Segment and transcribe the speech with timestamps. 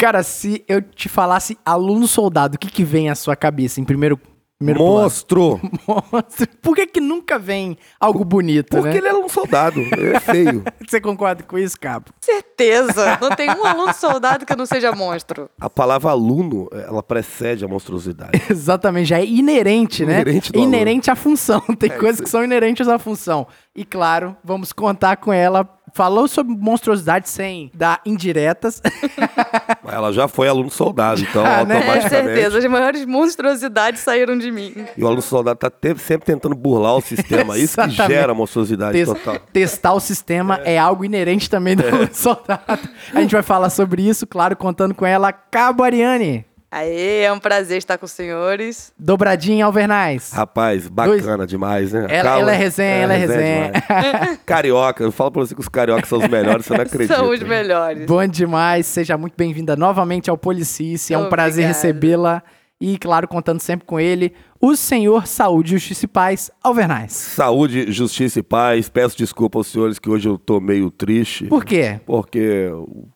[0.00, 3.84] Cara, se eu te falasse aluno soldado, o que que vem à sua cabeça em
[3.84, 4.20] primeiro
[4.58, 5.60] Primeiro Monstro!
[5.86, 6.48] Monstro.
[6.60, 8.96] Por que, que nunca vem algo bonito, Porque né?
[8.96, 10.64] ele é um soldado, ele é feio.
[10.84, 12.06] Você concorda com isso, Cabo?
[12.20, 13.16] Certeza.
[13.20, 15.48] Não tem um aluno soldado que não seja monstro.
[15.60, 18.32] A palavra aluno, ela precede a monstruosidade.
[18.50, 20.22] Exatamente, já é inerente, né?
[20.22, 21.60] Inerente do inerente à função.
[21.78, 23.46] Tem coisas que são inerentes à função.
[23.76, 25.77] E claro, vamos contar com ela.
[25.94, 28.80] Falou sobre monstruosidade sem dar indiretas.
[29.90, 31.74] Ela já foi aluno soldado, então Ah, né?
[31.76, 32.08] Com automaticamente.
[32.34, 32.58] certeza.
[32.58, 34.72] As maiores monstruosidades saíram de mim.
[34.96, 37.56] E o aluno soldado tá te- sempre tentando burlar o sistema.
[37.58, 39.38] Isso que gera monstruosidade Tes- total.
[39.52, 40.78] Testar o sistema é.
[40.78, 42.88] algo inerente também do soldado.
[43.14, 46.44] A gente vai falar sobre isso, claro, contando com ela, Cabo Ariane.
[46.70, 48.92] Aê, é um prazer estar com os senhores.
[48.98, 50.32] Dobradinha Alvernais.
[50.32, 52.06] Rapaz, bacana demais, né?
[52.10, 53.72] Ela- ela é resenha, ela é resenha.
[53.72, 54.40] demais.
[54.44, 57.16] Carioca, eu falo pra você que os cariocas são os melhores, você não acredita.
[57.16, 57.48] São os né?
[57.48, 58.06] melhores.
[58.06, 61.14] Bom demais, seja muito bem-vinda novamente ao Policice.
[61.14, 62.42] É um prazer recebê-la.
[62.80, 67.12] E, claro, contando sempre com ele, o senhor Saúde, Justiça e Paz, Alvernais.
[67.12, 68.88] Saúde, justiça e paz.
[68.88, 71.46] Peço desculpa aos senhores que hoje eu tô meio triste.
[71.46, 71.98] Por quê?
[72.06, 73.08] Porque o,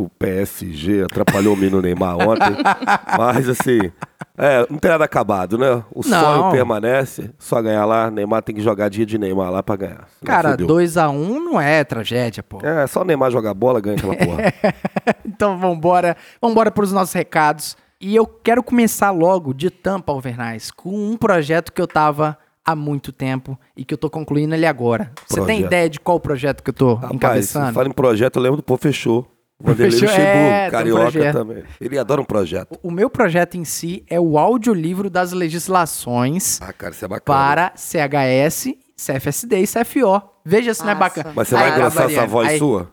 [0.00, 2.56] o PSG atrapalhou o menino Neymar ontem.
[3.18, 3.92] Mas assim,
[4.38, 5.82] é, não tem nada acabado, né?
[5.94, 6.20] O Não.
[6.20, 8.10] sonho permanece, só ganhar lá.
[8.10, 10.08] Neymar tem que jogar dia de Neymar lá pra ganhar.
[10.24, 10.66] Cara, fudeu.
[10.68, 12.58] 2x1 não é tragédia, pô.
[12.62, 14.42] É, só o Neymar jogar bola, ganha aquela porra.
[15.26, 17.76] Então vambora, vambora para os nossos recados.
[18.00, 22.74] E eu quero começar logo de tampa, Alvernais, com um projeto que eu tava há
[22.76, 25.10] muito tempo e que eu tô concluindo ele agora.
[25.26, 25.66] Você tem Projeto.
[25.66, 27.72] ideia de qual projeto que eu tô Rapaz, encabeçando?
[27.72, 29.26] fala em projeto, eu lembro do Pô Fechou.
[29.62, 31.32] Vanderlei Luxemburgo, é, um carioca projeto.
[31.32, 31.62] também.
[31.80, 32.78] Ele adora um projeto.
[32.82, 37.38] O meu projeto em si é o audiolivro das legislações Ah, cara, isso é bacana.
[37.38, 40.22] para CHS, CFSD e CFO.
[40.44, 41.32] Veja se não é bacana.
[41.34, 42.90] Mas você Aí, vai engrossar essa voz aí- sua?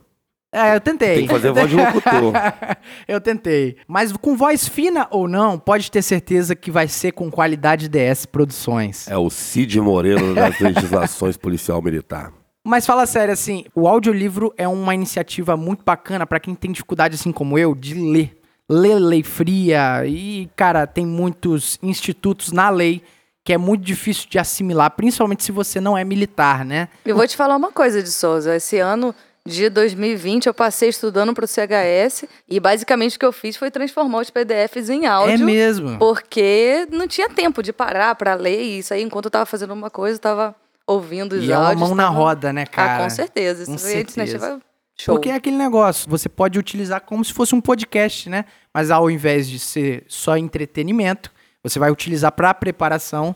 [0.52, 1.16] É, eu tentei.
[1.18, 2.34] Tem que fazer voz de locutor.
[3.08, 3.78] eu tentei.
[3.88, 8.26] Mas com voz fina ou não, pode ter certeza que vai ser com qualidade DS
[8.26, 9.08] Produções.
[9.08, 12.32] É o Cid Moreno das legislações policial militar.
[12.70, 17.16] Mas fala sério, assim, o audiolivro é uma iniciativa muito bacana pra quem tem dificuldade,
[17.16, 18.38] assim como eu, de ler.
[18.70, 23.02] Ler lei fria e, cara, tem muitos institutos na lei
[23.44, 26.90] que é muito difícil de assimilar, principalmente se você não é militar, né?
[27.04, 28.56] Eu vou te falar uma coisa de Souza.
[28.56, 33.32] Esse ano de 2020 eu passei estudando para o CHS e basicamente o que eu
[33.32, 35.34] fiz foi transformar os PDFs em áudio.
[35.34, 35.98] É mesmo.
[35.98, 39.90] Porque não tinha tempo de parar para ler isso aí enquanto eu tava fazendo uma
[39.90, 40.56] coisa, eu tava
[40.94, 41.88] ouvindo os E é uma áudios.
[41.88, 42.98] mão na roda, né, cara?
[42.98, 43.64] Ah, com certeza.
[43.64, 44.22] Isso Com foi certeza.
[44.22, 44.60] iniciativa
[44.98, 45.16] show.
[45.16, 48.46] Porque é aquele negócio, você pode utilizar como se fosse um podcast, né?
[48.74, 51.32] Mas ao invés de ser só entretenimento,
[51.64, 53.36] você vai utilizar para preparação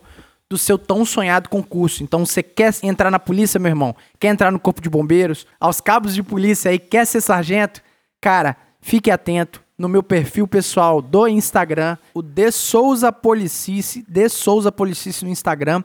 [0.49, 2.03] do seu tão sonhado concurso.
[2.03, 3.95] Então, você quer entrar na polícia, meu irmão?
[4.19, 5.47] Quer entrar no corpo de bombeiros?
[5.59, 7.81] Aos cabos de polícia aí, quer ser sargento?
[8.21, 14.71] Cara, fique atento no meu perfil pessoal do Instagram, o De Souza Policice, De Souza
[14.71, 15.83] Policice no Instagram,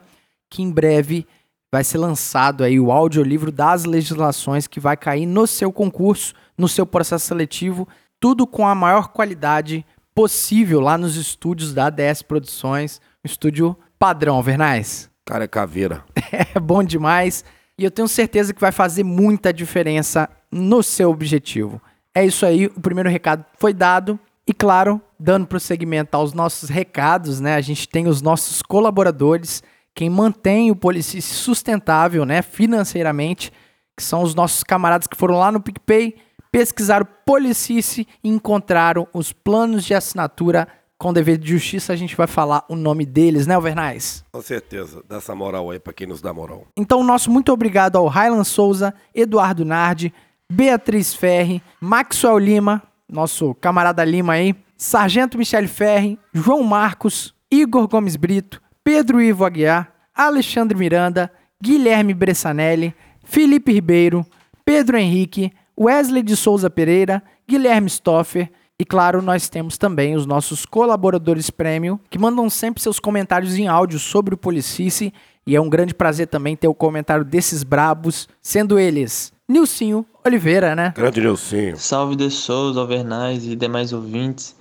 [0.49, 1.25] que em breve
[1.71, 6.67] vai ser lançado aí o audiolivro das legislações que vai cair no seu concurso, no
[6.67, 7.87] seu processo seletivo,
[8.19, 14.35] tudo com a maior qualidade possível lá nos estúdios da ADS Produções, um estúdio padrão,
[14.35, 15.09] Alvernais.
[15.25, 16.03] Cara, é caveira.
[16.55, 17.43] É bom demais
[17.79, 21.81] e eu tenho certeza que vai fazer muita diferença no seu objetivo.
[22.13, 27.39] É isso aí, o primeiro recado foi dado e claro, dando prosseguimento aos nossos recados,
[27.39, 27.55] né?
[27.55, 29.63] A gente tem os nossos colaboradores,
[29.99, 33.51] quem mantém o Policice sustentável, né, financeiramente,
[33.97, 36.15] que são os nossos camaradas que foram lá no PicPay,
[36.49, 41.91] pesquisaram Policice e encontraram os planos de assinatura com dever de justiça.
[41.91, 44.23] A gente vai falar o nome deles, né, Alvernais?
[44.31, 45.03] Com certeza.
[45.05, 46.65] Dá essa moral aí pra quem nos dá moral.
[46.77, 50.13] Então, nosso muito obrigado ao Raylan Souza, Eduardo Nardi,
[50.49, 58.15] Beatriz Ferri, Maxwell Lima, nosso camarada Lima aí, Sargento Michele Ferri, João Marcos, Igor Gomes
[58.15, 62.91] Brito, Pedro Ivo Aguiar, Alexandre Miranda, Guilherme Bressanelli,
[63.23, 64.25] Felipe Ribeiro,
[64.65, 70.65] Pedro Henrique, Wesley de Souza Pereira, Guilherme Stoffer, e claro, nós temos também os nossos
[70.65, 75.13] colaboradores premium, que mandam sempre seus comentários em áudio sobre o Policice,
[75.45, 80.75] e é um grande prazer também ter o comentário desses brabos, sendo eles Nilcinho Oliveira,
[80.75, 80.93] né?
[80.95, 81.77] Grande Nilcinho.
[81.77, 84.55] Salve de Souza, Alvernais e demais ouvintes.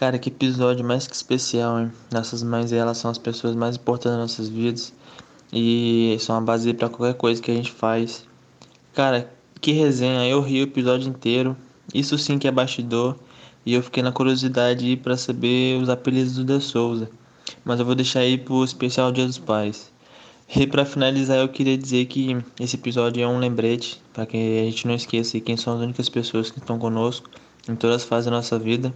[0.00, 1.92] Cara, que episódio mais que especial, hein?
[2.10, 4.94] Nossas mães, elas são as pessoas mais importantes das nossas vidas.
[5.52, 8.24] E são a base para qualquer coisa que a gente faz.
[8.94, 9.30] Cara,
[9.60, 11.54] que resenha, eu ri o episódio inteiro.
[11.92, 13.14] Isso sim que é bastidor.
[13.66, 17.10] E eu fiquei na curiosidade para saber os apelidos do De Souza.
[17.62, 19.92] Mas eu vou deixar aí pro especial Dia dos Pais.
[20.56, 24.64] E para finalizar, eu queria dizer que esse episódio é um lembrete para que a
[24.64, 27.28] gente não esqueça quem são as únicas pessoas que estão conosco
[27.68, 28.94] em todas as fases da nossa vida.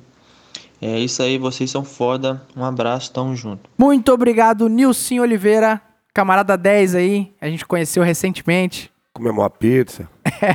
[0.87, 2.43] É isso aí, vocês são foda.
[2.55, 3.71] Um abraço, tamo junto.
[3.79, 5.81] Muito obrigado, Nilson Oliveira,
[6.13, 7.35] camarada 10 aí.
[7.41, 8.93] A gente conheceu recentemente.
[9.15, 10.07] Comemos uma pizza.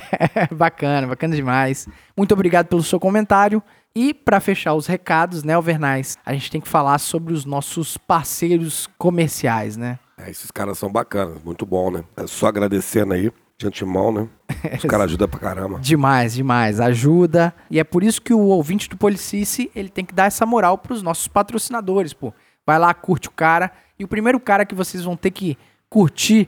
[0.55, 1.87] bacana, bacana demais.
[2.15, 3.59] Muito obrigado pelo seu comentário.
[3.95, 7.97] E para fechar os recados, né, Alvernais, a gente tem que falar sobre os nossos
[7.97, 9.97] parceiros comerciais, né?
[10.15, 12.03] É, esses caras são bacanas, muito bom, né?
[12.15, 14.27] É só agradecendo aí, de antemão, né?
[14.77, 15.79] Os caras ajudam pra caramba.
[15.79, 16.79] Demais, demais.
[16.79, 17.53] Ajuda.
[17.69, 20.77] E é por isso que o ouvinte do Policice, ele tem que dar essa moral
[20.77, 22.33] pros nossos patrocinadores, pô.
[22.65, 23.69] Vai lá, curte o cara.
[23.99, 25.57] E o primeiro cara que vocês vão ter que
[25.89, 26.47] curtir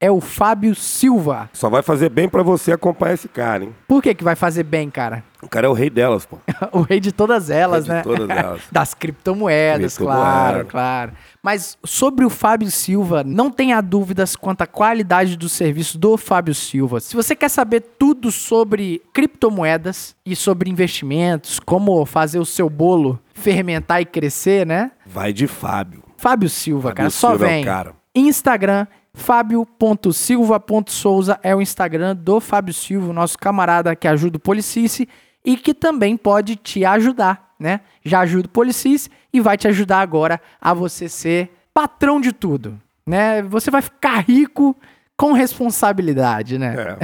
[0.00, 1.48] é o Fábio Silva.
[1.52, 3.74] Só vai fazer bem pra você acompanhar esse cara, hein?
[3.86, 5.22] Por que que vai fazer bem, cara?
[5.42, 6.38] O cara é o rei delas, pô.
[6.72, 8.02] o rei de todas elas, Rei né?
[8.02, 8.62] de todas elas.
[8.70, 10.22] das criptomoedas, Criptomoeda.
[10.22, 11.12] claro, claro.
[11.42, 16.54] Mas sobre o Fábio Silva, não tenha dúvidas quanto à qualidade do serviço do Fábio
[16.54, 17.00] Silva.
[17.00, 23.18] Se você quer saber tudo sobre criptomoedas e sobre investimentos, como fazer o seu bolo
[23.34, 24.90] fermentar e crescer, né?
[25.06, 26.02] Vai de Fábio.
[26.16, 27.64] Fábio Silva, Fábio cara, só Silva é o vem.
[27.64, 27.94] cara.
[28.14, 35.08] Instagram, fábio.silva.souza é o Instagram do Fábio Silva, nosso camarada que ajuda o Policice
[35.44, 37.80] e que também pode te ajudar, né?
[38.04, 42.80] Já ajuda o Policice e vai te ajudar agora a você ser patrão de tudo,
[43.06, 43.42] né?
[43.42, 44.76] Você vai ficar rico
[45.16, 46.96] com responsabilidade, né?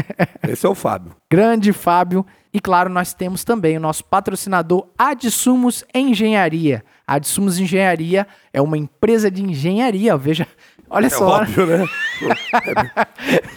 [0.42, 0.52] É.
[0.52, 1.16] Esse é o Fábio.
[1.28, 2.24] Grande Fábio.
[2.52, 6.84] E claro, nós temos também o nosso patrocinador Adsumos Engenharia.
[7.04, 10.46] A Adsumos Engenharia é uma empresa de engenharia, veja,
[10.94, 11.26] olha É só.
[11.26, 11.84] óbvio, né?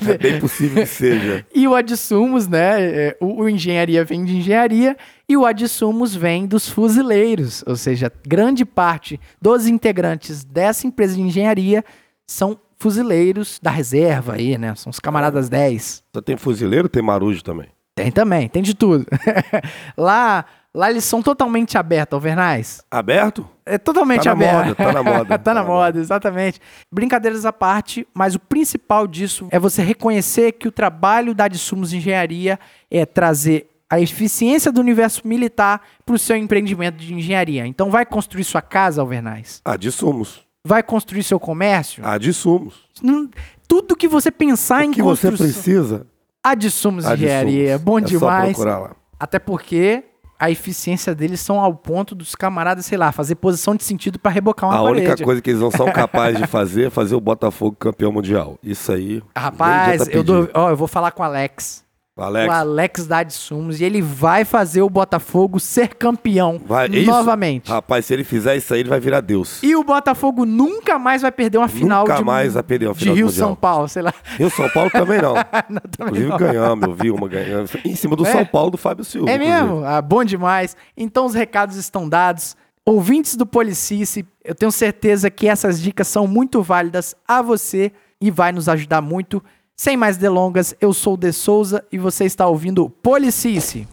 [0.07, 1.45] É, é bem possível que seja.
[1.53, 2.81] E o Adsumos, né?
[2.81, 4.97] é, O, o engenharia vem de engenharia
[5.29, 7.63] e o Adsumos vem dos fuzileiros.
[7.67, 11.83] Ou seja, grande parte dos integrantes dessa empresa de engenharia
[12.25, 14.73] são fuzileiros da reserva aí, né?
[14.75, 16.03] São os camaradas 10.
[16.13, 17.67] Só tem fuzileiro, tem marujo também.
[17.95, 19.05] Tem também, tem de tudo.
[19.97, 20.45] lá,
[20.77, 22.81] lá eles são totalmente abertos, Alvernais.
[22.89, 23.47] Aberto?
[23.65, 24.65] É totalmente Tá na aberto.
[24.67, 25.37] moda, tá na moda.
[25.39, 26.59] tá na moda, exatamente.
[26.93, 31.91] Brincadeiras à parte, mas o principal disso é você reconhecer que o trabalho da Adsumos
[31.93, 32.59] Engenharia
[32.89, 37.65] é trazer a eficiência do universo militar para o seu empreendimento de engenharia.
[37.65, 39.61] Então vai construir sua casa, Alvernais.
[39.65, 40.45] Ah, de sumos.
[40.65, 42.03] Vai construir seu comércio.
[42.05, 42.85] Ah, de sumos.
[43.01, 43.29] Não-
[43.67, 45.53] Tudo que você pensar em O que você construção.
[45.53, 46.07] precisa?
[46.43, 47.83] Adsumos Engenharia, sumos.
[47.83, 48.49] bom é Só demais.
[48.53, 48.95] procurar lá.
[49.19, 50.03] Até porque
[50.39, 54.31] a eficiência deles são ao ponto dos camaradas, sei lá, fazer posição de sentido para
[54.31, 55.07] rebocar uma A parede.
[55.07, 58.57] única coisa que eles não são capazes de fazer é fazer o Botafogo campeão mundial.
[58.61, 59.21] Isso aí.
[59.35, 61.83] Rapaz, adianta eu, dou, ó, eu vou falar com o Alex.
[62.21, 63.79] Alex, O Alex da Adsumos.
[63.79, 66.87] E ele vai fazer o Botafogo ser campeão vai.
[66.87, 67.11] é isso?
[67.11, 67.69] novamente.
[67.69, 69.61] Rapaz, se ele fizer isso aí, ele vai virar Deus.
[69.63, 72.93] E o Botafogo nunca mais vai perder uma final Nunca de, mais vai perder uma
[72.93, 73.29] de final do Rio.
[73.29, 74.13] São Paulo, sei lá.
[74.39, 75.35] E o São Paulo também não.
[75.69, 76.37] Não, também Inclusive não.
[76.37, 77.69] ganhamos, eu vi uma ganhando.
[77.83, 78.31] Em cima do É?
[78.31, 79.29] São Paulo do Fábio Silva.
[79.29, 79.61] É inclusive.
[79.63, 79.85] mesmo?
[79.85, 80.75] Ah, bom demais.
[80.95, 82.55] Então os recados estão dados.
[82.85, 87.91] Ouvintes do Policice, eu tenho certeza que essas dicas são muito válidas a você
[88.21, 89.43] e vai nos ajudar muito.
[89.79, 93.87] Sem mais delongas, eu sou o De Souza e você está ouvindo Policice.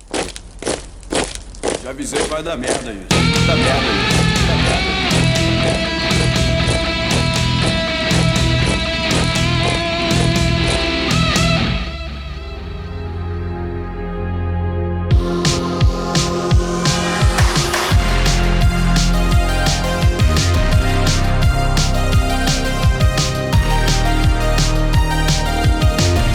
[1.83, 3.07] Já avisei vai dar merda isso.
[3.47, 4.47] Dá merda isso.
[4.47, 5.04] Dá merda.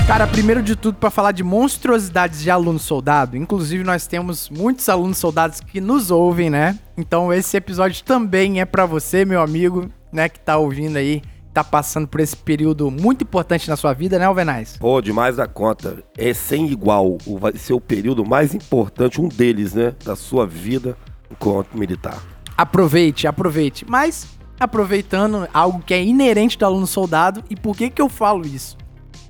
[0.10, 4.90] Cara, primeiro de tudo, para falar de monstruosidades de aluno soldado, inclusive nós temos muitos
[4.90, 6.80] alunos soldados que nos ouvem, né?
[6.98, 11.22] Então esse episódio também é para você, meu amigo, né, que tá ouvindo aí,
[11.54, 14.78] tá passando por esse período muito importante na sua vida, né, Alvenaz?
[14.78, 16.04] Pô, demais da conta.
[16.18, 17.20] É sem igual.
[17.28, 19.94] O- Vai ser o período mais importante, um deles, né?
[20.04, 20.98] Da sua vida
[21.32, 22.18] enquanto militar.
[22.58, 23.86] Aproveite, aproveite.
[23.88, 24.28] Mas
[24.60, 28.76] aproveitando algo que é inerente do aluno soldado, e por que que eu falo isso?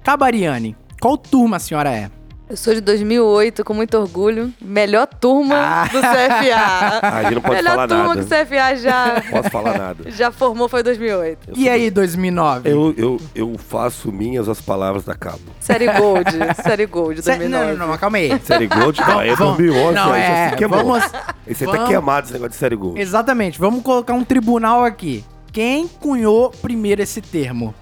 [0.09, 2.09] Cabariane, qual turma a senhora é?
[2.49, 4.51] Eu sou de 2008, com muito orgulho.
[4.59, 5.83] Melhor turma Ah.
[5.83, 6.99] do CFA.
[7.03, 8.15] A gente não pode Melhor falar turma nada.
[8.15, 10.03] que o CFA já, Posso falar nada.
[10.09, 11.51] já formou foi 2008.
[11.55, 12.67] E aí, 2009?
[12.71, 15.37] Eu, eu, eu faço minhas as palavras da Cabo.
[15.59, 16.25] Série Gold.
[16.63, 17.65] Série Gold, Cê- 2009.
[17.73, 18.39] não, não, não, calma aí.
[18.43, 21.03] Série Gold, não, é Vamos- 2011, não, é, vamos-
[21.45, 22.99] Esse aí tá vamos- queimado, esse negócio de Série Gold.
[22.99, 25.23] Exatamente, vamos colocar um tribunal aqui.
[25.53, 27.75] Quem cunhou primeiro esse termo?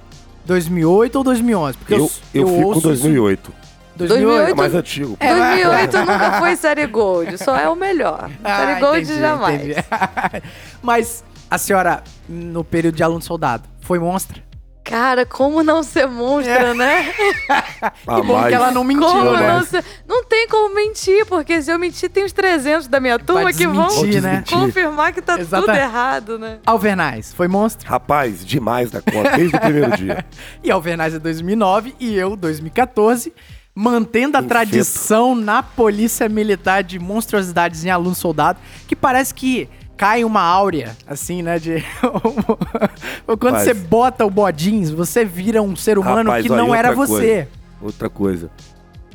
[0.47, 1.77] 2008 ou 2011?
[1.77, 3.53] Porque Eu, eu, fico com ouço isso- 2008.
[3.97, 4.49] 2008?
[4.51, 5.17] É mais antigo.
[5.17, 5.25] pô.
[5.25, 8.29] 2008 nunca foi Série Gold, só é o melhor.
[8.43, 9.61] Ah, série Gold entendi, jamais.
[9.61, 9.83] entendi.
[10.81, 14.46] Mas a senhora, no período de aluno soldado, foi monstra?
[14.89, 17.13] Cara, como não ser monstro, né?
[18.07, 19.47] Ah, Que bom mas- que ela não mentiu, como né?
[19.47, 19.83] não ser...
[20.07, 23.67] Não tem como mentir, porque se eu mentir, tem os 300 da minha turma que
[23.67, 23.87] vão
[24.21, 24.43] né?
[24.49, 25.79] confirmar que tá tudo Exatamente.
[25.83, 26.57] errado, né?
[26.65, 27.87] Alvernais, foi monstro.
[27.87, 30.25] Rapaz, demais da conta, desde o primeiro dia.
[30.63, 33.31] E Alvernais é 2009 e eu 2014,
[33.75, 34.49] mantendo a Infeto.
[34.49, 40.95] tradição na Polícia Militar de monstruosidades em aluno soldado, que parece que cai uma áurea,
[41.07, 41.83] assim, né, de...
[43.25, 46.93] Quando Mas- você bota o bodins, você vira um ser humano Rapaz, que não era
[46.93, 47.11] você.
[47.13, 47.47] coisa.
[47.81, 48.49] Outra coisa.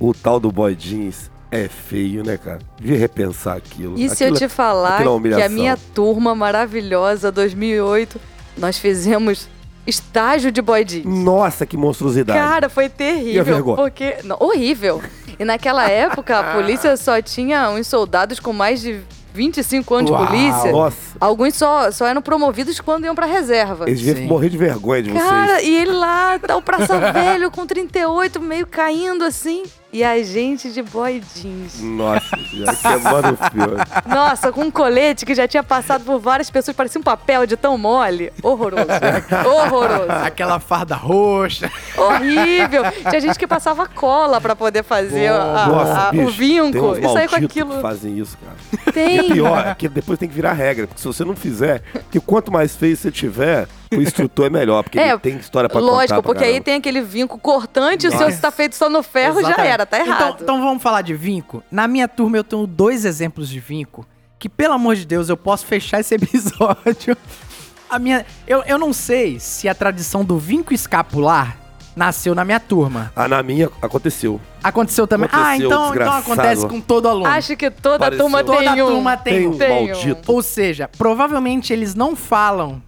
[0.00, 2.58] O tal do boy jeans é feio, né, cara?
[2.80, 3.98] Devia repensar aquilo.
[3.98, 8.20] E se eu Aquilo- te falar aquilo é que a minha turma maravilhosa, 2008,
[8.56, 9.48] nós fizemos
[9.86, 11.04] estágio de boy jeans.
[11.06, 12.38] Nossa, que monstruosidade.
[12.38, 13.44] Cara, foi E a terrível.
[13.44, 13.76] vergonha?
[13.76, 14.16] Porque.
[14.24, 15.02] não, horrível.
[15.38, 19.00] E naquela época, a polícia só tinha uns soldados com mais de
[19.34, 20.20] 25 anos Uau.
[20.22, 20.72] de polícia.
[20.72, 23.84] Nossa, Alguns só, só eram promovidos quando iam pra reserva.
[23.88, 25.68] eles deviam morrer de vergonha de Cara, vocês.
[25.68, 29.62] e ele lá, tá o Praça Velho com 38, meio caindo assim.
[29.92, 31.78] E a gente de boy jeans.
[31.82, 33.76] Nossa, já queimando o filme.
[34.06, 37.58] Nossa, com um colete que já tinha passado por várias pessoas, parecia um papel de
[37.58, 38.32] tão mole.
[38.42, 38.86] Horroroso.
[39.46, 40.10] Horroroso.
[40.24, 41.70] Aquela farda roxa.
[41.96, 42.84] Horrível.
[43.10, 46.94] Tinha gente que passava cola pra poder fazer a- a- Nossa, a- bicho, o vinco.
[46.94, 47.74] tem E sair com aquilo.
[47.76, 48.92] que fazem isso, cara.
[48.94, 49.16] Tem.
[49.16, 50.86] E é pior, é que depois tem que virar regra.
[50.86, 54.82] Porque se você não fizer, que quanto mais feio você tiver, o instrutor é melhor.
[54.82, 55.92] Porque É, ele tem história pra contar.
[55.92, 58.24] Lógico, porque aí tem aquele vinco cortante, o Nossa.
[58.24, 59.72] seu se tá feito só no ferro, já Exatamente.
[59.72, 60.36] era, tá Então- errado.
[60.42, 61.62] Então, vamos falar de vinco.
[61.70, 64.06] Na minha turma eu tenho dois exemplos de vinco
[64.38, 67.16] que, pelo amor de Deus, eu posso fechar esse episódio.
[67.88, 71.58] A minha, eu, eu não sei se a tradição do vinco escapular
[71.94, 73.12] nasceu na minha turma.
[73.14, 74.40] Ah, na minha aconteceu.
[74.64, 75.28] Aconteceu também.
[75.30, 76.20] ah, Aconteceu, então, então desgraçado.
[76.22, 77.26] acontece com todo aluno.
[77.26, 78.88] Acho que toda Pareceu- turma tem Toda um.
[78.88, 79.86] turma tem, Tem Tem um.
[79.88, 80.32] maldito.
[80.32, 82.82] Ou seja, provavelmente eles não falam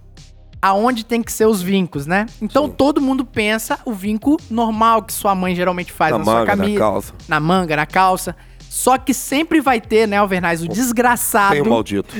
[0.61, 2.25] aonde tem que ser os vincos, né?
[2.41, 2.73] Então Sim.
[2.77, 6.45] todo mundo pensa o vinco normal que sua mãe geralmente faz na, na sua manga,
[6.55, 7.13] na camisa, calça.
[7.27, 8.35] na manga, na calça.
[8.75, 11.53] Só que sempre vai ter, né, Alvernais, o desgraçado.
[11.53, 12.13] Tem o maldito.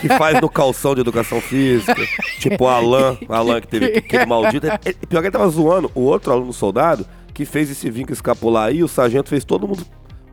[0.00, 1.94] que faz no calção de educação física.
[2.40, 3.18] tipo o Alan.
[3.28, 4.66] O Alan que teve aquele maldito.
[4.66, 7.04] É, é, pior que ele tava zoando o outro aluno soldado
[7.34, 8.82] que fez esse vinco escapular aí.
[8.82, 9.84] O sargento fez todo mundo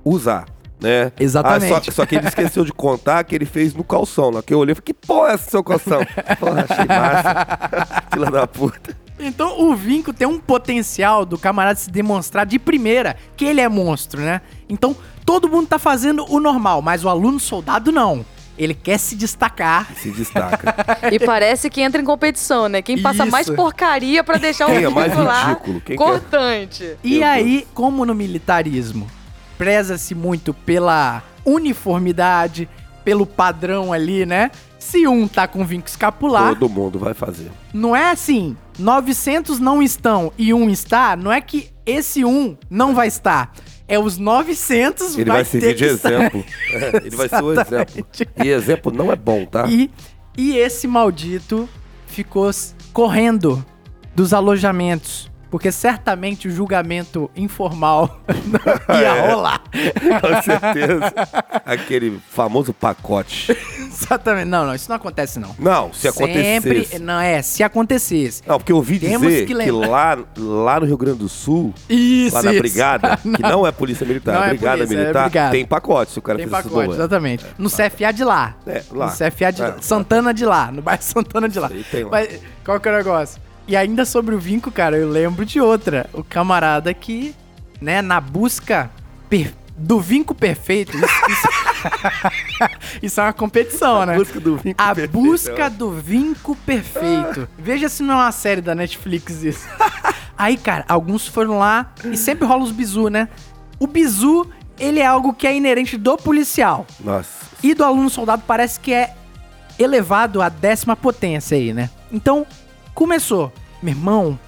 [0.05, 0.45] usar.
[0.81, 1.11] Né?
[1.19, 1.71] Exatamente.
[1.71, 4.31] Ah, só, só que ele esqueceu de contar que ele fez no calção.
[4.31, 5.99] Na que eu olhei e falei, que porra é esse seu calção?
[6.39, 8.03] Porra, achei massa.
[8.11, 8.97] Fila da puta.
[9.19, 13.69] Então o vinco tem um potencial do camarada se demonstrar de primeira que ele é
[13.69, 14.41] monstro, né?
[14.67, 18.25] Então todo mundo tá fazendo o normal, mas o aluno soldado não.
[18.57, 19.87] Ele quer se destacar.
[19.95, 20.75] Se destaca.
[21.11, 22.81] E parece que entra em competição, né?
[22.81, 23.55] Quem passa mais Isso.
[23.55, 25.81] porcaria pra deixar o Quem é mais lá ridículo?
[25.81, 26.97] Quem que é- cortante.
[27.03, 29.07] E Meu aí, como no militarismo,
[29.61, 32.67] preza-se muito pela uniformidade,
[33.05, 34.49] pelo padrão ali, né?
[34.79, 37.51] Se um tá com vinco escapular, Todo mundo vai fazer.
[37.71, 42.95] não é assim, 900 não estão e um está, não é que esse um não
[42.95, 43.53] vai estar.
[43.87, 46.43] É os 900 Ele vai, ter servir de exemplo.
[46.73, 48.07] É, ele vai ser o exemplo.
[48.43, 49.67] E exemplo não é bom, tá?
[49.67, 49.91] E,
[50.35, 51.69] e esse maldito
[52.07, 52.49] ficou
[52.91, 53.63] correndo
[54.15, 55.30] dos alojamentos.
[55.51, 58.21] Porque certamente o julgamento informal
[58.89, 59.31] ia É.
[59.31, 59.61] rolar.
[60.21, 61.13] Com certeza.
[61.65, 63.51] Aquele famoso pacote.
[63.77, 64.45] Exatamente.
[64.47, 65.53] Não, não, isso não acontece, não.
[65.59, 66.61] Não, se acontecesse.
[66.85, 66.99] Sempre.
[66.99, 68.41] Não, é, se acontecesse.
[68.47, 71.73] Não, porque eu ouvi Temos dizer que que, lá, lá no Rio Grande do Sul,
[71.89, 72.61] Isso, lá na isso.
[72.61, 75.51] brigada, que não é polícia militar, Não é é brigada polícia, é militar, brigada.
[75.51, 76.93] tem pacote se o cara Tem pacote, problema.
[76.93, 77.45] exatamente.
[77.57, 78.55] No CFA de lá.
[78.65, 79.07] É, lá.
[79.07, 79.75] No CFA de É.
[79.81, 80.71] Santana de lá.
[80.71, 81.67] No bairro Santana de lá.
[81.67, 82.09] Aí tem lá.
[82.11, 83.41] Mas qual que é o negócio?
[83.71, 86.09] E ainda sobre o vinco, cara, eu lembro de outra.
[86.11, 87.33] O camarada que,
[87.79, 88.91] né, na busca
[89.29, 90.91] per- do vinco perfeito.
[90.97, 91.47] Isso, isso-
[93.01, 94.15] isso é uma competição, né?
[94.15, 97.47] A busca do vinco A perfeito, busca do vinco perfeito.
[97.57, 99.65] Veja se não é uma série da Netflix isso.
[100.37, 103.29] Aí, cara, alguns foram lá e sempre rola os bizu, né?
[103.79, 104.47] O bizu,
[104.77, 106.85] ele é algo que é inerente do policial.
[106.99, 107.29] Nossa.
[107.63, 109.15] E do aluno soldado parece que é
[109.79, 111.89] elevado à décima potência aí, né?
[112.11, 112.45] Então,
[112.93, 113.53] começou.
[113.81, 114.39] Meu irmão,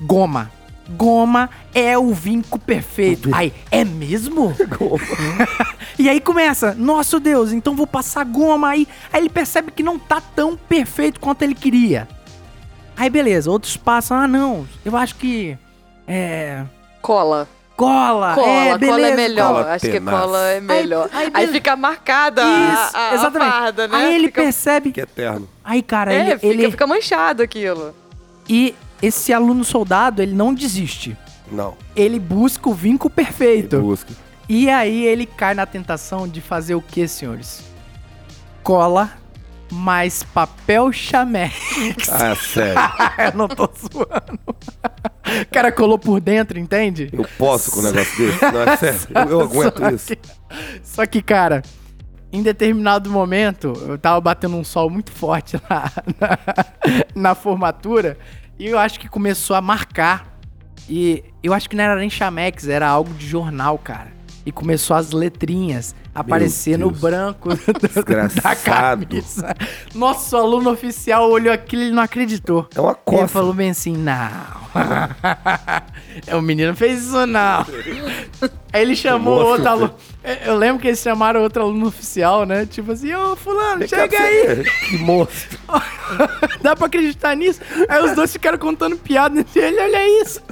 [0.00, 0.50] goma.
[0.90, 3.30] Goma é o vinco perfeito.
[3.32, 4.54] Aí, é mesmo?
[5.98, 8.88] E aí começa, nosso Deus, então vou passar goma aí.
[9.12, 12.08] Aí ele percebe que não tá tão perfeito quanto ele queria.
[12.96, 15.56] Aí beleza, outros passam, ah não, eu acho que
[16.08, 16.62] é
[17.00, 17.46] Cola.
[17.76, 18.96] cola, Cola, é, beleza.
[18.96, 19.46] cola é melhor.
[19.54, 21.08] Cola Acho que cola é melhor.
[21.12, 23.50] Aí- aí Aí, fica marcada a- Isso, a, a, exatamente.
[23.50, 23.96] farda, né?
[23.96, 25.48] Aí ele fica, percebe, Que eterno.
[25.62, 27.94] aí cara, É, ele, fica, ele fica manchado aquilo.
[28.54, 31.16] E esse aluno soldado, ele não desiste.
[31.50, 31.74] Não.
[31.96, 33.80] Ele busca o vinco perfeito.
[33.80, 34.12] busca.
[34.46, 37.62] E aí ele cai na tentação de fazer o que, senhores?
[38.62, 39.10] Cola
[39.72, 41.56] mais papel chamex.
[42.10, 42.78] Ah, sério.
[43.32, 44.38] eu não tô zoando.
[44.44, 47.08] O cara colou por dentro, entende?
[47.10, 48.52] Eu posso com um negócio desse?
[48.52, 49.00] Não, é sério.
[49.16, 50.06] Eu, eu aguento Só isso.
[50.14, 50.18] que-
[50.82, 51.62] Só que, cara,
[52.30, 55.90] em determinado momento, eu tava batendo um sol muito forte na,
[56.20, 56.38] na,
[57.14, 58.18] na formatura
[58.58, 60.38] e eu acho que começou a marcar.
[60.88, 64.12] E eu acho que não era nem chamex, era algo de jornal, cara.
[64.44, 68.60] E começou as letrinhas aparecer no branco da Desgraçado.
[68.64, 69.54] camisa.
[69.94, 72.68] Nosso aluno oficial olhou aquilo e ele não acreditou.
[72.74, 73.28] É uma Ele coça.
[73.28, 74.62] falou bem assim, não.
[76.26, 77.64] É, o menino fez isso não.
[78.70, 79.94] Aí ele chamou Moço, outro aluno.
[80.44, 82.66] Eu lembro que eles chamaram outro aluno oficial, né?
[82.66, 84.62] Tipo assim, ô fulano, chega aí.
[84.90, 85.58] Que monstro.
[86.60, 87.60] Dá pra acreditar nisso?
[87.88, 90.42] Aí os dois ficaram contando piada entre ele, olha isso.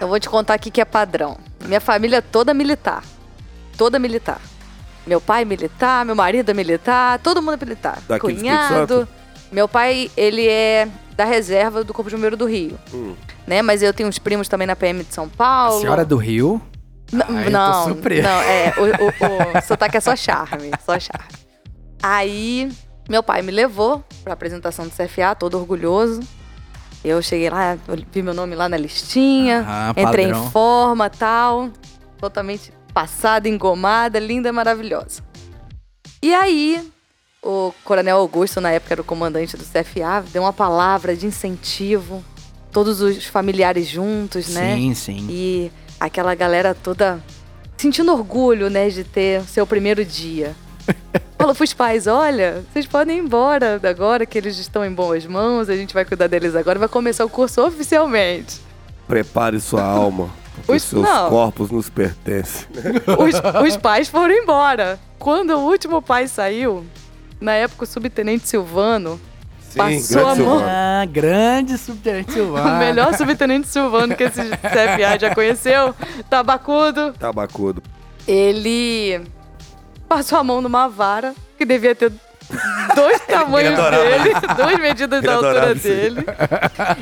[0.00, 1.38] Eu vou te contar aqui que é padrão.
[1.64, 3.02] Minha família é toda militar.
[3.76, 4.40] Toda militar.
[5.06, 7.98] Meu pai é militar, meu marido é militar, todo mundo é militar.
[8.08, 9.06] Daqui Cunhado.
[9.52, 12.78] Meu pai, ele é da reserva do Corpo de Bombeiro do Rio.
[12.92, 13.14] Hum.
[13.46, 13.62] Né?
[13.62, 15.78] Mas eu tenho uns primos também na PM de São Paulo.
[15.78, 16.60] A senhora é do Rio?
[17.12, 17.88] N- Ah, eu tô não,
[18.22, 21.28] não, é, o, o, o sotaque é só charme, só charme.
[22.02, 22.68] Aí,
[23.08, 26.20] meu pai me levou pra apresentação do CFA, todo orgulhoso.
[27.04, 27.78] Eu cheguei lá,
[28.10, 31.70] vi meu nome lá na listinha, Ah, entrei em forma, tal,
[32.18, 35.22] totalmente passada, engomada, linda, maravilhosa.
[36.22, 36.82] E aí,
[37.42, 42.24] o Coronel Augusto, na época era o comandante do CFA, deu uma palavra de incentivo,
[42.72, 44.76] todos os familiares juntos, né?
[44.76, 45.26] Sim, sim.
[45.28, 47.22] E aquela galera toda
[47.76, 50.56] sentindo orgulho, né, de ter seu primeiro dia.
[51.36, 55.68] Falou pros pais, olha, vocês podem ir embora agora que eles estão em boas mãos,
[55.68, 58.58] a gente vai cuidar deles agora, vai começar o curso oficialmente.
[59.06, 60.30] Prepare sua alma.
[60.68, 61.28] Os- seus não.
[61.30, 62.66] corpos nos pertencem.
[63.18, 64.98] Os, os pais foram embora.
[65.18, 66.84] Quando o último pai saiu,
[67.40, 69.20] na época o subtenente Silvano,
[69.60, 70.62] Sim, Passou a mão.
[70.64, 72.66] Ah, grande subtenente Silvano.
[72.76, 75.94] o melhor subtenente Silvano que esse CFA já conheceu,
[76.30, 77.82] tabacudo, Tabacudo.
[78.26, 79.20] ele
[80.08, 82.10] passou a mão numa vara que devia ter
[82.94, 86.24] dois tamanhos adorava dele, duas medidas da altura dele.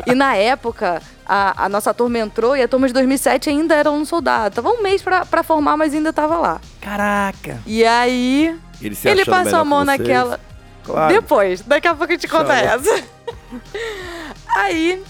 [0.07, 3.91] E na época, a, a nossa turma entrou e a turma de 2007 ainda era
[3.91, 4.55] um soldado.
[4.57, 6.61] Tava um mês pra, pra formar, mas ainda tava lá.
[6.81, 7.59] Caraca.
[7.67, 10.41] E aí, Ele, se ele passou a mão naquela.
[10.85, 11.15] Claro.
[11.15, 12.59] Depois, daqui a pouco eu te conto Chama.
[12.59, 13.05] essa.
[14.57, 15.03] Aí,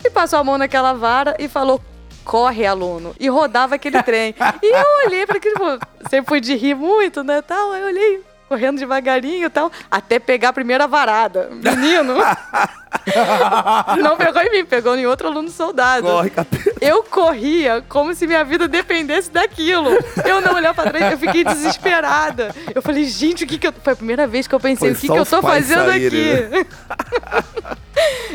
[0.00, 1.80] ele passou a mão naquela vara e falou:
[2.24, 3.14] corre, aluno.
[3.18, 4.34] E rodava aquele trem.
[4.62, 5.54] E eu olhei para aquele.
[5.54, 5.78] pô,
[6.10, 7.40] Sempre fui de rir muito, né?
[7.42, 7.72] Tal.
[7.72, 11.50] Aí eu olhei, correndo devagarinho e tal, até pegar a primeira varada.
[11.52, 12.14] Menino!
[14.02, 16.06] não pegou em mim, pegou em outro aluno soldado.
[16.06, 16.72] Corre, capeta.
[16.80, 19.90] Eu corria como se minha vida dependesse daquilo.
[20.24, 22.54] Eu não olhar pra trás, eu fiquei desesperada.
[22.74, 23.72] Eu falei, gente, o que que eu...
[23.82, 26.34] Foi a primeira vez que eu pensei, Foi o que que eu tô fazendo saírem,
[26.44, 26.66] aqui?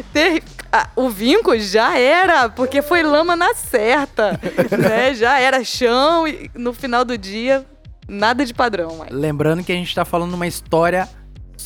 [0.14, 4.40] Ter- ah, O vinco já era, porque foi lama na certa,
[4.78, 5.14] né?
[5.14, 7.66] Já era chão e no final do dia,
[8.08, 9.12] nada de padrão, mais.
[9.12, 11.08] Lembrando que a gente tá falando uma história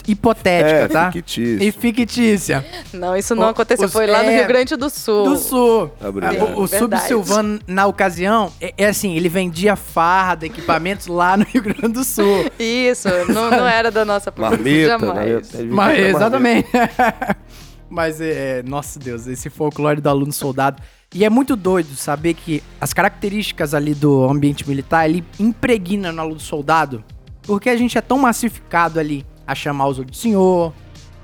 [0.08, 1.12] hipotética, É, tá?
[1.12, 1.62] fictício.
[1.64, 2.66] E fictícia.
[2.94, 5.24] Não, isso não O- aconteceu, os- foi lá no é, Rio Grande do Sul.
[5.26, 5.92] Do Sul.
[6.00, 6.36] Obrigado.
[6.56, 7.02] O, o Verdade.
[7.02, 12.04] Subsilvano, na ocasião, é, é assim, ele vendia farda, equipamentos lá no Rio Grande do
[12.04, 12.46] Sul.
[12.60, 14.88] Isso, não, não era da nossa Marmita.
[15.00, 15.52] jamais.
[15.52, 15.64] né?
[15.72, 16.70] Mas, exatamente.
[17.90, 20.82] Mas, é, nossa Deus, esse folclore do aluno soldado.
[21.14, 26.22] E é muito doido saber que as características ali do ambiente militar, ele impregna no
[26.22, 27.04] aluno soldado,
[27.44, 30.74] porque a gente é tão massificado ali a chamar os outros de senhor,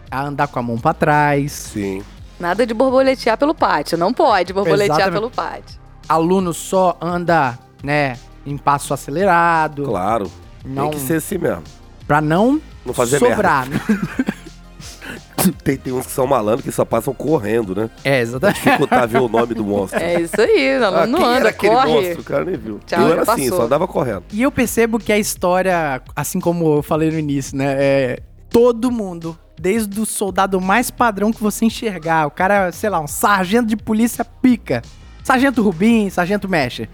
[0.09, 1.51] a andar com a mão pra trás.
[1.51, 2.01] Sim.
[2.39, 3.97] Nada de borboletear pelo pátio.
[3.97, 5.13] Não pode borboletear Exatamente.
[5.19, 5.79] pelo pátio.
[6.07, 10.31] Aluno só anda, né, em passo acelerado, Claro.
[10.65, 11.63] Não- Tem que ser assim mesmo.
[12.07, 13.67] pra não, Não fazer sobrar.
[15.63, 17.89] Tem, tem uns que são malandros que só passam correndo, né?
[18.03, 18.61] É, exatamente.
[18.63, 19.99] Dificultar ver o nome do monstro.
[19.99, 21.91] É isso aí, o Ah, não quem era anda, aquele corre.
[21.91, 22.21] monstro?
[22.21, 22.79] O cara nem viu.
[22.85, 23.57] Tchau, eu era assim, passou.
[23.57, 24.23] só andava correndo.
[24.31, 27.75] E eu percebo que a história, assim como eu falei no início, né?
[27.77, 33.01] É todo mundo, desde o soldado mais padrão que você enxergar, o cara, sei lá,
[33.01, 34.81] um sargento de polícia pica,
[35.23, 36.87] sargento Rubim, sargento Mecha.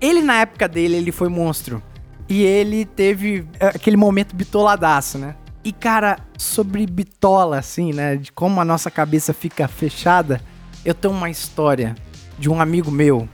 [0.00, 1.82] Ele, na época dele, ele foi monstro.
[2.28, 5.34] E ele teve é, aquele momento bitoladaço, né?
[5.68, 8.16] E, cara, sobre bitola, assim, né?
[8.16, 10.40] De como a nossa cabeça fica fechada,
[10.82, 11.94] eu tenho uma história
[12.38, 13.28] de um amigo meu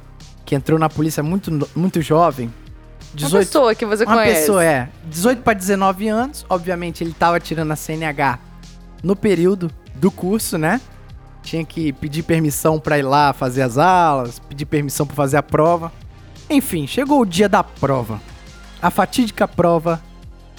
[0.45, 2.47] que entrou na polícia muito, muito jovem.
[2.47, 4.41] Uma 18, pessoa que você uma conhece.
[4.41, 4.89] pessoa, é.
[5.09, 6.45] 18 para 19 anos.
[6.49, 8.41] Obviamente, ele tava tirando a CNH
[9.01, 10.81] no período do curso, né?
[11.41, 15.43] Tinha que pedir permissão pra ir lá fazer as aulas, pedir permissão pra fazer a
[15.43, 15.93] prova.
[16.51, 18.21] Enfim, chegou o dia da prova.
[18.83, 20.03] A fatídica prova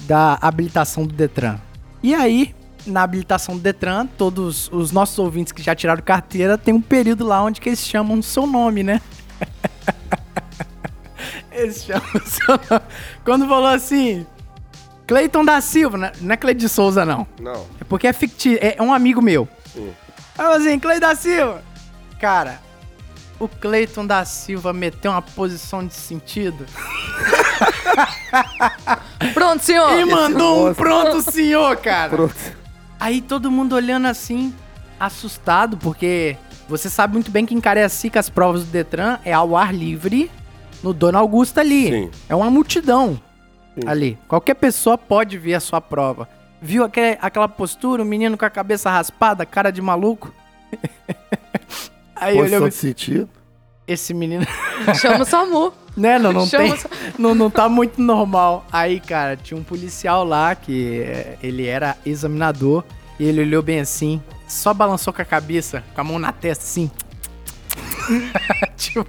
[0.04, 1.60] da habilitação do Detran.
[2.06, 2.54] E aí,
[2.86, 7.26] na habilitação do Detran, todos os nossos ouvintes que já tiraram carteira, tem um período
[7.26, 9.02] lá onde que eles chamam o seu nome, né?
[11.52, 12.86] eles chamam o seu nome.
[13.24, 14.24] Quando falou assim,
[15.08, 17.26] Cleiton da Silva, não é- não é Cleiton de Souza, não.
[17.42, 17.66] Não.
[17.82, 19.48] É porque é fictício, é um amigo meu.
[19.74, 19.92] Sim.
[20.38, 21.64] Aí eu assim, Cleiton da Silva.
[22.20, 22.60] Cara,
[23.40, 26.66] o Cleiton da Silva meteu uma posição de sentido
[29.34, 30.00] Pronto, senhor.
[30.00, 32.10] e mandou um pronto senhor, cara.
[32.10, 32.36] Pronto.
[33.00, 34.54] Aí todo mundo olhando assim,
[35.00, 39.56] assustado, porque você sabe muito bem que em Cariacica as provas do Detran é ao
[39.56, 40.32] ar livre
[40.84, 41.90] no Dona Augusta ali.
[41.92, 42.12] Sim.
[42.30, 43.20] É uma multidão
[43.76, 43.88] Sim.
[43.88, 44.18] ali.
[44.28, 46.28] Qualquer pessoa pode ver a sua prova.
[46.62, 50.34] Viu aque- aquela postura, o menino com a cabeça raspada, cara de maluco?
[52.16, 53.30] Aí Posição olhou de sentido.
[53.88, 54.46] esse menino,
[55.00, 55.74] Chama o SAMU.
[55.96, 58.66] né, não, não Chama tem, não, não tá muito normal.
[58.72, 62.84] Aí, cara, tinha um policial lá que eh, ele era examinador
[63.20, 66.64] e ele olhou bem assim, só balançou com a cabeça, com a mão na testa,
[66.64, 66.90] assim.
[68.78, 69.06] tipo,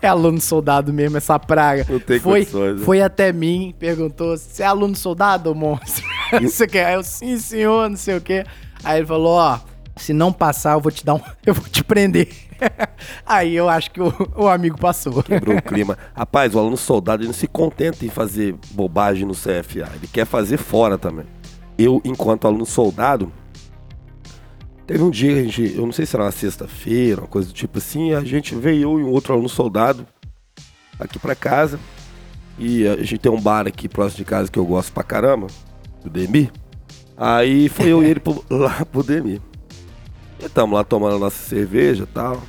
[0.00, 1.86] é aluno soldado mesmo, essa praga.
[1.88, 2.84] Não tem foi, condições, né?
[2.84, 6.04] foi até mim, perguntou: Você é aluno soldado, monstro?
[6.40, 6.86] Você quer?
[6.86, 8.44] Aí eu, sim, senhor, não sei o quê.
[8.82, 9.58] Aí ele falou: Ó,
[9.96, 11.20] se não passar, eu vou te dar um.
[11.46, 12.28] Eu vou te prender.
[13.26, 15.22] Aí eu acho que o, o amigo passou.
[15.22, 15.98] Quebrou o clima.
[16.14, 19.90] Rapaz, o aluno soldado ele não se contenta em fazer bobagem no CFA.
[19.94, 21.26] Ele quer fazer fora também.
[21.76, 23.32] Eu, enquanto aluno soldado,
[24.86, 27.48] teve um dia que a gente, eu não sei se era uma sexta-feira, uma coisa
[27.48, 30.06] do tipo assim, a gente veio eu e um outro aluno soldado
[30.98, 31.78] aqui pra casa.
[32.58, 35.48] E a gente tem um bar aqui próximo de casa que eu gosto pra caramba,
[36.02, 36.50] do Demi.
[37.16, 39.42] Aí foi eu e ele pro- lá pro Demi.
[40.44, 42.42] E tamo lá tomando a nossa cerveja e tal.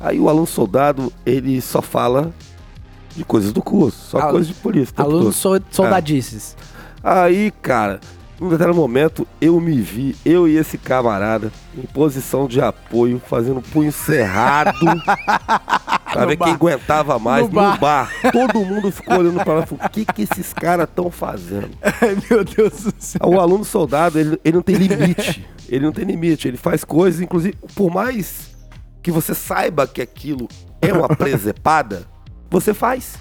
[0.00, 2.32] Aí o aluno soldado, ele só fala
[3.14, 4.94] de coisas do curso, só Al- coisas de polícia.
[4.96, 6.56] Aluno so, soldadices.
[7.02, 8.00] Aí, cara,
[8.42, 13.62] num determinado momento, eu me vi, eu e esse camarada, em posição de apoio, fazendo
[13.62, 14.72] punho cerrado.
[16.12, 16.44] pra No ver bar.
[16.46, 17.78] quem aguentava mais No no bar.
[17.78, 18.10] bar.
[18.32, 21.70] Todo mundo ficou olhando pra lá e falou: o que, que esses caras estão fazendo?
[21.82, 23.20] Ai, meu Deus do céu.
[23.24, 25.46] O aluno soldado, ele, ele não tem limite.
[25.68, 26.48] Ele não tem limite.
[26.48, 28.50] Ele faz coisas, inclusive, por mais
[29.02, 30.48] que você saiba que aquilo
[30.80, 32.06] é uma presepada,
[32.50, 33.14] você faz.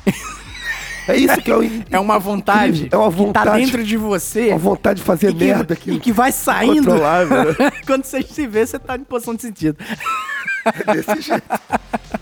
[1.12, 1.62] É isso que é o.
[1.90, 2.88] É uma vontade.
[2.92, 3.66] É uma Que tá vontade.
[3.66, 4.50] dentro de você.
[4.50, 6.92] Uma vontade de fazer que, merda e que vai saindo.
[7.86, 9.78] Quando você se vê, você tá em posição de sentido.
[10.94, 11.44] desse jeito.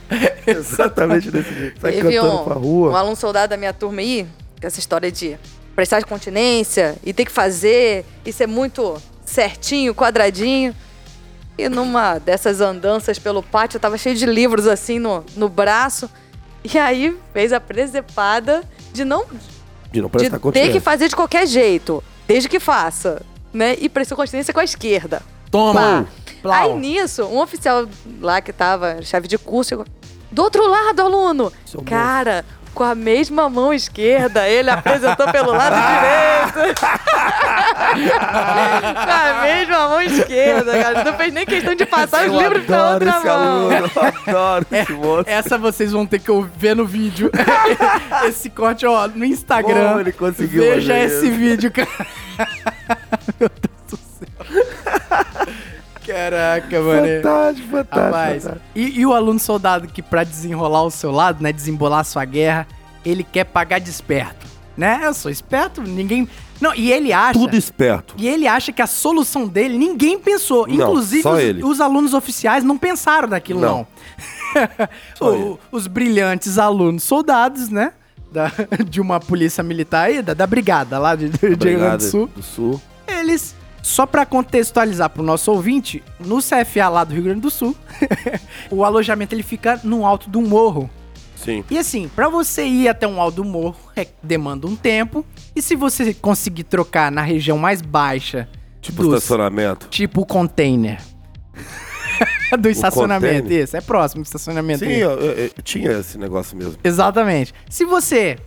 [0.47, 1.79] Exatamente desse jeito.
[1.81, 2.99] Sai Teve cantando um, pra um rua.
[2.99, 4.27] aluno soldado da minha turma aí,
[4.59, 5.37] com essa história de
[5.75, 10.75] prestar de continência e ter que fazer, e ser muito certinho, quadradinho.
[11.57, 16.09] E numa dessas andanças pelo pátio, eu tava cheio de livros assim no, no braço.
[16.63, 19.25] E aí fez a presepada de não
[19.91, 23.21] De não de prestar ter que fazer de qualquer jeito, desde que faça,
[23.53, 23.75] né?
[23.79, 25.21] E prestou continência com a esquerda.
[25.49, 26.07] Toma!
[26.43, 27.87] Aí nisso, um oficial
[28.21, 29.85] lá que tava, chave de curso, chegou,
[30.31, 31.51] do outro lado, aluno.
[31.65, 32.45] Seu Cara,
[32.79, 35.75] com a mesma mão esquerda, ele apresentou pelo lado
[36.55, 36.79] direito.
[38.95, 41.03] com a mesma mão esquerda, cara.
[41.03, 43.35] Não fez nem questão de passar os livros pra outra esse mão.
[43.35, 43.91] aluno.
[44.25, 45.23] Eu adoro esse moço.
[45.27, 47.29] Essa vocês vão ter que ver no vídeo.
[48.29, 49.89] esse corte, ó, no Instagram.
[49.89, 51.89] Como ele conseguiu Veja esse vídeo, cara.
[53.37, 54.29] Meu Deus do céu.
[56.13, 57.07] Caraca, mano.
[57.21, 57.95] Fantástico, fantástico.
[57.99, 58.65] Rapaz, fantástico.
[58.75, 62.25] e, e o aluno soldado que pra desenrolar o seu lado, né, desembolar a sua
[62.25, 62.67] guerra,
[63.05, 64.45] ele quer pagar de esperto,
[64.77, 65.01] né?
[65.03, 66.27] Eu sou esperto, ninguém...
[66.59, 67.39] Não, e ele acha...
[67.39, 68.13] Tudo esperto.
[68.17, 70.67] E ele acha que a solução dele ninguém pensou.
[70.67, 71.23] Não, Inclusive,
[71.63, 73.77] os, os alunos oficiais não pensaram naquilo, não.
[73.77, 73.87] Não.
[75.21, 77.93] O- os brilhantes alunos soldados, né?
[78.31, 78.51] da-
[78.87, 82.27] de uma polícia militar aí, da, da brigada lá de, de do Sul.
[82.35, 82.81] do Sul.
[83.07, 87.75] Eles, só pra contextualizar pro nosso ouvinte, no CFA lá do Rio Grande do Sul,
[88.69, 90.89] o alojamento ele fica no alto do morro.
[91.35, 91.63] Sim.
[91.69, 95.25] E assim, pra você ir até um alto do morro, é- demanda um tempo.
[95.55, 98.47] E se você conseguir trocar na região mais baixa,
[98.81, 99.87] Tipo dos- estacionamento.
[99.89, 100.99] tipo o container
[102.59, 103.63] do estacionamento, container?
[103.63, 104.79] isso, é próximo do estacionamento.
[104.79, 106.75] Sim, eu- eu- eu tinha esse negócio mesmo.
[106.83, 107.53] Exatamente.
[107.69, 108.37] Se você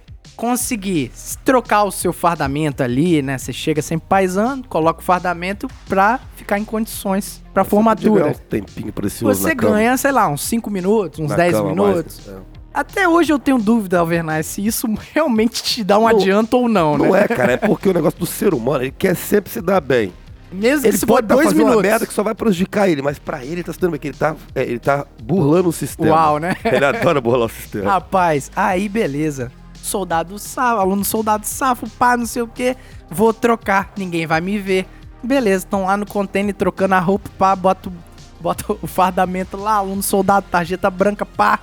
[0.47, 1.13] conseguir
[1.45, 3.39] trocar o seu fardamento ali, né?
[3.39, 8.27] Você chega sempre paisando, coloca o fardamento pra ficar em condições pra Tiver formatura.
[8.27, 9.73] um tempinho precioso Você na cama.
[9.77, 12.21] ganha, sei lá, uns 5 minutos, uns Na 10 cama, minutos.
[12.27, 12.53] mais- é.
[12.75, 16.69] Até hoje eu tenho dúvida, Alvernaz, se isso realmente te dá um Não- adianto ou
[16.69, 17.21] não, Não né?
[17.23, 20.13] é, cara, é porque o negócio do ser humano, ele quer sempre se dar bem.
[20.51, 21.89] Mesmo Ele que se pode tá dois fazendo uma minutos.
[21.91, 24.17] merda que só vai prejudicar ele, mas pra ele tá se dando bem, que ele
[24.19, 26.11] tá, é, ele tá burlando o sistema.
[26.11, 26.55] Uau, né?
[26.65, 27.91] Ele adora burlar o sistema.
[27.93, 29.51] Rapaz, aí beleza.
[29.85, 32.77] Soldado safo, aluno soldado safo, pá, não sei o que,
[33.11, 34.87] vou trocar, ninguém vai me ver.
[35.23, 37.93] Beleza, estão lá no container trocando a roupa, pá, bota,
[38.41, 41.61] bota o fardamento lá, aluno soldado, tarjeta branca, pá,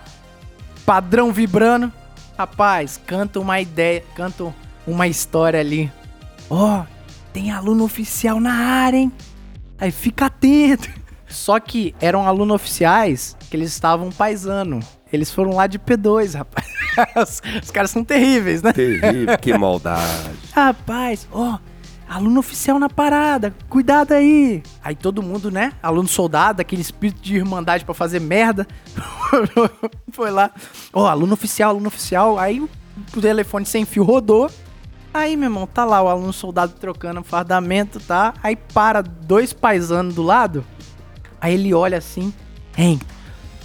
[0.86, 1.92] padrão vibrando.
[2.38, 4.54] Rapaz, canta uma ideia, canta
[4.88, 5.92] uma história ali.
[6.50, 6.84] Ó,
[7.34, 9.12] tem aluno oficial na área, hein?
[9.78, 10.90] Aí fica atento.
[11.30, 14.80] Só que eram alunos oficiais que eles estavam paisano.
[15.12, 16.68] Eles foram lá de P2, rapaz.
[17.16, 18.74] os, os caras são terríveis, né?
[18.74, 20.40] Terrível, que maldade.
[20.54, 21.58] Rapaz, ó,
[22.08, 24.64] aluno oficial na parada, cuidado aí.
[24.84, 25.74] Aí todo mundo, né?
[25.82, 28.68] Aluno soldado, aquele espírito de irmandade pra fazer merda.
[30.12, 30.52] Foi lá.
[30.92, 32.38] Ó, aluno oficial, aluno oficial.
[32.38, 32.70] Aí o
[33.22, 34.50] telefone sem fio rodou.
[35.12, 38.34] Aí, meu irmão, tá lá o aluno soldado trocando fardamento, tá?
[38.44, 40.64] Aí para dois paisanos do lado.
[41.42, 42.34] Aí ele olha assim,
[42.78, 43.00] hein,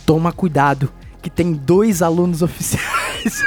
[0.06, 3.42] toma cuidado, que tem dois alunos oficiais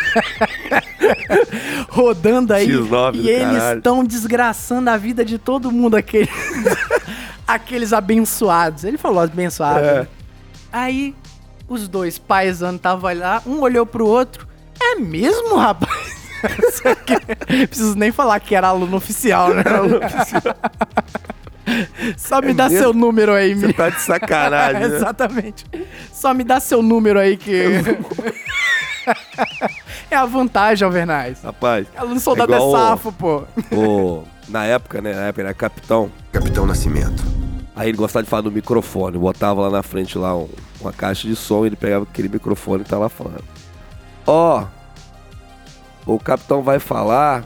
[1.89, 2.67] rodando aí.
[2.67, 6.29] X9 do e eles estão desgraçando a vida de todo mundo, aqueles,
[7.47, 8.83] aqueles abençoados.
[8.83, 9.87] Ele falou abençoados.
[9.87, 10.01] É.
[10.01, 10.07] né?
[10.71, 11.15] Aí
[11.67, 14.47] os dois paisanos estavam lá, um olhou pro outro.
[14.79, 16.17] É mesmo, rapaz?
[17.67, 19.63] Preciso nem falar que era aluno oficial, né?
[19.65, 20.55] Aluno oficial.
[22.17, 22.79] Só me É dá mesmo?
[22.79, 23.73] seu número aí, Você me...
[23.73, 24.95] tá de sacanagem, né?
[24.95, 25.65] Exatamente.
[26.11, 27.53] Só me dá seu número aí que.
[30.09, 31.41] é a vantagem, Alvernais.
[31.43, 33.43] Rapaz, Aluno soldado é, o- safo, pô.
[33.71, 35.13] o, na época, né?
[35.13, 36.11] Na época ele era capitão.
[36.31, 37.23] Capitão Nascimento.
[37.75, 39.17] Aí ele gostava de falar no microfone.
[39.17, 40.49] Botava lá na frente lá um-
[40.81, 43.43] uma caixa de som e ele pegava aquele microfone e tá lá falando.
[44.25, 44.65] Ó,
[46.05, 47.43] o capitão vai falar,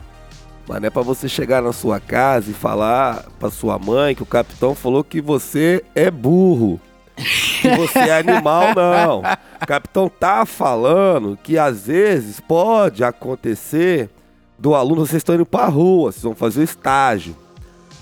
[0.72, 4.24] mas não é pra você chegar na sua casa e falar pra sua mãe que
[4.24, 6.80] o capitão falou que você é burro.
[7.62, 9.20] Que você é animal, não.
[9.62, 14.10] O capitão tá falando que às vezes pode acontecer
[14.58, 17.36] do aluno, vocês estão indo pra rua, vocês vão fazer o estágio.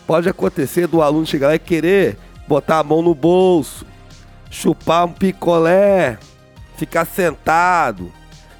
[0.05, 3.84] Pode acontecer do aluno chegar lá e querer botar a mão no bolso,
[4.51, 6.19] chupar um picolé,
[6.77, 8.12] ficar sentado.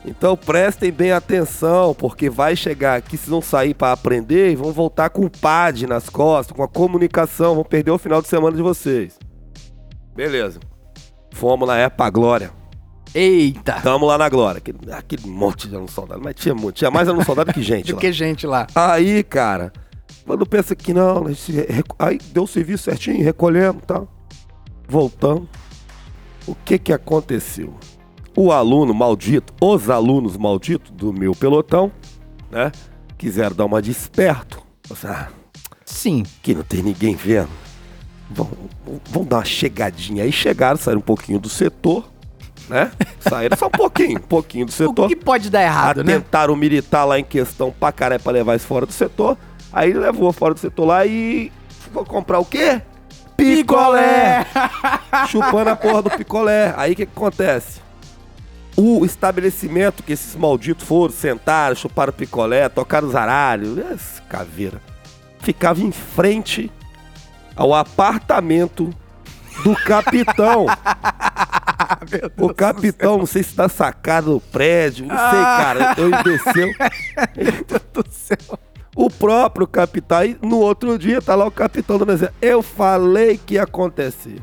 [0.05, 4.71] Então prestem bem atenção, porque vai chegar aqui, vocês vão sair para aprender e vão
[4.71, 8.55] voltar com o PAD nas costas, com a comunicação, vão perder o final de semana
[8.55, 9.19] de vocês.
[10.15, 10.59] Beleza.
[11.33, 12.51] Fomos na época pra Glória.
[13.13, 13.79] Eita.
[13.81, 14.59] Tamo lá na Glória.
[14.59, 16.21] Aquele, aquele monte de aluno soldado.
[16.23, 16.75] Mas tinha muito.
[16.75, 18.01] Tinha mais aluno soldado que gente Do lá.
[18.01, 18.67] que gente lá.
[18.75, 19.71] Aí, cara,
[20.25, 21.53] quando pensa que não, se
[21.97, 24.03] aí deu o serviço certinho, recolhemos, tá?
[24.88, 25.47] Voltamos.
[26.47, 27.73] O que que aconteceu?
[28.41, 31.91] O aluno maldito, os alunos malditos do meu pelotão,
[32.49, 32.71] né?
[33.17, 34.63] Quiseram dar uma de esperto.
[34.89, 35.28] Assim, ah,
[35.84, 36.23] Sim.
[36.41, 37.49] que não tem ninguém vendo.
[38.32, 38.54] Vamos,
[39.10, 40.23] vamos dar uma chegadinha.
[40.23, 42.10] Aí chegaram, saíram um pouquinho do setor,
[42.69, 42.93] né?
[43.19, 46.13] Saíram só um pouquinho, um pouquinho do O setor que pode dar errado, né?
[46.13, 49.38] atentaram o militar lá em questão pra caralho pra levar isso fora do setor.
[49.69, 52.82] Aí levou fora do setor lá e ficou comprar o quê?
[53.36, 54.45] Picolé!
[55.28, 56.73] Chupando a porra do picolé.
[56.78, 57.88] Aí o que, que acontece?
[58.81, 64.81] O estabelecimento que esses malditos foram, sentaram, chuparam picolé, tocaram zaralho, essa caveira,
[65.39, 66.71] ficava em frente
[67.57, 68.89] ao apartamento
[69.65, 70.65] do capitão.
[72.37, 75.95] O capitão, não sei se tá sacado do prédio, não sei, cara.
[75.97, 76.69] Ele desceu.
[77.93, 78.59] do céu.
[78.95, 82.37] O próprio capitão, aí no outro dia tá lá o capitão do exército.
[82.41, 84.41] Eu falei que ia acontecer.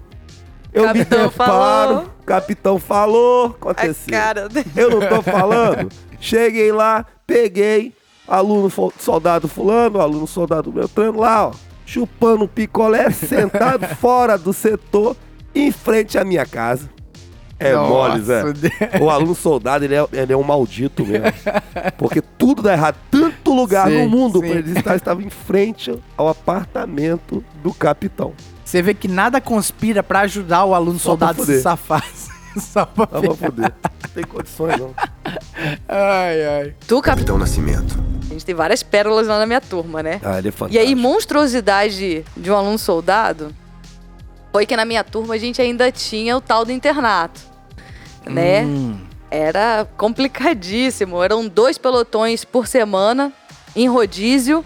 [0.72, 2.15] Eu Capitão me deparo, falou.
[2.26, 4.10] Capitão falou, A aconteceu.
[4.10, 4.70] cara dele.
[4.76, 5.88] Eu não tô falando.
[6.20, 7.92] Cheguei lá, peguei
[8.26, 11.52] aluno soldado fulano, aluno soldado Beltrano lá, ó,
[11.86, 15.16] chupando picolé, sentado fora do setor,
[15.54, 16.90] em frente à minha casa.
[17.58, 18.42] É mole, Zé.
[18.42, 18.74] Nossa, Deus.
[19.00, 21.32] O aluno soldado, ele é, ele é um maldito mesmo.
[21.96, 22.96] Porque tudo dá errado.
[23.10, 24.48] Tanto lugar Sim, no mundo sim.
[24.48, 28.34] pra ele estar estava em frente ao apartamento do capitão.
[28.66, 32.04] Você vê que nada conspira pra ajudar o aluno Só soldado a se safar.
[32.60, 33.72] Só pra Só pra foder.
[34.02, 34.94] Não tem condições, não.
[35.88, 36.74] Ai, ai.
[36.86, 37.16] Tu, cap...
[37.16, 37.96] Capitão Nascimento.
[38.28, 40.20] A gente tem várias pérolas lá na minha turma, né?
[40.24, 40.84] Ah, ele é E fantástico.
[40.84, 43.54] aí, monstruosidade de um aluno soldado
[44.52, 47.40] foi que na minha turma a gente ainda tinha o tal do internato,
[48.26, 48.64] né?
[48.64, 48.98] Hum.
[49.30, 51.22] Era complicadíssimo.
[51.22, 53.32] Eram dois pelotões por semana,
[53.76, 54.64] em rodízio,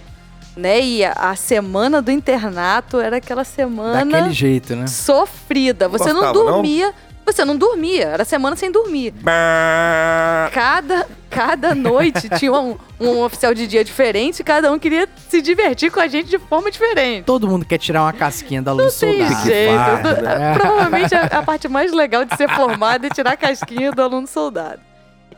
[0.57, 0.81] né?
[0.81, 4.87] E a, a semana do internato era aquela semana Daquele jeito, né?
[4.87, 5.89] sofrida.
[5.89, 6.53] Você não Gostava, não?
[6.53, 6.93] dormia.
[7.27, 8.07] Você não dormia.
[8.07, 9.13] Era semana sem dormir.
[9.13, 10.51] Bah!
[10.53, 15.41] Cada, cada noite tinha um, um oficial de dia diferente e cada um queria se
[15.41, 17.25] divertir com a gente de forma diferente.
[17.25, 19.45] Todo mundo quer tirar uma casquinha da aluno Não tem soldado.
[19.45, 19.75] jeito.
[19.77, 20.55] faz, né?
[20.59, 24.27] Provavelmente a, a parte mais legal de ser formado é tirar a casquinha do aluno
[24.27, 24.81] soldado.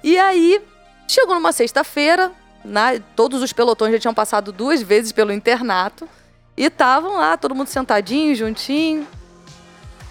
[0.03, 0.63] E aí,
[1.07, 2.33] chegou numa sexta-feira,
[2.65, 6.09] na- todos os pelotões já tinham passado duas vezes pelo internato.
[6.57, 9.07] E estavam lá, todo mundo sentadinho, juntinho.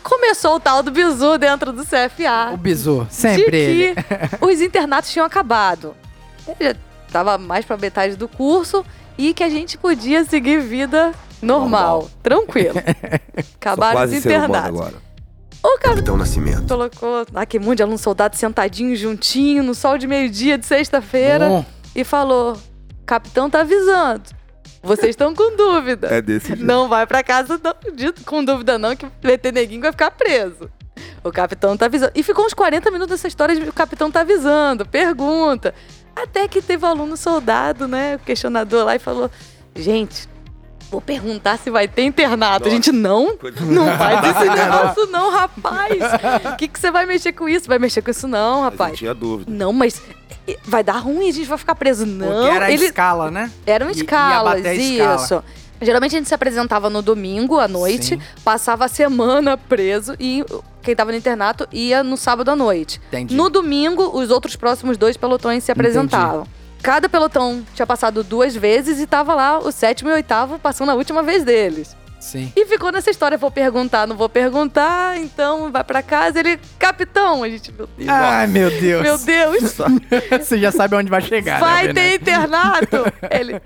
[0.04, 3.96] Começou o tal do bizu dentro do CFA O bizu, sempre ele.
[3.96, 4.04] de
[4.40, 5.96] que os internatos tinham acabado.
[6.48, 6.76] Ele já
[7.12, 8.84] tava mais pra metade do curso
[9.18, 11.12] e que a gente podia seguir vida
[11.42, 12.10] normal, Normal.
[12.24, 12.74] tranquilo.
[13.62, 14.68] Acabaram os internatos.
[14.68, 14.96] agora.
[15.64, 16.68] O Capitão Nascimento.
[16.68, 21.66] colocou aquele monte de aluno soldado sentadinho, juntinho, no sol de meio-dia de sexta-feira Bom,
[21.96, 22.58] e falou:
[23.06, 24.24] Capitão tá avisando.
[24.84, 26.08] Vocês estão com dúvida.
[26.08, 26.64] É desse jeito.
[26.66, 30.10] Não vai pra casa não, de- com dúvida não, que vai ter neguinho vai ficar
[30.12, 30.70] preso.
[31.24, 32.12] O capitão tá avisando.
[32.16, 35.74] E ficou uns 40 minutos essa história de o capitão tá avisando, pergunta.
[36.16, 39.30] Até que teve um aluno soldado, né, o questionador lá e falou,
[39.76, 40.28] gente,
[40.90, 42.68] vou perguntar se vai ter internato.
[42.68, 45.94] A gente, não, não faz esse negócio não, rapaz.
[46.54, 47.68] O que, que você vai mexer com isso?
[47.68, 48.98] Vai mexer com isso não, Mas eu rapaz.
[48.98, 49.52] tinha dúvida.
[49.52, 50.02] Não, mas
[50.66, 52.06] vai dar ruim, a gente vai ficar preso.
[52.06, 53.52] Não, porque era a ele, escala, né?
[53.66, 55.16] eram I- ia escalas, bater a escala.
[55.24, 55.44] isso.
[55.84, 58.22] Geralmente a gente se apresentava no domingo à noite, Sim.
[58.44, 60.46] passava a semana preso e
[60.84, 63.02] quem tava no internato ia no sábado à noite.
[63.08, 63.36] Entendi.
[63.36, 66.46] No domingo, os outros próximos dois pelotões se apresentavam.
[66.84, 70.96] Cada pelotão tinha passado duas vezes e tava lá o sétimo e oitavo passando a
[70.96, 71.96] última vez deles.
[72.22, 72.54] Sim.
[72.56, 76.40] E ficou nessa história, vou perguntar, não vou perguntar, então vai pra casa.
[76.40, 79.02] Ele, capitão, a gente, meu Deus, Ai, meu Deus.
[79.02, 79.78] meu Deus,
[80.40, 82.98] Você já sabe onde vai chegar, vai né, ter internato.
[83.32, 83.60] Ele,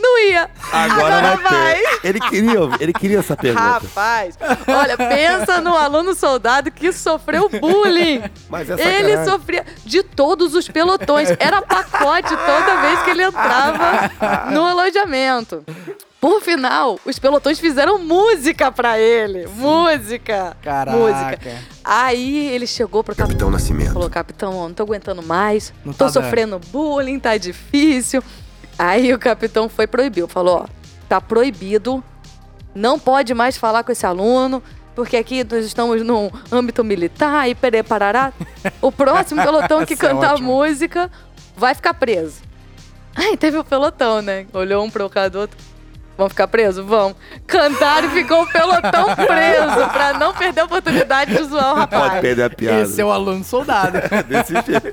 [0.00, 0.50] não ia.
[0.72, 2.00] Agora, Agora vai ter.
[2.04, 3.64] Ele queria, ele queria essa pergunta.
[3.64, 8.22] Rapaz, olha, pensa no aluno soldado que sofreu bullying.
[8.48, 11.30] Mas é Ele sofria de todos os pelotões.
[11.38, 14.10] Era pacote toda vez que ele entrava
[14.52, 15.64] no alojamento.
[16.20, 19.46] Por final, os pelotões fizeram música pra ele.
[19.46, 20.56] Música.
[20.60, 20.96] Caraca.
[20.96, 21.56] Música.
[21.84, 23.28] Aí ele chegou pro capitão.
[23.28, 23.92] Capitão Nascimento.
[23.92, 25.72] Falou, capitão, não tô aguentando mais.
[25.84, 28.22] Não tô tá dando." sofrendo bullying, tá difícil.
[28.78, 30.28] Aí o capitão foi proibiu.
[30.28, 30.66] Falou, ó,
[31.08, 32.02] tá proibido.
[32.74, 34.62] Não pode mais falar com esse aluno.
[34.94, 38.32] Porque aqui nós estamos num âmbito militar e perê parará.
[38.80, 40.48] O próximo pelotão que é cantar ótima.
[40.48, 41.10] música
[41.56, 42.42] vai ficar preso.
[43.14, 44.46] Aí teve o pelotão, né?
[44.52, 45.56] Olhou um pro outro.
[46.18, 46.84] Vão ficar presos?
[46.84, 47.14] Vão.
[47.46, 52.08] Cantaram e ficou o pelotão preso pra não perder a oportunidade de zoar o rapaz.
[52.08, 52.80] Pode perder a piada.
[52.82, 53.98] Esse é o aluno soldado.
[54.28, 54.88] Desse jeito.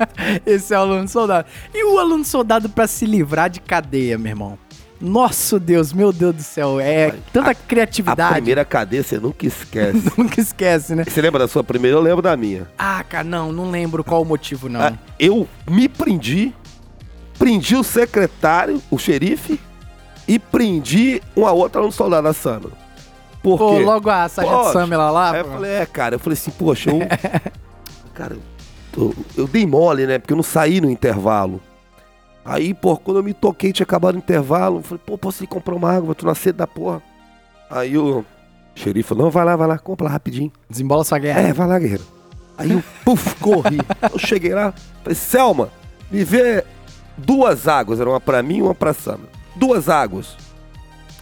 [0.45, 1.47] Esse é o aluno soldado.
[1.73, 4.59] E o aluno soldado pra se livrar de cadeia, meu irmão?
[5.01, 6.79] Nosso Deus, meu Deus do céu.
[6.79, 8.33] É tanta A criatividade.
[8.33, 10.03] primeira cadeia você nunca esquece.
[10.15, 11.03] Nunca esquece, né?
[11.05, 11.97] Você lembra da sua primeira?
[11.97, 12.67] Eu lembro da minha.
[12.77, 14.79] Ah, cara, não, não lembro qual o motivo, não.
[14.79, 16.53] Ah, eu me prendi,
[17.37, 19.59] prendi o secretário, o xerife,
[20.27, 22.71] e prendi uma outra no soldado da Sandra.
[23.41, 23.83] Por Pô, quê?
[23.83, 24.73] logo a Sargento Pode.
[24.73, 25.31] Samela lá.
[25.31, 25.51] Aí eu pô.
[25.51, 26.99] falei, é, cara, eu falei assim, poxa, eu.
[28.13, 28.37] cara,
[28.97, 30.17] eu, eu dei mole, né?
[30.17, 31.61] Porque eu não saí no intervalo.
[32.43, 34.77] Aí, pô, quando eu me toquei, tinha acabado o intervalo.
[34.77, 36.11] Eu falei, pô, posso ir comprar uma água?
[36.11, 37.01] Eu tô na sede da porra.
[37.69, 38.25] Aí o
[38.73, 40.51] xerife falou, não, vai lá, vai lá, compra lá rapidinho.
[40.69, 41.41] Desembola sua guerra.
[41.41, 42.03] É, vai lá, guerreiro.
[42.57, 43.79] Aí eu, puf, corri.
[44.11, 45.69] Eu cheguei lá, falei, Selma,
[46.09, 46.63] me vê
[47.17, 49.34] duas águas, era uma pra mim e uma pra Sandra.
[49.55, 50.35] Duas águas.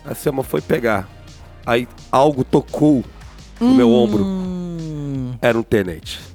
[0.05, 1.07] A Selma foi pegar.
[1.65, 3.03] Aí algo tocou
[3.59, 4.23] no meu ombro.
[4.23, 6.19] Hum, Era um tenente.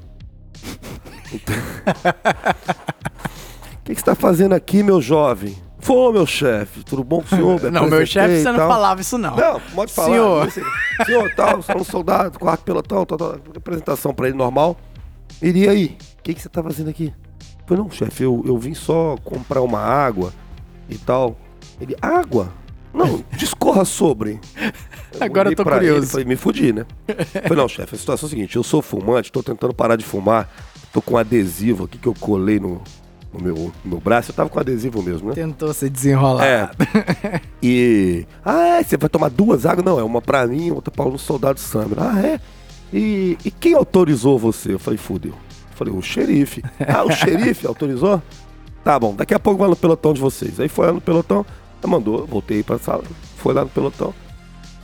[3.78, 5.56] O que, que você tá fazendo aqui, meu jovem?
[5.78, 6.84] Foi, meu chefe.
[6.84, 7.60] Tudo bom com o senhor?
[7.64, 9.34] Me Não, meu chefe, você não falava isso, não.
[9.34, 10.08] Não, pode falar.
[10.10, 10.46] Senhor.
[10.46, 10.60] Disse,
[11.06, 13.36] Senhor, tal, sou um soldado, quarto pelotão, tal, tal.
[13.56, 14.76] Apresentação pra ele normal.
[15.40, 15.96] Ele, e aí?
[16.18, 17.14] O que, que você tá fazendo aqui?
[17.66, 20.34] Falei, não, chefe, eu, eu vim só comprar uma água
[20.88, 21.36] e tal.
[21.80, 22.52] Ele, água?
[22.92, 24.40] Não, discorra sobre.
[25.20, 26.00] Agora eu tô curioso.
[26.00, 26.86] Ele, falei, me fudi, né?
[27.06, 29.96] Eu falei, não, chefe, a situação é a seguinte, eu sou fumante, tô tentando parar
[29.96, 30.50] de fumar,
[30.92, 32.80] tô com um adesivo aqui que eu colei no,
[33.32, 35.34] no meu, no braço, eu tava com adesivo mesmo, né?
[35.34, 36.44] Tentou se desenrolar.
[36.44, 36.70] É.
[37.62, 38.26] E.
[38.44, 38.82] Ah, é?
[38.82, 39.84] Você vai tomar duas águas?
[39.84, 42.10] Não, é uma pra mim, outra pra um soldado Sandra.
[42.12, 42.40] Ah, é?
[42.92, 44.72] E, e quem autorizou você?
[44.72, 45.32] Eu falei, fudeu.
[45.32, 46.62] Eu falei, o xerife.
[46.86, 48.22] Ah, o xerife autorizou?
[48.82, 50.58] Tá bom, daqui a pouco vai no pelotão de vocês.
[50.58, 51.44] Aí foi lá no pelotão,
[51.86, 53.04] mandou, voltei pra sala,
[53.36, 54.14] foi lá no pelotão.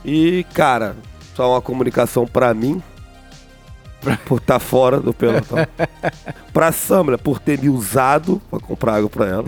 [0.03, 0.95] E, cara,
[1.35, 2.81] só uma comunicação pra mim,
[4.25, 5.57] por estar fora do pelotão.
[6.53, 9.45] pra Samra, por ter me usado pra comprar água pra ela.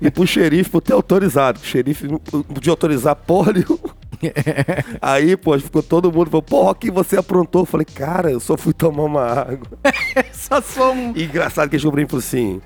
[0.00, 1.60] E pro xerife por ter autorizado.
[1.60, 3.96] O xerife não podia autorizar porra nenhuma.
[5.00, 7.62] Aí, pô, ficou todo mundo falou, porra, o que você aprontou?
[7.62, 9.66] Eu falei, cara, eu só fui tomar uma água.
[10.32, 11.12] Só sou um.
[11.16, 12.60] E engraçado que ele chegou pra mim e falou assim: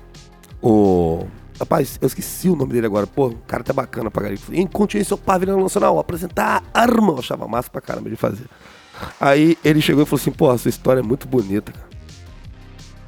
[0.61, 1.25] Ô.
[1.61, 3.05] Rapaz, eu esqueci o nome dele agora.
[3.05, 7.13] Pô, o cara tá bacana pra falou, Em continência pavilhão nacional, apresentar a arma.
[7.13, 8.45] Eu achava massa pra caramba de fazer.
[9.19, 11.87] Aí ele chegou e falou assim: Pô, a sua história é muito bonita, cara.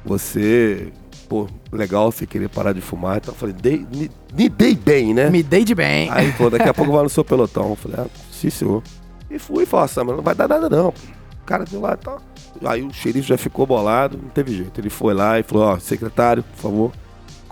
[0.04, 0.92] Você
[1.28, 3.16] pô, legal você querer parar de fumar.
[3.16, 5.30] Então eu falei, dei, me, me dei bem, né?
[5.30, 6.08] Me dei de bem.
[6.12, 7.70] Aí, pô, daqui a pouco vai no seu pelotão.
[7.70, 8.84] Eu falei, ah, sim, senhor.
[9.28, 10.90] E fui e falei, assim, mas não vai dar nada não.
[10.90, 12.22] O cara deu lá e tal.
[12.64, 14.80] Aí o xerife já ficou bolado, não teve jeito.
[14.80, 16.92] Ele foi lá e falou, ó, secretário, por favor,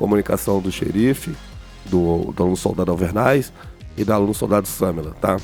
[0.03, 1.33] comunicação do xerife,
[1.87, 3.53] do, do aluno soldado Alvernaz
[3.97, 5.37] e do aluno soldado Samela, tá?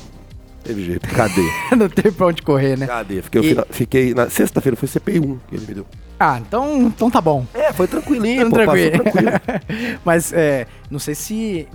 [0.63, 1.41] Teve jeito, cadê?
[1.77, 2.85] não tem pra onde correr, né?
[2.85, 3.21] Cadê?
[3.21, 5.85] Fiquei, E- fiquei na sexta-feira, foi CPI 1 que ele me deu.
[6.19, 7.45] Ah, então, então tá bom.
[7.53, 8.91] É, foi tranquilinho, pô, Tranquilo.
[9.01, 9.99] passou tranquilo.
[10.03, 11.65] Mas é, não sei se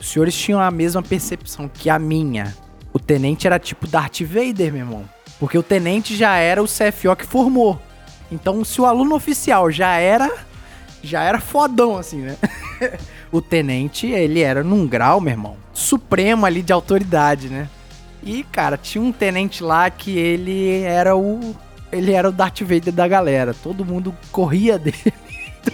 [0.00, 2.52] os senhores tinham a mesma percepção que a minha.
[2.92, 5.04] O tenente era tipo Darth Vader, meu irmão.
[5.38, 7.80] Porque o tenente já era o CFO que formou.
[8.32, 10.28] Então, se o aluno oficial já era
[11.06, 12.36] já era fodão assim, né?
[13.30, 17.68] o tenente, ele era num grau, meu irmão, supremo ali de autoridade, né?
[18.22, 21.54] E, cara, tinha um tenente lá que ele era o
[21.92, 23.54] ele era o Darth Vader da galera.
[23.54, 24.96] Todo mundo corria dele.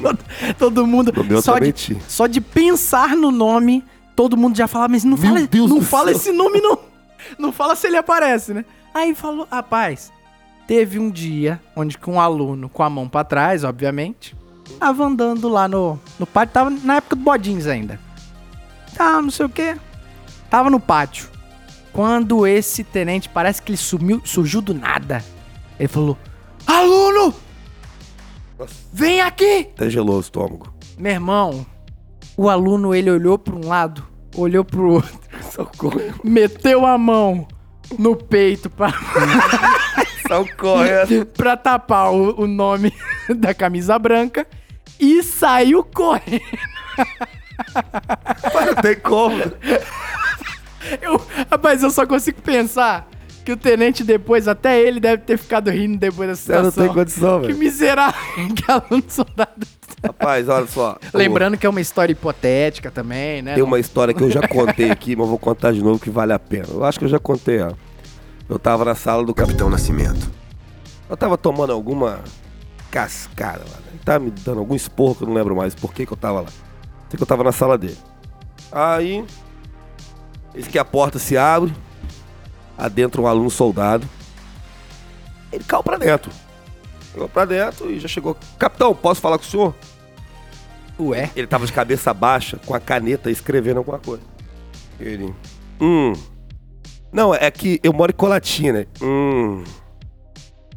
[0.02, 0.18] todo,
[0.58, 1.12] todo mundo
[1.42, 2.00] só de, tinha.
[2.06, 5.80] só de pensar no nome, todo mundo já falava, mas não Meu fala, Deus não
[5.80, 6.16] fala céu.
[6.16, 6.78] esse nome não.
[7.38, 8.64] Não fala se ele aparece, né?
[8.92, 10.10] Aí falou, rapaz,
[10.66, 14.34] teve um dia onde que um aluno com a mão pra trás, obviamente,
[14.78, 17.98] tava andando lá no, no pátio, tava na época do Bodins ainda.
[18.94, 19.76] Tá, não sei o quê.
[20.48, 21.28] Tava no pátio.
[21.92, 25.24] Quando esse tenente parece que ele sumiu, surgiu do nada.
[25.78, 26.16] Ele falou:
[26.66, 27.34] "Aluno,
[28.58, 30.72] Nossa, vem aqui!" até gelou o estômago.
[30.98, 31.66] Meu irmão,
[32.36, 34.06] o aluno ele olhou para um lado,
[34.36, 36.00] olhou pro outro, Socorro.
[36.22, 37.46] meteu a mão
[37.98, 38.92] no peito pra,
[40.26, 40.84] Socorro.
[41.36, 42.92] pra tapar o, o nome
[43.36, 44.46] da camisa branca
[44.98, 46.40] e saiu correndo.
[48.66, 49.36] Não tem como.
[51.00, 51.20] Eu,
[51.50, 53.08] rapaz, eu só consigo pensar
[53.44, 56.82] que o tenente depois, até ele deve ter ficado rindo depois dessa Eu não situação.
[56.82, 57.58] tenho condição, Que velho.
[57.58, 58.20] miserável,
[58.54, 59.66] que aluno soldado.
[60.04, 60.96] Rapaz, olha só.
[61.12, 63.54] Lembrando que é uma história hipotética também, né?
[63.54, 66.32] Tem uma história que eu já contei aqui, mas vou contar de novo que vale
[66.32, 66.66] a pena.
[66.70, 67.72] Eu acho que eu já contei, ó.
[68.48, 69.68] Eu tava na sala do capitão.
[69.68, 70.30] Capitão Nascimento.
[71.08, 72.20] Eu tava tomando alguma
[72.90, 73.76] cascada lá.
[73.76, 73.82] né?
[73.90, 76.16] Ele tava me dando algum esporro que eu não lembro mais por que que eu
[76.16, 76.48] tava lá.
[77.08, 77.98] Sei que eu tava na sala dele.
[78.72, 79.24] Aí,
[80.54, 81.72] eis que a porta se abre.
[82.78, 84.08] Adentra um aluno soldado.
[85.52, 86.30] Ele caiu pra dentro.
[87.20, 88.34] Chegou pra dentro e já chegou.
[88.58, 89.74] Capitão, posso falar com o senhor?
[90.98, 91.30] Ué?
[91.36, 94.22] Ele tava de cabeça baixa, com a caneta, escrevendo alguma coisa.
[94.98, 95.34] Ele.
[95.78, 96.14] Hum.
[97.12, 98.86] Não, é que eu moro em Colatina.
[99.02, 99.62] Hum.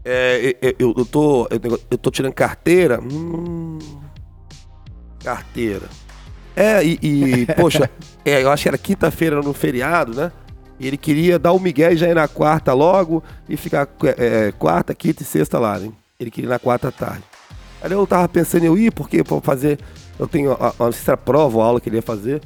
[0.03, 1.47] É, eu, eu, eu tô.
[1.49, 2.99] Eu, eu tô tirando carteira.
[2.99, 3.79] Hum.
[5.23, 5.87] Carteira.
[6.57, 7.89] É, e, e, poxa,
[8.25, 10.29] é, eu acho que era quinta-feira no feriado, né?
[10.77, 13.87] E ele queria dar o Miguel e já ir na quarta logo e ficar
[14.17, 15.89] é, quarta, quinta e sexta lá, né?
[16.19, 17.23] Ele queria ir na quarta tarde.
[17.81, 19.79] Aí eu tava pensando eu ir, porque pra fazer.
[20.17, 20.73] Eu tenho a,
[21.11, 22.41] a, prova ou aula que ele ia fazer.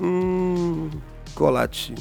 [0.00, 0.90] Hum.
[1.34, 1.98] Colatinho.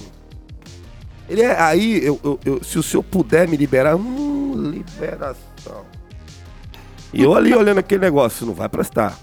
[1.30, 1.60] Ele é.
[1.60, 3.96] Aí, eu, eu- eu- se o senhor puder me liberar.
[3.96, 5.86] Hum, liberação.
[7.14, 9.18] E eu ali olhando aquele negócio, não vai prestar.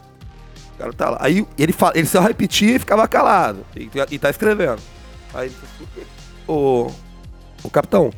[0.75, 1.19] O cara tá lá.
[1.21, 3.65] Aí ele, fala, ele só repetia e ficava calado.
[3.77, 4.81] E, e tá escrevendo.
[5.35, 6.07] Aí ele assim,
[6.47, 6.91] ô,
[7.63, 8.11] ô capitão,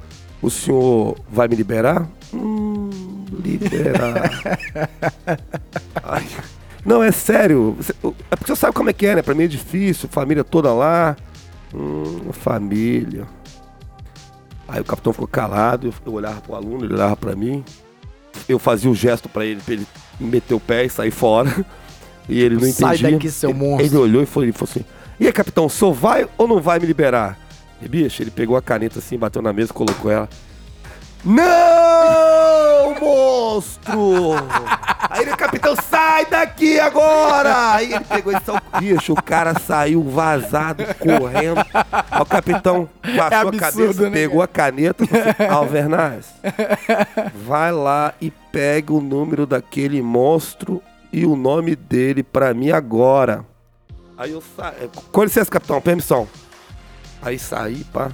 [0.42, 2.08] o senhor vai me liberar?
[2.34, 4.30] Hum, liberar.
[6.02, 6.26] Ai,
[6.84, 7.76] não, é sério.
[7.78, 7.92] Você-
[8.30, 9.22] é porque você sabe como é que é, né?
[9.22, 11.16] Pra mim é difícil, família toda lá.
[11.74, 13.26] Hum, família.
[14.66, 17.64] Aí o capitão ficou calado, eu, eu olhava pro aluno, ele olhava pra mim.
[18.48, 19.86] Eu fazia o gesto pra ele, pra ele
[20.18, 21.64] meter o pé e sair fora.
[22.28, 23.10] E ele não Sai entendia.
[23.12, 23.86] daqui, seu monstro.
[23.86, 24.84] Ele olhou e falou, ele falou assim:
[25.18, 27.36] E aí, capitão, o senhor vai ou não vai me liberar?
[27.82, 30.28] E, bicho, ele pegou a caneta assim, bateu na mesa, colocou ela.
[31.24, 34.34] Não, monstro!
[35.10, 37.74] Aí ele, capitão, sai daqui agora!
[37.74, 41.60] Aí ele pegou esse bicho, o cara saiu vazado, correndo.
[42.10, 45.04] Aí o capitão baixou a absurdo, cabeça, né, pegou a caneta
[45.50, 46.26] Alvernaz,
[47.34, 53.44] vai lá e pega o número daquele monstro e o nome dele pra mim agora.
[54.16, 54.88] Aí eu saí.
[55.12, 56.28] Com licença, capitão, permissão.
[57.22, 58.10] Aí saí, pá.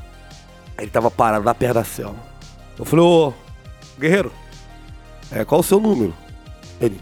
[0.78, 2.25] Ele tava parado lá perto da cela.
[2.78, 3.32] Eu falei, ô,
[3.98, 4.32] guerreiro,
[5.30, 6.14] é, qual o seu número?
[6.80, 7.00] Ele,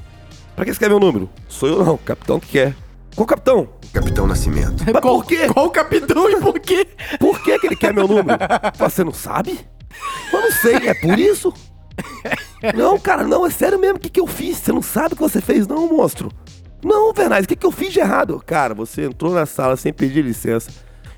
[0.54, 1.28] pra que você quer meu número?
[1.48, 2.76] Sou eu não, o capitão que quer.
[3.14, 3.68] Qual capitão?
[3.92, 4.84] Capitão Nascimento.
[4.84, 5.46] Mas qual, por quê?
[5.52, 6.88] Qual o capitão e por quê?
[7.20, 8.38] Por que, que ele quer meu número?
[8.76, 9.60] Você não sabe?
[10.32, 11.54] Eu não sei, é por isso?
[12.74, 13.98] Não, cara, não, é sério mesmo.
[13.98, 14.56] O que, que eu fiz?
[14.56, 16.28] Você não sabe o que você fez, não, monstro?
[16.84, 18.42] Não, Vernais, o que, que eu fiz de errado?
[18.44, 20.70] Cara, você entrou na sala sem pedir licença,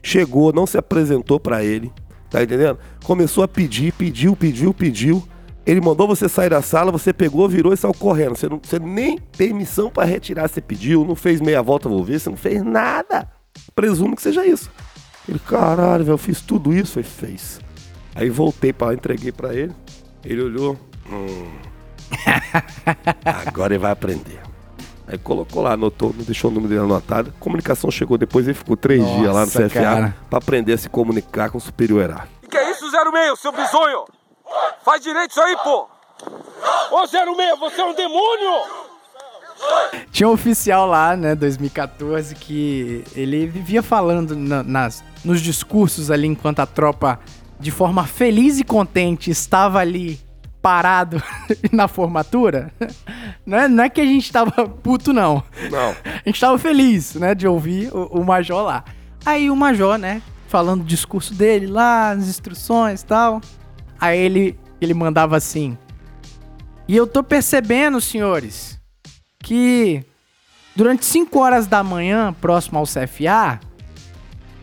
[0.03, 1.91] chegou, não se apresentou pra ele,
[2.37, 2.79] tá entendendo?
[3.03, 5.27] Começou a pedir, pediu, pediu, pediu.
[5.65, 8.37] Ele mandou você sair da sala, você pegou, virou e saiu correndo.
[8.37, 12.21] Você, não, você nem permissão pra retirar você pediu, não fez meia volta, vou ver,
[12.21, 13.27] você não fez nada.
[13.75, 14.71] Presumo que seja isso.
[15.27, 16.99] Ele, caralho, velho, eu fiz tudo isso.
[16.99, 17.59] Ele fez.
[18.15, 19.73] Aí voltei lá, entreguei pra ele.
[20.23, 20.79] Ele olhou.
[21.11, 21.49] Hum.
[23.47, 24.41] Agora ele vai aprender.
[25.09, 27.33] Aí colocou lá, anotou, não deixou o número dele anotado.
[27.39, 30.17] Comunicação chegou depois, ele ficou três Nossa, dias lá no CFA cara.
[30.29, 32.49] pra aprender a se comunicar com o superior hierárquico.
[32.51, 34.05] Que é isso, 06, seu bisonho?
[34.85, 35.89] Faz direito isso aí, pô!
[36.91, 38.63] Ô, 06, você é um demônio!
[40.11, 46.27] Tinha um oficial lá, né, 2014, que ele vivia falando na- nas, nos discursos ali
[46.27, 47.19] enquanto a tropa,
[47.59, 50.21] de forma feliz e contente, estava ali
[50.63, 51.23] parado
[51.73, 52.73] na formatura.
[53.45, 55.41] Não é, não é que a gente tava puto, não.
[55.71, 55.95] Não.
[56.05, 58.85] A gente tava feliz, né, de ouvir o, o Major lá.
[59.25, 63.41] Aí o Major, né, falando o discurso dele lá, as instruções e tal.
[64.01, 65.79] Aí ele, ele mandava assim.
[66.89, 68.81] E eu tô percebendo, senhores,
[69.39, 70.05] que
[70.75, 73.61] durante 5 horas da manhã, próximo ao CFA,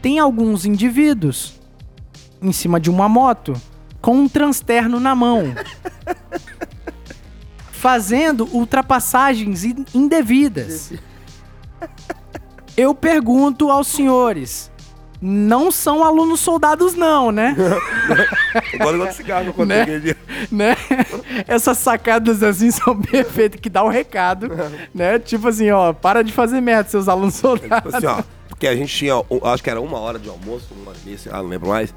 [0.01, 1.57] tem alguns indivíduos
[2.41, 3.53] em cima de uma moto
[4.04, 5.56] com um transterno na mão.
[7.72, 10.91] fazendo ultrapassagens in- indevidas.
[12.78, 14.72] Eu pergunto aos senhores,
[15.22, 17.56] não são alunos soldados não, né?
[18.80, 19.86] Agora eu cigarro no Né?
[19.86, 20.16] conteúdo.
[20.51, 20.76] né?
[21.47, 24.49] Essas sacadas assim são perfeitas, que dá o recado,
[24.93, 25.20] né?
[25.20, 27.93] Tipo assim, ó, para de fazer merda, seus alunos soldados.
[27.93, 30.91] Assim, ó, porque a gente tinha, um- acho que era uma hora de almoço, uma
[30.91, 31.93] hora e meia, sei lá, não lembro mais.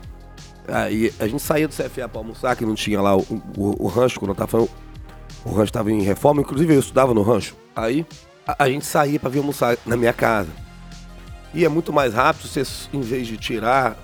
[0.69, 3.23] Aí a gente saía do CFA pra almoçar, que não tinha lá o,
[3.57, 4.71] o, o rancho, quando eu tava falando,
[5.45, 7.55] o rancho tava em reforma, inclusive eu estudava no rancho.
[7.75, 8.05] Aí
[8.47, 10.51] a, a gente saía pra vir almoçar na minha casa.
[11.55, 12.63] E é muito mais rápido você,
[12.93, 13.97] em vez de tirar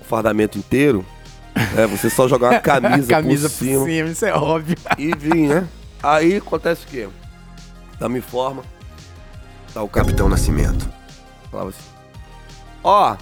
[0.00, 1.04] o fardamento inteiro,
[1.76, 4.76] é, você só jogar uma camisa, Camisa por cima isso é óbvio.
[4.96, 5.68] e vim, né?
[6.02, 7.08] Aí acontece o quê?
[7.98, 8.62] Da me forma,
[9.74, 10.88] tá o Capitão Nascimento.
[11.50, 11.82] Falava assim:
[12.82, 13.16] Ó,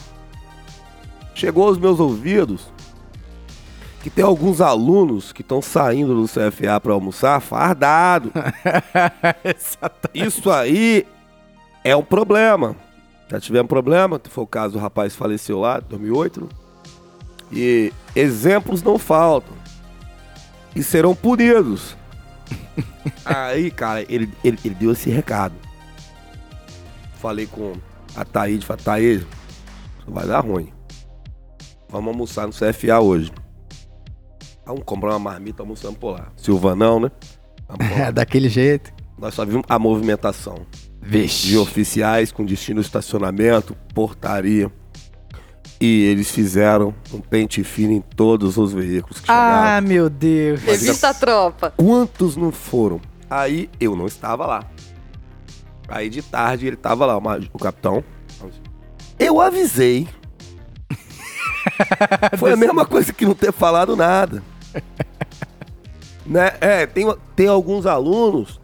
[1.34, 2.70] chegou aos meus ouvidos
[4.06, 8.32] que tem alguns alunos que estão saindo do CFA pra almoçar fardado.
[10.14, 11.04] Isso aí
[11.82, 12.76] é um problema.
[13.28, 16.40] Já tivemos problema, foi o caso do rapaz que faleceu lá, 2008.
[16.40, 16.46] né?
[17.50, 19.56] E exemplos não faltam.
[20.72, 21.96] E serão punidos.
[23.26, 25.56] Aí, cara, ele, ele, ele deu esse recado.
[27.18, 27.72] Falei com
[28.14, 29.26] a Thaís, falei, isso
[30.06, 30.72] vai dar ruim.
[31.88, 33.32] Vamos almoçar no CFA hoje.
[34.66, 36.28] Vamos comprar uma marmita, almoçando por lá.
[36.36, 37.10] Silvanão, né?
[37.96, 38.92] É, daquele jeito.
[39.18, 40.66] Nós só vimos a movimentação
[41.00, 41.46] Vixe.
[41.46, 44.70] de oficiais com destino ao estacionamento, portaria.
[45.80, 49.88] E eles fizeram um pente fino em todos os veículos que Ah, chegaram.
[49.88, 50.60] meu Deus.
[50.62, 51.72] Revista Tropa.
[51.76, 53.00] Quantos não foram?
[53.28, 54.64] Aí eu não estava lá.
[55.88, 57.16] Aí de tarde ele estava lá,
[57.52, 58.02] o capitão.
[59.18, 60.08] Eu avisei.
[62.38, 64.42] Foi a mesma coisa que não ter falado nada.
[66.24, 66.52] né?
[66.60, 68.60] É, tem, tem alguns alunos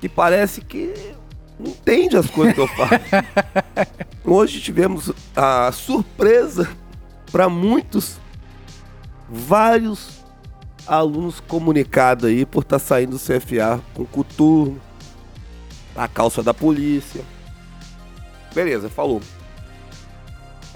[0.00, 0.94] que parece que
[1.58, 2.90] não entende as coisas que eu falo.
[4.24, 6.68] Hoje tivemos a surpresa
[7.32, 8.18] para muitos,
[9.28, 10.24] vários
[10.86, 14.80] alunos comunicados aí por estar saindo do CFA com coturno,
[15.94, 17.22] a calça da polícia.
[18.54, 19.20] Beleza, falou.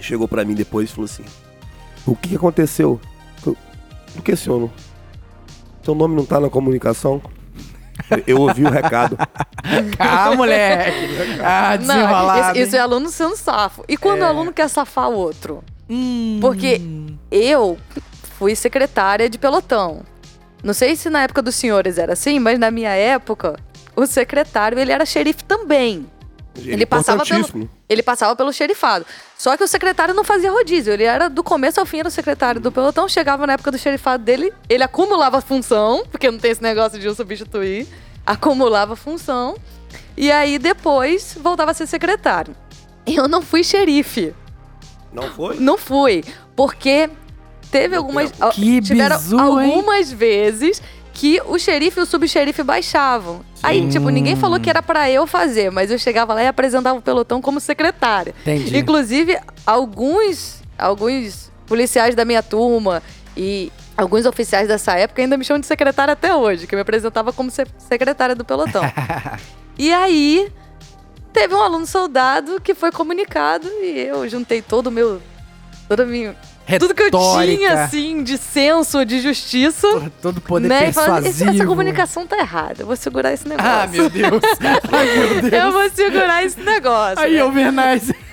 [0.01, 1.25] Chegou pra mim depois e falou assim:
[2.05, 3.01] O que aconteceu?
[4.13, 4.73] Eu não questiono.
[5.85, 7.21] Seu nome não tá na comunicação?
[8.27, 9.17] Eu- ouvi o recado.
[9.99, 10.91] Ah, moleque.
[11.41, 12.59] Ah, Não, desenrolado.
[12.59, 13.85] isso, isso é aluno sendo safo.
[13.89, 15.63] E quando o aluno quer safar o outro?
[16.41, 16.81] Porque
[17.31, 17.79] eu
[18.39, 20.01] fui secretária de pelotão.
[20.65, 23.57] Não sei se na época dos senhores era assim, mas na minha época,
[23.95, 26.07] o secretário, ele era xerife também.
[26.57, 29.07] Ele passava pelo, ele passava pelo xerifado.
[29.39, 30.93] Só que o secretário não fazia rodízio.
[30.93, 33.09] Ele era do começo ao fim era o secretário do pelotão.
[33.09, 37.09] Chegava na época do xerifado dele, ele acumulava função, porque não tem esse negócio de
[37.09, 37.87] um substituir.
[38.27, 39.57] Acumulava função.
[40.17, 42.55] E aí depois voltava a ser secretário.
[43.07, 44.35] Eu não fui xerife.
[45.13, 45.57] Não foi?
[45.59, 46.23] Não fui.
[46.55, 47.11] Porque
[47.71, 48.31] teve algumas.
[48.55, 49.41] Que tiveram bizu, hein?
[49.41, 50.83] algumas vezes
[51.13, 53.45] que o xerife e o subxerife baixavam.
[53.63, 56.99] Aí, tipo, ninguém falou que era pra eu fazer, mas eu chegava lá e apresentava
[56.99, 58.35] o pelotão como secretária.
[58.43, 58.77] Entendi.
[58.79, 63.03] Inclusive, alguns, alguns policiais da minha turma
[63.37, 66.83] e alguns oficiais dessa época ainda me chamam de secretária até hoje, que eu me
[66.83, 68.83] apresentava como se- secretária do pelotão.
[69.79, 70.51] e aí,
[71.33, 75.21] teve um aluno soldado que foi comunicado e eu juntei todo o meu.
[75.89, 76.35] Toda a minha
[76.79, 77.57] tudo que eu Retórica.
[77.57, 79.87] tinha, assim, de senso, de justiça.
[80.21, 80.85] Todo poder né?
[80.85, 81.51] Persuasivo.
[81.51, 82.83] essa comunicação tá errada.
[82.83, 83.71] Eu vou segurar esse negócio.
[83.71, 84.43] Ah, meu Deus.
[84.93, 85.53] Ai, meu Deus.
[85.53, 87.19] Eu vou segurar esse negócio.
[87.19, 88.01] Aí, né?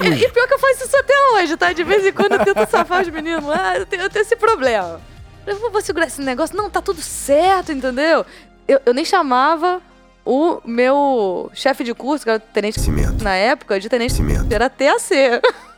[0.00, 1.72] E, e pior que eu faço isso até hoje, tá?
[1.72, 4.36] De vez em quando eu tento safar os meninos lá, eu tenho, eu tenho esse
[4.36, 5.00] problema.
[5.46, 6.54] Eu vou, vou segurar esse negócio.
[6.56, 8.26] Não, tá tudo certo, entendeu?
[8.68, 9.80] Eu, eu nem chamava
[10.24, 12.80] o meu chefe de curso, que era tenente
[13.22, 14.20] na época, de tenente
[14.50, 15.40] era TAC.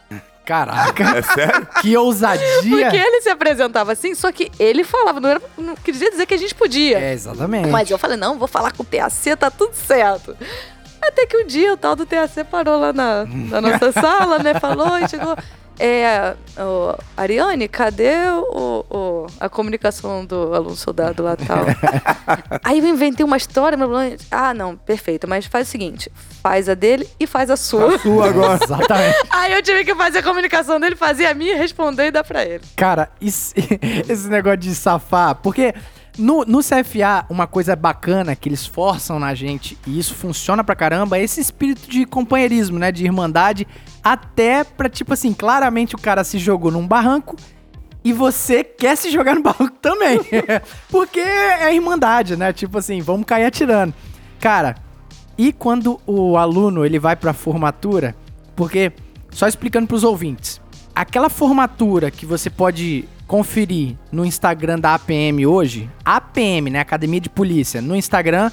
[0.47, 1.67] Caraca, É sério?
[1.83, 2.47] que ousadia.
[2.63, 6.35] Porque ele se apresentava assim, só que ele falava, não, era, não queria dizer que
[6.35, 6.99] a gente podia.
[7.01, 7.69] É, exatamente.
[7.69, 10.37] Mas eu falei, não, vou falar com o TAC, tá tudo certo.
[11.03, 14.55] Até que um dia o tal do TAC parou lá na, na nossa sala, né?
[14.59, 15.37] Falou e chegou.
[15.79, 16.35] É,
[17.17, 21.65] Ariane, cadê o, o- a comunicação do aluno soldado lá tal?
[22.65, 26.11] Aí eu inventei uma história, blá, blá, ah, não, perfeito, mas faz o seguinte:
[26.43, 27.99] faz a dele e faz a sua.
[27.99, 28.59] Sua agora.
[28.65, 29.17] Exatamente.
[29.31, 32.45] Aí eu tive que fazer a comunicação dele, fazer a minha, responder e dar pra
[32.45, 32.63] ele.
[32.77, 33.55] Cara, isso-
[34.09, 35.75] esse negócio de safar, porque
[36.19, 40.75] no, no CFA, uma coisa bacana que eles forçam na gente, e isso funciona pra
[40.75, 42.91] caramba, é esse espírito de companheirismo, né?
[42.91, 43.67] De irmandade,
[44.03, 47.37] até pra, tipo assim, claramente o cara se jogou num barranco
[48.03, 50.21] e você quer se jogar no barranco também.
[50.91, 52.53] porque é irmandade, né?
[52.53, 53.93] Tipo assim, vamos cair atirando.
[54.41, 54.77] Cara,
[55.37, 58.17] e quando o aluno ele vai pra formatura,
[58.55, 58.93] porque
[59.31, 60.63] só explicando pros ouvintes,
[60.95, 67.29] aquela formatura que você pode conferir no Instagram da APM hoje, APM, né, Academia de
[67.29, 68.51] Polícia, no Instagram,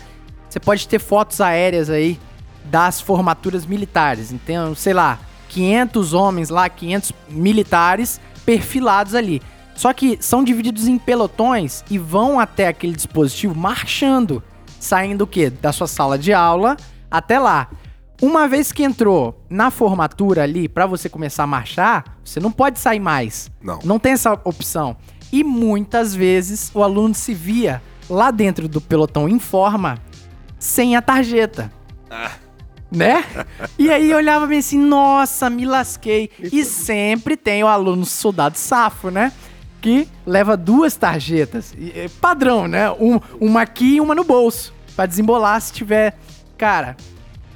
[0.49, 2.19] você pode ter fotos aéreas aí
[2.65, 4.31] das formaturas militares.
[4.31, 5.19] Então, sei lá,
[5.49, 9.41] 500 homens lá, 500 militares perfilados ali.
[9.75, 14.43] Só que são divididos em pelotões e vão até aquele dispositivo marchando,
[14.79, 15.49] saindo o quê?
[15.49, 16.77] Da sua sala de aula
[17.09, 17.69] até lá.
[18.25, 22.79] Uma vez que entrou na formatura ali pra você começar a marchar, você não pode
[22.79, 23.51] sair mais.
[23.61, 23.79] Não.
[23.83, 24.95] Não tem essa opção.
[25.29, 29.97] E muitas vezes o aluno se via lá dentro do pelotão em forma
[30.57, 31.69] sem a tarjeta.
[32.89, 33.25] Né?
[33.77, 36.29] E aí eu olhava bem assim, nossa, me lasquei.
[36.39, 39.33] E sempre tem o aluno soldado safo, né?
[39.81, 41.73] Que leva duas tarjetas.
[41.93, 42.89] É Padrão, né?
[42.91, 44.73] Um- uma aqui e uma no bolso.
[44.95, 46.17] Pra desembolar se tiver.
[46.57, 46.95] Cara,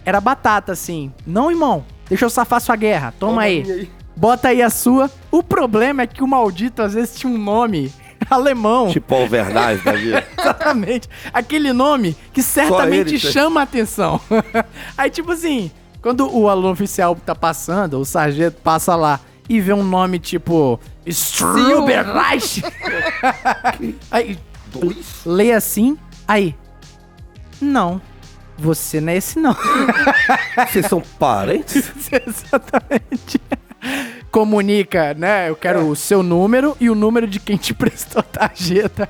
[0.07, 1.11] era batata assim.
[1.25, 3.13] Não, irmão, deixa eu safar sua guerra.
[3.19, 3.89] Toma aí.
[4.15, 5.11] Bota aí a sua.
[5.29, 7.91] O problema é que o maldito às vezes tinha um nome
[8.29, 8.89] alemão.
[8.89, 10.25] Tipo Alvernaz da vida.
[10.39, 11.09] Exatamente.
[11.33, 13.31] Aquele nome que certamente ele tem.
[13.31, 14.21] chama a atenção.
[14.97, 15.69] Aí, tipo assim,
[16.01, 20.79] quando o aluno oficial tá passando, o sargento passa lá e vê um nome tipo
[21.05, 22.63] Struberreich.
[24.09, 24.39] aí,
[25.25, 26.55] lê assim, aí.
[27.59, 28.01] Não.
[28.57, 29.55] Você não é esse, não.
[30.69, 31.91] Vocês são parentes?
[32.11, 33.39] Exatamente.
[34.31, 35.49] Comunica, né?
[35.49, 39.07] Eu quero o seu número e o número de quem te prestou a tarjeta.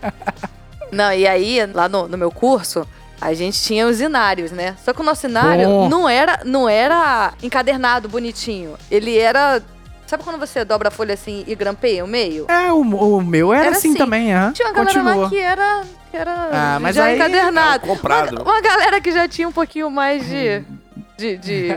[0.91, 2.87] Não, e aí, lá no, no meu curso,
[3.19, 4.75] a gente tinha os inários, né?
[4.83, 5.89] Só que o nosso inário Bom.
[5.89, 8.75] não era, não era encadernado, bonitinho.
[8.89, 9.61] Ele era.
[10.08, 12.45] Sabe quando você dobra a folha assim e grampeia o meio?
[12.49, 13.97] É, o, o meu era, Era assim, assim.
[13.97, 14.53] também, aham.
[14.53, 15.16] Tinha uma galera Continua.
[15.24, 17.86] lá que era, que era Ah, mas já aí encadernado.
[17.86, 20.64] é comprado, uma, uma galera que já tinha um pouquinho mais de.
[21.18, 21.68] de, de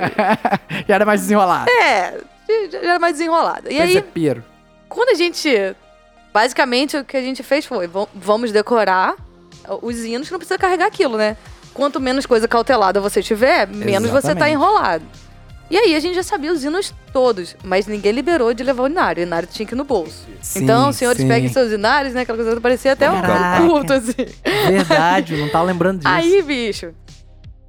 [0.87, 1.68] Já era mais desenrolado.
[1.70, 2.14] é,
[2.70, 3.70] já era mais desenrolada.
[3.72, 4.43] E aí, Perceberam.
[4.89, 5.74] quando a gente.
[6.33, 9.14] Basicamente, o que a gente fez foi: vam- vamos decorar
[9.83, 11.37] os hinos, que não precisa carregar aquilo, né?
[11.74, 14.53] Quanto menos coisa cautelada você tiver, menos você tá Exatamente.
[14.55, 15.05] enrolado.
[15.70, 18.86] E aí a gente já sabia os hinos todos, mas ninguém liberou de levar o
[18.88, 19.22] inário.
[19.22, 20.26] O inário tinha que ir no bolso.
[20.42, 21.28] Sim, então, senhores, sim.
[21.28, 22.22] peguem seus inários, né?
[22.22, 23.64] Aquela coisa que parecia até um Caraca.
[23.64, 24.12] culto, assim.
[24.66, 26.08] Verdade, não tava lembrando disso.
[26.12, 26.92] Aí, bicho,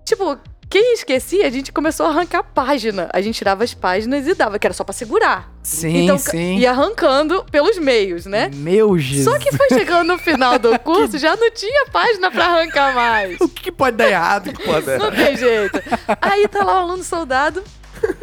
[0.04, 0.36] tipo,
[0.68, 3.08] quem esquecia, a gente começou a arrancar a página.
[3.14, 5.54] A gente tirava as páginas e dava, que era só pra segurar.
[5.62, 6.58] sim, então, sim.
[6.58, 8.50] ia arrancando pelos meios, né?
[8.56, 9.26] Meu Jesus.
[9.26, 13.40] Só que foi chegando no final do curso, já não tinha página pra arrancar mais.
[13.40, 14.52] O que que pode dar errado?
[14.66, 14.98] Pode é.
[14.98, 15.80] Não tem jeito.
[16.20, 17.62] Aí tá lá o aluno soldado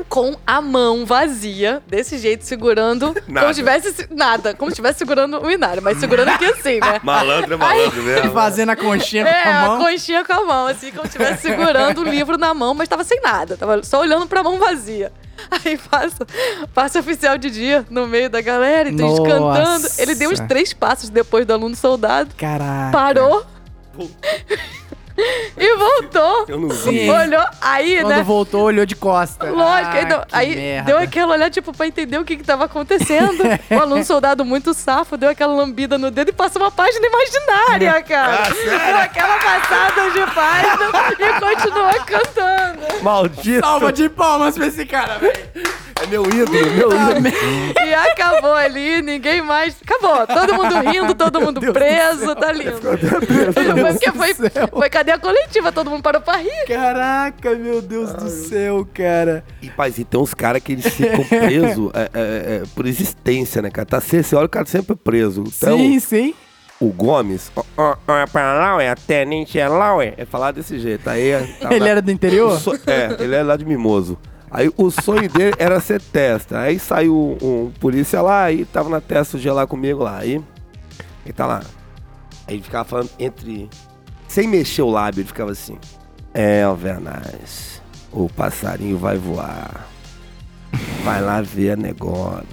[0.08, 3.14] com a mão vazia, desse jeito, segurando.
[3.26, 3.40] Nada.
[3.40, 3.92] Como se tivesse.
[3.92, 7.00] se- Nada, como se estivesse segurando o inário, mas segurando aqui assim, né?
[7.02, 8.32] Malandro é malandro E mesmo.
[8.32, 9.78] fazendo a conchinha É, com a a mão.
[9.84, 13.04] conchinha com a mão, assim, como se estivesse segurando o livro na mão, mas tava
[13.04, 15.12] sem nada, tava só olhando pra mão vazia.
[15.64, 16.26] Aí passa,
[16.74, 19.88] passa o oficial de dia no meio da galera, então eles cantando.
[19.98, 22.90] Ele deu uns três passos depois do aluno soldado, Caraca.
[22.90, 23.46] parou
[25.56, 26.44] e voltou.
[26.48, 27.10] Eu não vi.
[27.10, 28.22] Olhou, aí, Quando né?
[28.22, 29.50] voltou, olhou de costa.
[29.50, 30.86] Lógico, aí, Ah, deu, que aí merda.
[30.86, 33.42] deu aquela olhada, tipo, pra entender o que que tava acontecendo.
[33.70, 38.02] o aluno soldado muito safo deu aquela lambida no dedo e passou uma página imaginária,
[38.02, 38.44] cara.
[38.44, 43.02] Ah, Deu aquela passada de página e continuou cantando.
[43.02, 43.66] Maldito.
[43.66, 45.38] Salva de palmas pra esse cara, velho.
[46.06, 47.28] Meu ídolo, meu ídolo.
[47.84, 49.76] E acabou ali, ninguém mais.
[49.82, 50.26] Acabou.
[50.26, 52.78] Todo mundo rindo, todo mundo preso, tá lindo.
[52.80, 54.34] Foi porque foi,
[54.68, 56.64] foi cadeia coletiva, todo mundo parou pra rir.
[56.66, 59.44] Caraca, meu Deus do céu, cara.
[59.62, 63.60] E, paz, e tem uns caras que eles ficam presos é, é, é, por existência,
[63.62, 63.86] né, cara?
[63.86, 65.44] Tá, você, você olha o cara sempre preso.
[65.46, 66.34] Então, sim, sim.
[66.80, 70.14] o Gomes, ó, ó, ó, é pra lá, ué, a tenente é lá, ué.
[70.16, 71.08] É falar desse jeito.
[71.08, 71.88] Aí, tá Ele lá.
[71.88, 72.58] era do interior?
[72.58, 74.18] So- É, ele é lá de Mimoso.
[74.50, 76.60] Aí o sonho dele era ser testa.
[76.60, 80.18] Aí saiu um polícia lá e tava na testa o lá comigo lá.
[80.18, 80.42] Aí
[81.24, 81.62] ele tá lá.
[82.46, 83.68] Aí ele ficava falando entre.
[84.26, 85.78] Sem mexer o lábio, ele ficava assim.
[86.32, 87.82] É, Alvernaz,
[88.12, 89.86] o passarinho vai voar.
[91.04, 92.44] Vai lá ver a negona.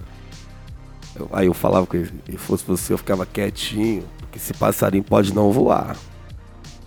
[1.16, 5.34] Eu- aí eu falava que se fosse você, eu ficava quietinho, porque esse passarinho pode
[5.34, 5.96] não voar.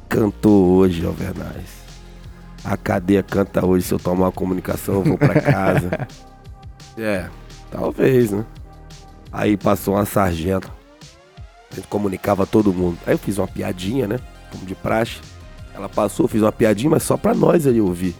[0.08, 1.77] Cantou hoje, Alvernaz.
[2.68, 6.06] A cadeia canta hoje, se eu tomar uma comunicação, eu vou pra casa.
[6.98, 7.26] é,
[7.70, 8.44] talvez, né?
[9.32, 10.70] Aí passou uma sargento.
[11.72, 12.98] A gente comunicava todo mundo.
[13.06, 14.20] Aí eu fiz uma piadinha, né?
[14.52, 15.18] Como de praxe.
[15.74, 18.14] Ela passou, fiz uma piadinha, mas só pra nós ali ouvir.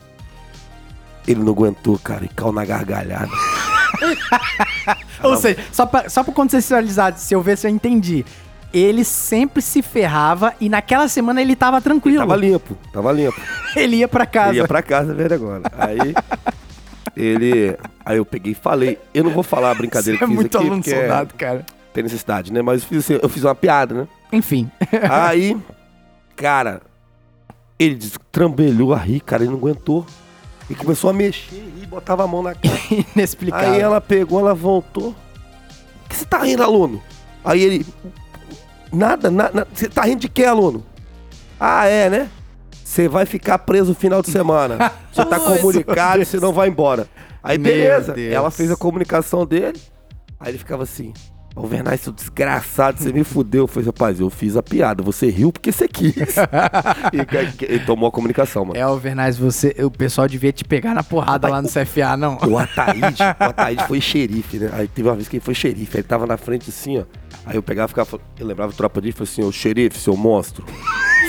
[1.27, 3.29] Ele não aguentou, cara, e caiu na gargalhada.
[5.23, 8.25] Ou seja, só pra, só pra contextualizar, se eu ver se eu entendi.
[8.73, 12.19] Ele sempre se ferrava e naquela semana ele tava tranquilo.
[12.19, 13.41] Tava limpo, tava limpo.
[13.75, 14.51] Ele ia pra casa.
[14.51, 15.63] Ele ia pra casa ver agora.
[15.73, 16.15] Aí
[17.17, 17.77] ele.
[18.05, 18.99] Aí eu peguei e falei.
[19.13, 21.35] Eu não vou falar a brincadeira Você é que fiz muito aqui, aluno é- soldado,
[21.35, 21.67] cara.
[21.93, 22.63] tem necessidade, né?
[22.63, 24.09] Mas eu fiz, assim, eu fiz uma piada, né?
[24.33, 24.71] Enfim.
[25.11, 25.57] Aí,
[26.37, 26.81] cara,
[27.79, 30.07] ele destrambelhou a rir, cara, ele não aguentou.
[30.71, 32.79] E começou a mexer e botava a mão na cara.
[33.17, 33.73] Inexplicável.
[33.73, 35.11] Aí ela pegou, ela voltou.
[36.05, 37.03] O que você tá rindo, aluno?
[37.45, 37.87] Aí ele.
[38.93, 39.67] Nada, nada.
[39.73, 40.85] Você tá rindo de quê, aluno?
[41.61, 42.29] Ah, é, né?
[42.85, 44.91] Você vai ficar preso no final de semana.
[45.13, 46.29] Você tá comunicado, Deus.
[46.29, 47.07] você não vai embora.
[47.43, 48.13] Aí Meu beleza.
[48.13, 48.33] Deus.
[48.33, 49.79] Ela fez a comunicação dele.
[50.41, 51.13] Aí ele ficava assim.
[51.57, 53.65] Ô, Vernais, seu desgraçado, você me fudeu.
[53.65, 55.03] Eu falei, rapaz, eu fiz a piada.
[55.03, 56.15] Você riu porque você quis.
[57.13, 58.79] e, e- e tomou a comunicação, mano.
[58.79, 62.39] É, Alvernaz, você, o pessoal devia te pegar na porrada lá no CFA, não.
[62.49, 64.71] O Ataíde, o Ataíde foi xerife, né?
[64.73, 67.03] Aí teve uma vez que ele foi xerife, aí ele tava na frente assim, ó.
[67.49, 69.99] Aí eu pegava e ficava, eu lembrava o tropa dele e falei assim, ô xerife,
[69.99, 70.65] seu monstro,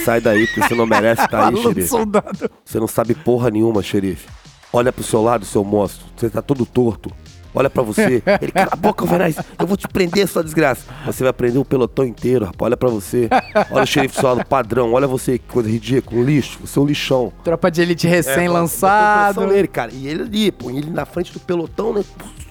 [0.04, 1.88] sai daí porque você não merece estar aí, Aluno xerife.
[1.88, 2.52] soldado.
[2.66, 4.28] Você não sabe porra nenhuma, xerife.
[4.72, 7.10] Olha pro seu lado, seu monstro, você tá todo torto.
[7.56, 8.22] Olha pra você.
[8.40, 9.36] Ele, cala a boca, Vernais.
[9.58, 10.86] Eu vou te prender, sua desgraça.
[11.04, 12.62] Você vai prender o pelotão inteiro, rapaz.
[12.68, 13.28] Olha pra você.
[13.72, 14.94] Olha o xerife lado, padrão.
[14.94, 16.22] Olha você, que coisa ridícula.
[16.22, 16.60] Um lixo.
[16.64, 17.34] Você é um lixão.
[17.44, 19.34] Tropa de elite É, recém-lançado.
[19.34, 19.92] pressão nele, cara.
[19.92, 22.04] E ele ali, pô, ele na frente do pelotão, né?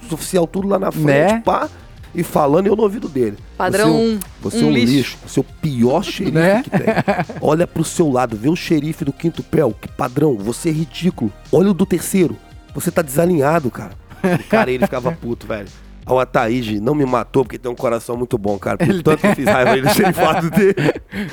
[0.05, 1.41] Os oficial tudo lá na frente, Né?
[1.45, 1.69] pá.
[2.13, 3.37] E falando eu no ouvido dele.
[3.57, 4.93] Padrão Você é um, Você um é um lixo.
[4.93, 5.17] lixo.
[5.27, 6.63] Você é o pior xerife Né?
[6.63, 6.79] que tem.
[7.41, 10.35] Olha pro seu lado, vê o xerife do quinto pé, o que padrão.
[10.37, 11.31] Você é ridículo.
[11.51, 12.35] Olha o do terceiro.
[12.73, 13.91] Você tá desalinhado, cara.
[14.39, 15.67] E, cara, ele ficava puto, velho.
[16.09, 18.77] O Ataíde não me matou porque tem um coração muito bom, cara.
[18.77, 20.75] Por tanto que eu fiz raiva ele xerifado dele.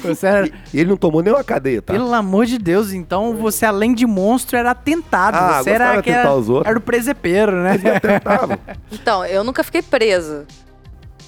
[0.02, 0.46] Você era...
[0.46, 1.92] E ele não tomou nem uma cadeia, tá?
[1.92, 5.36] Pelo amor de Deus, então você, além de monstro, era tentado.
[5.36, 6.68] Ah, você era, que era, tentar os outros.
[6.68, 7.76] era o presepeiro, né?
[8.92, 10.46] Então, eu nunca fiquei presa.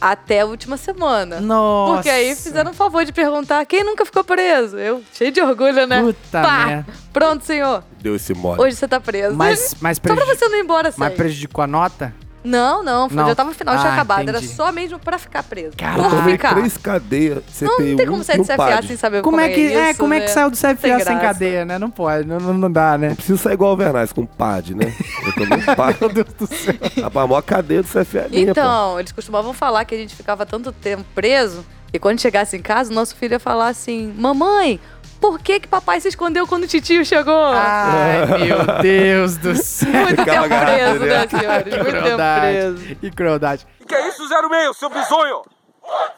[0.00, 1.40] Até a última semana.
[1.40, 1.94] Nossa.
[1.94, 4.78] Porque aí fizeram um favor de perguntar quem nunca ficou preso.
[4.78, 6.00] Eu, cheio de orgulho, né?
[6.02, 6.66] Puta Pá!
[6.66, 6.86] merda.
[7.12, 7.82] Pronto, senhor.
[8.00, 8.60] Deu esse mole.
[8.60, 9.34] Hoje você tá preso.
[9.34, 11.00] Mas, mas, Só pra você não ir embora sem.
[11.00, 12.14] mas prejudicou a nota?
[12.48, 13.26] Não, não, foi- Não.
[13.28, 14.28] já tava no final, já tinha Ah, acabado.
[14.28, 14.54] Era entendi.
[14.54, 15.68] só mesmo pra ficar preso.
[15.74, 16.02] Eu Caralho.
[16.04, 16.54] Por tomei ficar.
[16.54, 18.86] três cadeias, Não, não tem como sair e do CFA PAD.
[18.88, 20.32] sem saber Como, é que, é, isso, como é que né?
[20.32, 21.16] saiu do CFA sem, graça.
[21.20, 21.78] cadeia, né?
[21.78, 23.08] Não pode, não, não, não dá, né?
[23.10, 24.92] Não precisa sair igual o Vernais com PAD, né?
[25.26, 25.96] Eu tomei um PAD.
[26.00, 26.74] Meu Deus do céu.
[27.04, 28.50] A maior cadeia do CFA é minha, pô.
[28.52, 32.62] Então, eles costumavam falar que a gente ficava tanto tempo preso e quando chegasse em
[32.62, 34.78] casa, o nosso filho ia falar assim: Mamãe,
[35.20, 37.52] por que que papai se escondeu quando o titio chegou?
[37.52, 39.90] Ai, meu Deus do céu.
[39.90, 41.06] Muito tempo preso, né?
[41.06, 41.74] né, senhores?
[41.74, 42.40] Muito tempo crueldade.
[42.40, 42.96] preso.
[42.96, 43.66] Que crueldade.
[43.86, 45.42] Que é isso, 06, seu bizonho?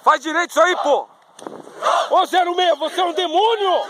[0.04, 1.06] Faz direito isso aí, pô!
[2.10, 3.82] Ô, 06, você é um demônio!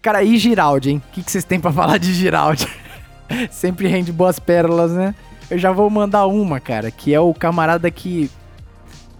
[0.00, 1.02] Cara, e Giraldi, hein?
[1.08, 2.68] O que, que vocês têm pra falar de Giraldi?
[3.50, 5.14] Sempre rende boas pérolas, né?
[5.50, 8.30] Eu já vou mandar uma, cara, que é o camarada que.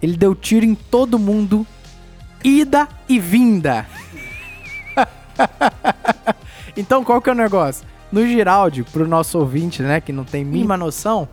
[0.01, 1.67] Ele deu tiro em todo mundo,
[2.43, 3.85] ida e vinda.
[6.75, 7.85] então, qual que é o negócio?
[8.11, 11.27] No Giraldi, pro nosso ouvinte, né, que não tem mínima noção,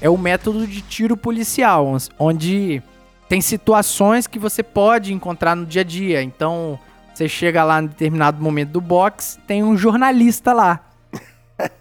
[0.00, 2.82] é o método de tiro policial, onde
[3.28, 6.22] tem situações que você pode encontrar no dia a dia.
[6.22, 6.78] Então,
[7.12, 10.80] você chega lá em determinado momento do box, tem um jornalista lá.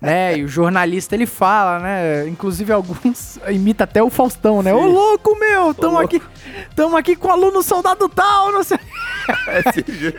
[0.02, 0.38] Né?
[0.38, 2.28] E o jornalista ele fala, né?
[2.28, 4.74] Inclusive alguns imita até o Faustão, né?
[4.74, 6.16] Ô louco, meu, tamo louco.
[6.16, 6.22] aqui,
[6.76, 8.80] tamo aqui com o aluno soldado tal, não sei.
[9.48, 9.62] É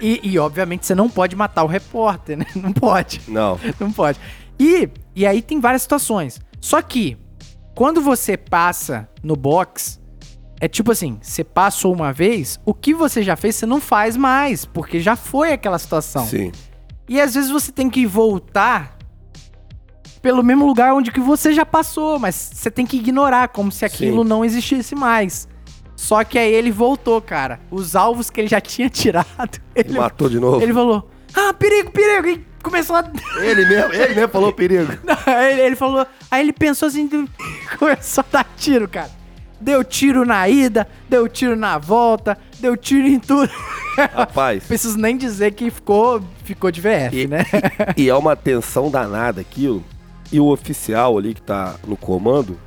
[0.00, 2.46] e, e, obviamente você não pode matar o repórter, né?
[2.54, 3.20] Não pode.
[3.26, 3.58] Não.
[3.80, 4.20] Não pode.
[4.56, 6.40] E, e aí tem várias situações.
[6.60, 7.16] Só que
[7.74, 10.00] quando você passa no box,
[10.60, 14.16] é tipo assim, você passou uma vez, o que você já fez, você não faz
[14.16, 16.26] mais, porque já foi aquela situação.
[16.26, 16.52] Sim.
[17.08, 18.96] E às vezes você tem que voltar
[20.22, 23.84] pelo mesmo lugar onde que você já passou, mas você tem que ignorar, como se
[23.84, 24.28] aquilo Sim.
[24.28, 25.48] não existisse mais.
[25.96, 27.60] Só que aí ele voltou, cara.
[27.70, 30.62] Os alvos que ele já tinha tirado, ele, Matou de novo.
[30.62, 32.28] ele falou: Ah, perigo, perigo!
[32.28, 33.04] E começou a.
[33.40, 34.92] Ele mesmo, ele mesmo falou perigo.
[35.04, 36.06] Não, ele, ele falou.
[36.30, 37.06] Aí ele pensou assim,
[37.78, 39.10] começou a dar tiro, cara.
[39.60, 43.50] Deu tiro na ida, deu tiro na volta, deu tiro em tudo.
[44.14, 44.64] Rapaz.
[44.64, 47.44] Preciso nem dizer que ficou, ficou de VF, E, né?
[47.94, 49.84] e é uma tensão danada aquilo.
[50.32, 52.58] E o oficial ali que tá no comando,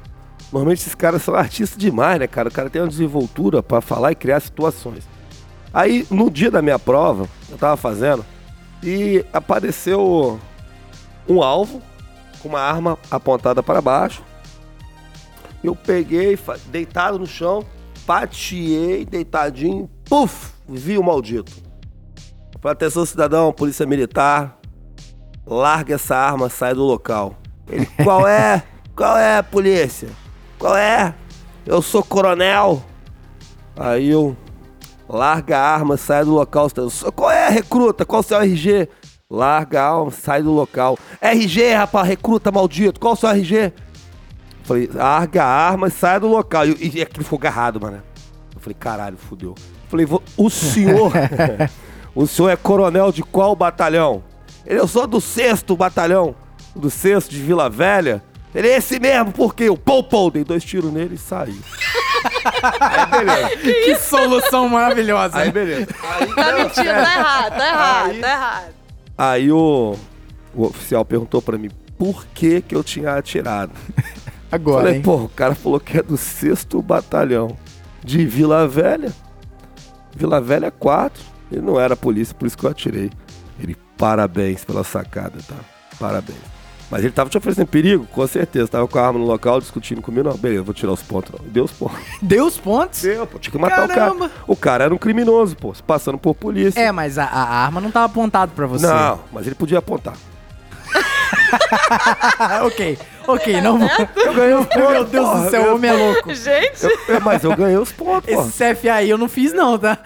[0.51, 2.49] normalmente esses caras são artistas demais, né, cara?
[2.49, 5.07] O cara tem uma desenvoltura pra falar e criar situações.
[5.73, 8.23] Aí, no dia da minha prova, eu tava fazendo,
[8.83, 10.39] e apareceu
[11.27, 11.81] um alvo
[12.41, 14.21] com uma arma apontada para baixo.
[15.63, 16.37] Eu peguei,
[16.67, 17.65] deitado no chão,
[18.05, 21.51] pateei, deitadinho, puf, vi o maldito.
[22.61, 24.59] Atenção, cidadão, polícia militar,
[25.45, 27.35] larga essa arma, sai do local.
[27.69, 28.63] Ele, qual é?
[28.95, 30.09] Qual é, polícia?
[30.59, 31.13] Qual é?
[31.65, 32.83] Eu sou coronel.
[33.75, 34.35] Aí eu,
[35.09, 36.67] larga a arma, sai do local.
[37.15, 38.05] Qual é, recruta?
[38.05, 38.87] Qual o seu RG?
[39.29, 40.97] Larga a arma, sai do local.
[41.21, 42.99] RG, rapaz, recruta maldito.
[42.99, 43.73] Qual o seu RG?
[44.63, 46.65] Falei, larga a arma e sai do local.
[46.67, 48.01] E, e aquele ficou agarrado, mano.
[48.53, 49.55] Eu falei, caralho, fudeu.
[49.89, 51.11] Falei, "Vo- o senhor.
[52.15, 54.23] o senhor é coronel de qual batalhão?
[54.65, 56.35] Ele, eu sou do sexto batalhão.
[56.75, 58.23] Do sexto de Vila Velha.
[58.53, 61.59] Ele é esse mesmo, porque eu pou, pou, dei dois tiros nele e saí.
[62.79, 63.49] Aí beleza.
[63.85, 65.37] que solução maravilhosa.
[65.39, 65.87] Aí beleza.
[66.03, 68.73] Aí, Tá mentindo, tá errado, tá errado, Aí- tá errado.
[69.17, 69.95] aí o,
[70.53, 73.71] o oficial perguntou pra mim por que que eu tinha atirado.
[74.51, 75.01] Agora, Falei, hein?
[75.01, 77.57] pô, o cara falou que é do sexto batalhão
[78.03, 79.11] de Vila Velha.
[80.15, 81.23] Vila Velha 4.
[81.51, 83.09] Ele não era polícia, por isso que eu atirei.
[83.59, 85.55] Ele, parabéns pela sacada, tá?
[85.99, 86.52] Parabéns.
[86.93, 88.05] Mas ele tava te oferecendo perigo?
[88.11, 88.67] Com certeza.
[88.67, 90.29] Tava com a arma no local, discutindo comigo.
[90.29, 91.31] Não, beleza, vou tirar os pontos.
[91.31, 91.39] Não.
[91.49, 91.97] Deu os pontos.
[92.21, 93.01] Deu os pontos?
[93.01, 93.39] Deu, pô.
[93.39, 94.25] Tinha que matar Caramba.
[94.25, 94.31] o cara.
[94.45, 95.73] O cara era um criminoso, pô.
[95.73, 96.79] se Passando por polícia.
[96.79, 98.85] É, mas a, a arma não tava apontada pra você.
[98.85, 100.13] Não, mas ele podia apontar.
[102.65, 103.89] ok, ok, não vou.
[104.15, 104.89] Eu ganhei os pontos.
[104.91, 106.33] Meu Deus porra, do céu, o homem é louco.
[106.33, 108.27] Gente, Eu- é, mas eu ganhei os pontos.
[108.29, 109.97] Esse CFA aí eu não fiz, não, tá?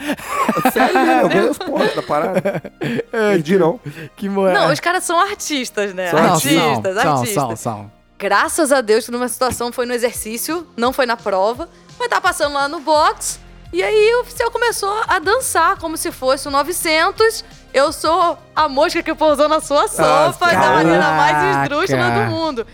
[0.72, 2.64] Sério, mesmo, eu ganhei os pontos da parada.
[3.12, 3.80] Perdi, não.
[4.16, 4.54] Que moral.
[4.68, 6.10] não, os caras são artistas, né?
[6.10, 7.34] São artistas, são, artistas.
[7.34, 11.70] São, são, Graças a Deus que numa situação foi no exercício, não foi na prova,
[12.00, 13.40] mas tá passando lá no box.
[13.72, 17.44] E aí o oficial começou a dançar como se fosse o 900.
[17.78, 22.66] Eu sou a mosca que pousou na sua sopa, da maneira mais esdrúxula do mundo.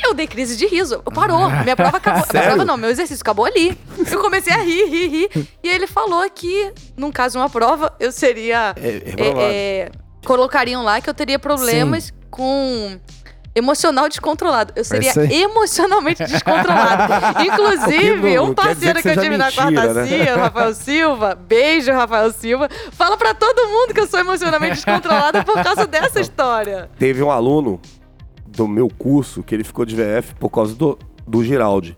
[0.00, 1.02] Eu dei crise de riso.
[1.12, 1.50] Parou.
[1.50, 2.20] Minha prova acabou.
[2.20, 2.50] Minha Sério?
[2.50, 3.76] prova não, meu exercício acabou ali.
[4.08, 5.48] Eu comecei a rir, rir, rir.
[5.60, 8.74] E ele falou que, num caso de uma prova, eu seria.
[8.76, 9.42] É, é é, provável.
[9.42, 9.90] é,
[10.24, 12.96] colocariam lá que eu teria problemas com
[13.58, 14.72] emocional descontrolado.
[14.76, 17.12] Eu seria emocionalmente descontrolado.
[17.44, 20.06] Inclusive, Não- um parceiro que que eu tive na mentira, quarta né?
[20.06, 24.76] CIA, o Rafael Silva, beijo, Rafael Silva, fala pra todo mundo que eu sou emocionalmente
[24.76, 26.88] descontrolada por causa dessa história.
[26.98, 27.80] Teve um aluno
[28.46, 31.96] do meu curso que ele ficou de VF por causa do, do Giraldi.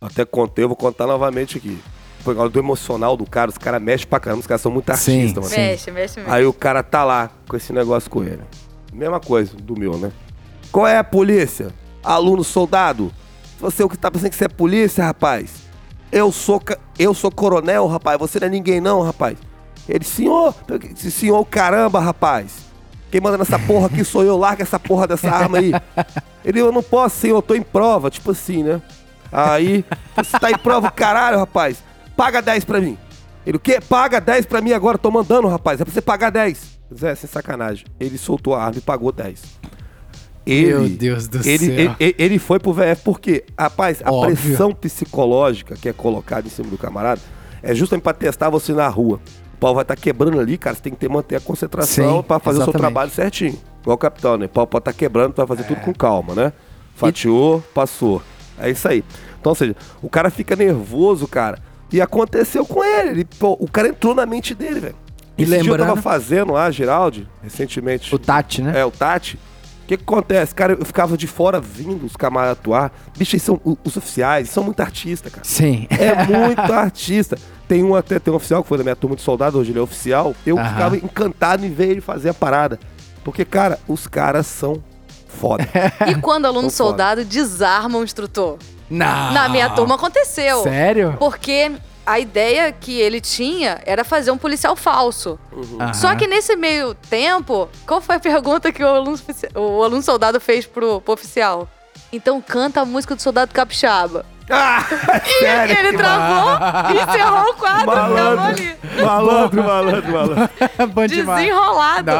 [0.00, 1.78] Até contei, eu vou contar novamente aqui.
[2.24, 4.86] Por causa do emocional do cara, os caras mexem pra caramba, os caras são muito
[4.96, 5.48] Sim, artistas, mano.
[5.54, 5.60] Sim.
[5.60, 6.32] Mexe, mexe, mexe.
[6.32, 8.42] Aí o cara tá lá com esse negócio com ele.
[8.92, 10.12] Mesma coisa do meu, né?
[10.72, 11.68] Qual é a polícia?
[12.02, 13.12] Aluno soldado?
[13.60, 15.50] Você é o que tá pensando que você é polícia, rapaz?
[16.10, 16.60] Eu sou,
[16.98, 18.18] eu sou coronel, rapaz.
[18.18, 19.36] Você não é ninguém não, rapaz.
[19.86, 20.54] Ele, senhor,
[20.96, 22.72] senhor, caramba, rapaz.
[23.10, 25.72] Quem manda nessa porra aqui sou eu, larga essa porra dessa arma aí.
[26.42, 28.80] Ele, eu não posso, senhor, eu tô em prova, tipo assim, né?
[29.30, 29.84] Aí,
[30.16, 31.82] você tá em prova, caralho, rapaz.
[32.16, 32.96] Paga 10 pra mim.
[33.46, 33.78] Ele, o quê?
[33.80, 35.80] Paga 10 pra mim agora, tô mandando, rapaz.
[35.80, 36.80] É pra você pagar 10.
[36.98, 37.86] Zé, sem sacanagem.
[38.00, 39.42] Ele soltou a arma e pagou 10.
[40.44, 41.96] Ele, Meu Deus do ele, céu.
[42.00, 44.36] Ele, ele foi pro VF porque, rapaz, a Óbvio.
[44.36, 47.20] pressão psicológica que é colocada em cima do camarada
[47.62, 49.20] é justamente pra testar você na rua.
[49.54, 50.74] O pau vai estar quebrando ali, cara.
[50.74, 52.80] Você tem que ter, manter a concentração pra fazer o seu exatamente.
[52.80, 53.56] trabalho certinho.
[53.82, 54.46] Igual o capitão, né?
[54.46, 56.52] O pau pode estar quebrando, tu vai fazer tudo com calma, né?
[56.96, 58.20] Fatiou, passou.
[58.58, 59.04] É isso aí.
[59.40, 61.58] Então, ou seja, o cara fica nervoso, cara.
[61.92, 63.10] E aconteceu com ele.
[63.10, 64.94] ele pô, o cara entrou na mente dele, velho.
[65.38, 68.12] E dia eu lembrando- tava fazendo lá, Geraldi, recentemente.
[68.14, 68.80] O Tati, né?
[68.80, 69.38] É, o Tati.
[69.92, 70.54] O que, que acontece?
[70.54, 72.90] Cara, eu ficava de fora vindo os camaradas atuar.
[73.16, 75.44] Bicho, eles são os oficiais, são muito artistas, cara.
[75.44, 75.86] Sim.
[75.90, 77.36] É muito artista.
[77.68, 79.78] Tem um até, tem um oficial que foi da minha turma de soldado, hoje ele
[79.78, 80.34] é oficial.
[80.46, 80.68] Eu Aham.
[80.70, 82.80] ficava encantado em ver ele fazer a parada.
[83.22, 84.82] Porque, cara, os caras são
[85.28, 85.68] foda.
[86.08, 88.56] E quando o aluno soldado desarma o instrutor?
[88.88, 89.32] Não.
[89.32, 90.62] Na minha turma aconteceu.
[90.62, 91.16] Sério?
[91.18, 91.72] Porque
[92.04, 95.38] a ideia que ele tinha era fazer um policial falso.
[95.80, 95.94] Aham.
[95.94, 99.18] Só que nesse meio tempo, qual foi a pergunta que o aluno,
[99.54, 101.68] o aluno soldado fez pro, pro oficial?
[102.12, 104.26] Então canta a música do soldado capixaba.
[104.50, 104.84] Ah,
[105.24, 105.78] E sério?
[105.78, 106.58] ele travou,
[107.00, 108.76] encerrou o quadro, ficava ali.
[109.02, 110.50] Malandro, malandro, malandro.
[111.08, 112.10] Desenrolado.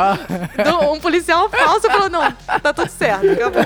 [0.64, 2.30] Do- Um policial falso falou: não,
[2.62, 3.26] tá tudo certo.
[3.33, 3.62] acabou."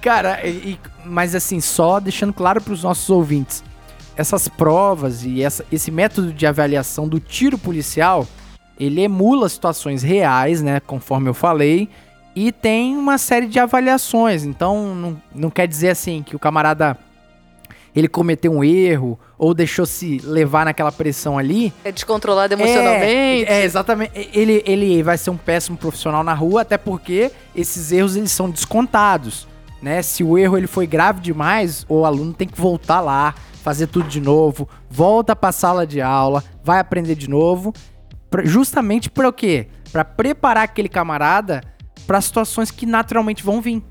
[0.00, 3.62] Cara, e- e- mas assim, só deixando claro para os nossos ouvintes,
[4.20, 8.26] essas provas e essa- esse método de avaliação do tiro policial,
[8.78, 11.88] ele emula situações reais, né, conforme eu falei,
[12.34, 14.44] e tem uma série de avaliações.
[14.44, 16.96] Então, não, não quer dizer assim que o camarada
[17.94, 23.04] ele cometeu um erro ou deixou se levar naquela pressão ali, É descontrolado emocionalmente.
[23.48, 24.12] é, é, exatamente.
[24.32, 28.48] Ele, ele vai ser um péssimo profissional na rua, até porque esses erros eles são
[28.48, 29.48] descontados,
[29.82, 30.02] né?
[30.02, 34.08] Se o erro ele foi grave demais, o aluno tem que voltar lá, fazer tudo
[34.08, 37.72] de novo, volta para a sala de aula, vai aprender de novo,
[38.44, 39.68] justamente para o quê?
[39.92, 41.62] Para preparar aquele camarada
[42.06, 43.82] para situações que naturalmente vão vir.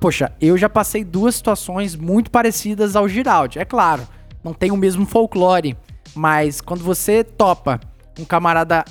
[0.00, 3.58] Poxa, eu já passei duas situações muito parecidas ao Giraldi.
[3.58, 4.06] É claro,
[4.44, 5.76] não tem o mesmo folclore,
[6.14, 7.80] mas quando você topa
[8.18, 8.84] um camarada,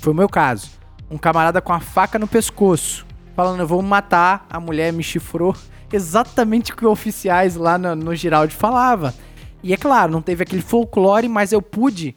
[0.00, 0.70] foi o meu caso,
[1.10, 3.06] um camarada com a faca no pescoço,
[3.36, 5.54] falando eu vou matar, a mulher me chifrou,
[5.92, 9.14] exatamente o que oficiais lá no, no Giraldi falava.
[9.62, 12.14] E é claro, não teve aquele folclore, mas eu pude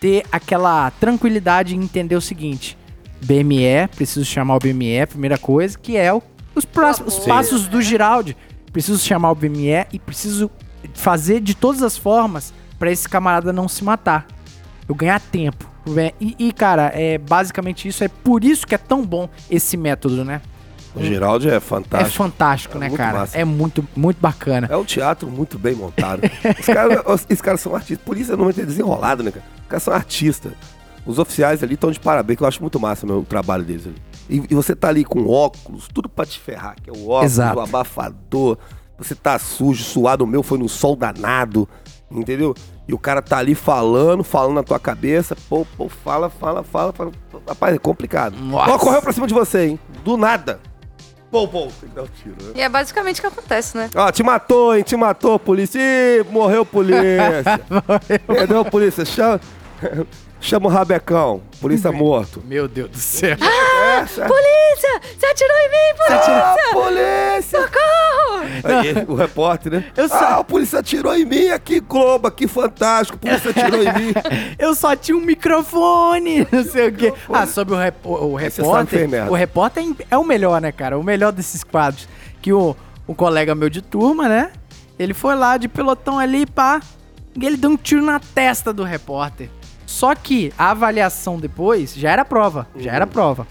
[0.00, 2.76] ter aquela tranquilidade em entender o seguinte:
[3.24, 6.22] BME, preciso chamar o BME, primeira coisa, que é o-
[6.54, 7.28] os próximos os Sim.
[7.30, 8.36] passos do Giraldi.
[8.72, 10.50] Preciso chamar o BME e preciso
[10.94, 14.26] fazer de todas as formas pra esse camarada não se matar.
[14.88, 15.68] Eu ganhar tempo.
[16.20, 18.04] E, e, cara, é basicamente isso.
[18.04, 20.42] É por isso que é tão bom esse método, né?
[20.96, 22.16] O Geraldo é É fantástico.
[22.16, 23.18] fantástico, É né, cara?
[23.20, 23.36] massa.
[23.38, 24.66] É muito, muito bacana.
[24.70, 26.22] É um teatro muito bem montado.
[26.58, 28.04] Os caras, os- caras são artistas.
[28.04, 29.44] Por isso é normalmente é desenrolado, né, cara?
[29.62, 30.52] Os caras são artistas.
[31.04, 33.86] Os oficiais ali estão de parabéns, que eu acho muito massa meu, o trabalho deles
[33.86, 33.96] ali.
[34.28, 37.32] E, e você tá ali com óculos, tudo pra te ferrar, que é o óculos,
[37.32, 37.58] Exato.
[37.58, 38.58] o abafador.
[38.98, 41.68] Você tá sujo, suado, o meu foi no sol danado,
[42.10, 42.54] entendeu?
[42.88, 45.36] E o cara tá ali falando, falando na tua cabeça.
[45.48, 47.12] Pô, pô, fala, fala, fala, fala.
[47.46, 48.36] Rapaz, é complicado.
[48.40, 48.72] Nossa.
[48.72, 49.78] Ó, correu pra cima de você, hein?
[50.04, 50.58] Do nada.
[51.30, 52.52] Pô, pô, tem que dar um tiro, né?
[52.54, 53.90] E é basicamente o que acontece, né?
[53.94, 54.82] Ó, te matou, hein?
[54.82, 55.80] Te matou, polícia.
[55.80, 57.60] Ih, morreu, polícia.
[58.26, 59.04] Perdeu, polícia.
[59.04, 59.40] Chama,
[60.46, 61.42] chama o rabecão.
[61.60, 62.42] Polícia morto.
[62.46, 63.36] Meu Deus do céu.
[64.00, 64.26] Essa.
[64.26, 65.00] Polícia!
[65.18, 66.34] Você atirou em mim, polícia!
[66.36, 67.60] Ah, polícia!
[67.60, 68.46] Socorro!
[68.64, 69.84] Aí, o repórter, né?
[69.96, 73.18] Eu só- Ah, a polícia atirou em mim aqui, Globo, aqui, fantástico.
[73.22, 74.12] A polícia atirou em mim.
[74.58, 77.12] Eu só tinha um microfone, não sei o quê.
[77.32, 79.30] Ah, sobre o, rep- o- que repórter.
[79.30, 80.98] O repórter é im- é o melhor, né, cara?
[80.98, 82.08] O melhor desses quadros.
[82.42, 82.76] Que o,
[83.06, 84.50] o colega meu de turma, né?
[84.98, 86.80] Ele foi lá de pelotão ali, pá.
[87.38, 89.50] E ele deu um tiro na testa do repórter.
[89.86, 92.66] Só que a avaliação depois já era prova.
[92.76, 93.46] Já era prova.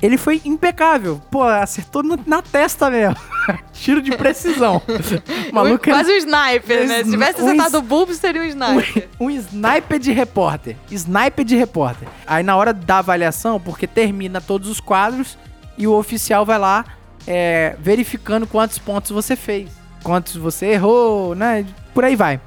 [0.00, 1.20] Ele foi impecável.
[1.30, 3.16] Pô, acertou no- na testa mesmo.
[3.72, 4.80] Tiro de precisão.
[5.52, 7.02] Maluco era Quase um sniper, né?
[7.04, 9.08] Se tivesse Um acertado o bulbo, seria um sniper.
[9.18, 10.76] um sniper de repórter.
[10.90, 12.06] Sniper de repórter.
[12.26, 15.38] Aí na hora da avaliação, porque termina todos os quadros
[15.78, 16.84] e o oficial vai lá
[17.26, 19.70] é, verificando quantos pontos você fez.
[20.02, 21.64] Quantos você errou, né?
[21.94, 22.38] Por aí vai.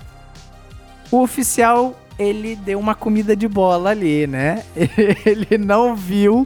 [1.12, 4.64] O oficial, ele deu uma comida de bola ali, né?
[5.26, 6.46] Ele não viu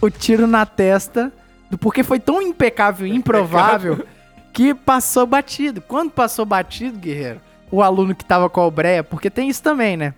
[0.00, 1.32] o tiro na testa,
[1.70, 4.04] do- porque foi tão impecável e improvável
[4.52, 5.80] que passou batido.
[5.80, 7.40] Quando passou batido, guerreiro,
[7.70, 10.12] o aluno que tava com a obreia, porque tem isso também, né?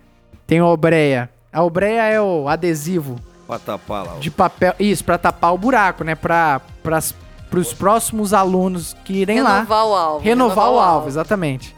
[0.47, 1.29] Tem a obreia.
[1.53, 4.13] A obreia é o adesivo Pra tapar lá.
[4.19, 4.73] de papel.
[4.79, 6.15] Isso, pra tapar o buraco, né?
[6.15, 7.13] Pra, pras,
[7.49, 9.57] pros próximos alunos que irem lá.
[9.59, 10.23] Renovar o alvo.
[10.25, 11.75] Renovar o alvo, exatamente.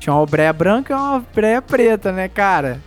[0.00, 2.80] Tinha uma obreia branca e uma obreia preta, né, cara?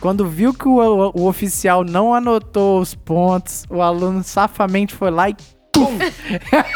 [0.00, 5.10] Quando viu que o, o- o oficial não anotou os pontos, o aluno safamente foi
[5.10, 5.36] lá e.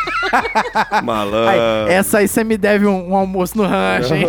[1.02, 1.48] Malandro.
[1.48, 4.26] Aí, essa aí você me deve um, um almoço no rancho, hein?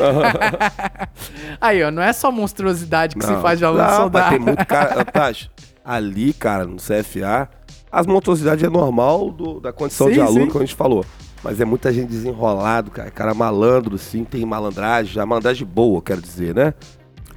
[1.62, 4.30] aí, ó, não é só monstruosidade que se faz de aluno não, soldado.
[4.32, 5.06] Tem muito cara.
[5.06, 5.50] Tati,
[5.84, 7.50] ali, cara, no CFA,
[7.92, 10.48] as monstruosidades é normal do- da condição Sim, de aluno, sim.
[10.48, 11.06] como a gente falou.
[11.44, 13.12] Mas é muita gente desenrolado, cara.
[13.12, 16.74] Cara malandro, sim, tem malandragem, a malandragem boa, quero dizer, né?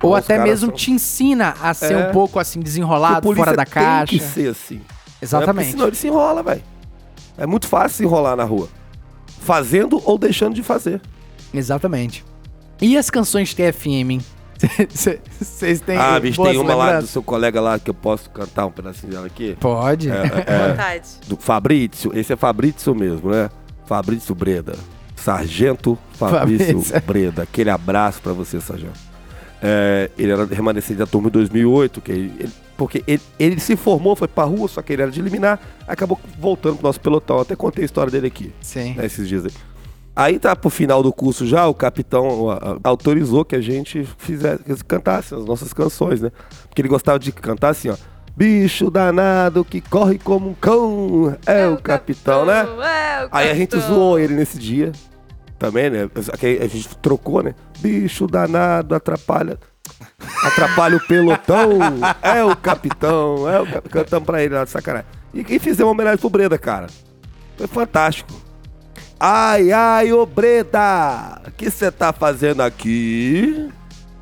[0.00, 2.08] Ou Os até mesmo são- te ensina a ser É.
[2.08, 4.06] um pouco assim, desenrolado, polícia fora da tem caixa.
[4.06, 4.80] que ser assim.
[5.20, 5.54] É Exatamente.
[5.66, 6.62] porque senão ele se enrola, velho.
[7.38, 8.68] É muito fácil se enrolar na rua.
[9.40, 11.00] Fazendo ou deixando de fazer.
[11.52, 12.24] Exatamente.
[12.80, 14.20] E as canções de TFM, hein?
[15.40, 15.96] Vocês têm.
[15.98, 17.10] ah, bicho, tem uma lá do lembranças?
[17.10, 19.56] seu colega lá que eu posso cantar um pedacinho dela aqui.
[19.60, 20.10] Pode.
[20.10, 20.14] É,
[20.46, 21.08] é, Vontade.
[21.26, 22.10] do Fabrício.
[22.16, 23.50] Esse é Fabrício mesmo, né?
[23.86, 24.74] Fabrício Breda.
[25.14, 27.02] Sargento Fabrício Fabrício.
[27.06, 27.42] Breda.
[27.42, 28.98] Aquele abraço pra você, Sargento.
[29.62, 33.74] É, ele era remanescente da turma em 2008, que ele- ele- porque ele, ele se
[33.74, 35.58] formou, foi pra rua, só que ele era de eliminar,
[35.88, 37.40] acabou voltando pro nosso pelotão.
[37.40, 38.94] Até contei a história dele aqui Sim.
[38.94, 39.52] né, esses dias aí.
[40.14, 44.06] Aí tá pro final do curso já, o capitão a- a- autorizou que a gente
[44.18, 46.30] fizesse, cantasse as nossas canções, né?
[46.68, 47.96] Porque ele gostava de cantar assim, ó.
[48.36, 52.60] Bicho danado que corre como um cão, é, o capitão, né?
[52.60, 53.94] É o Aí a gente capitão.
[53.94, 54.92] zoou ele nesse dia.
[55.58, 56.08] Também, né?
[56.60, 57.54] A gente trocou, né?
[57.78, 59.58] Bicho danado, atrapalha.
[60.42, 61.78] Atrapalha o pelotão.
[62.22, 63.48] É o capitão.
[63.48, 63.88] É o cap...
[63.88, 65.08] Cantamos pra ele lá de sacanagem.
[65.32, 66.88] E quem fizemos uma homenagem pro Breda, cara.
[67.56, 68.30] Foi fantástico.
[69.18, 71.40] Ai, ai, ô Breda!
[71.46, 73.70] O que você tá fazendo aqui?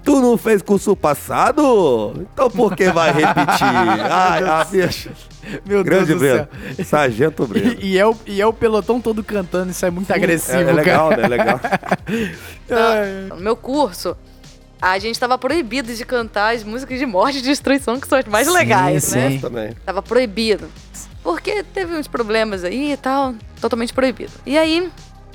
[0.04, 2.14] Tu não fez curso passado?
[2.32, 3.64] Então por que vai repetir?
[4.10, 5.10] Ai, ah, bicho.
[5.66, 6.48] Meu Grande Deus céu.
[6.84, 7.76] Sargento Breda.
[7.80, 10.62] E, e é o, e é o pelotão todo cantando, isso é muito agressivo, é,
[10.70, 11.22] é legal, cara.
[11.22, 11.28] né?
[11.28, 11.60] Legal.
[13.28, 14.16] No meu curso,
[14.80, 18.24] a gente tava proibido de cantar as músicas de morte e destruição, que são as
[18.26, 19.30] mais Sim, legais, né?
[19.30, 19.38] sim.
[19.38, 19.72] Também.
[19.84, 20.68] Tava proibido.
[21.22, 24.32] Porque teve uns problemas aí e tal, totalmente proibido.
[24.44, 24.90] E aí,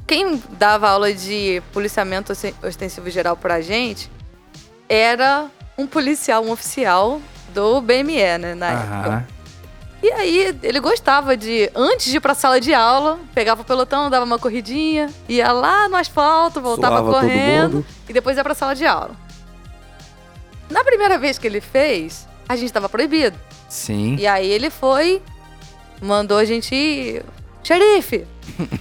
[0.06, 4.10] quem dava aula de policiamento osten- ostensivo geral pra gente
[4.90, 5.46] era
[5.78, 7.22] um policial, um oficial
[7.54, 8.96] do BME, né, na época.
[9.10, 9.28] Aham.
[10.02, 14.10] E aí, ele gostava de, antes de ir pra sala de aula, pegava o pelotão,
[14.10, 17.86] dava uma corridinha, ia lá no asfalto, voltava Suava todo correndo mundo.
[18.08, 19.12] e depois ia pra sala de aula.
[20.70, 23.38] Na primeira vez que ele fez, a gente tava proibido.
[23.68, 24.16] Sim.
[24.18, 25.22] E aí ele foi,
[26.02, 27.26] mandou a gente ir.
[27.70, 28.26] Xerife,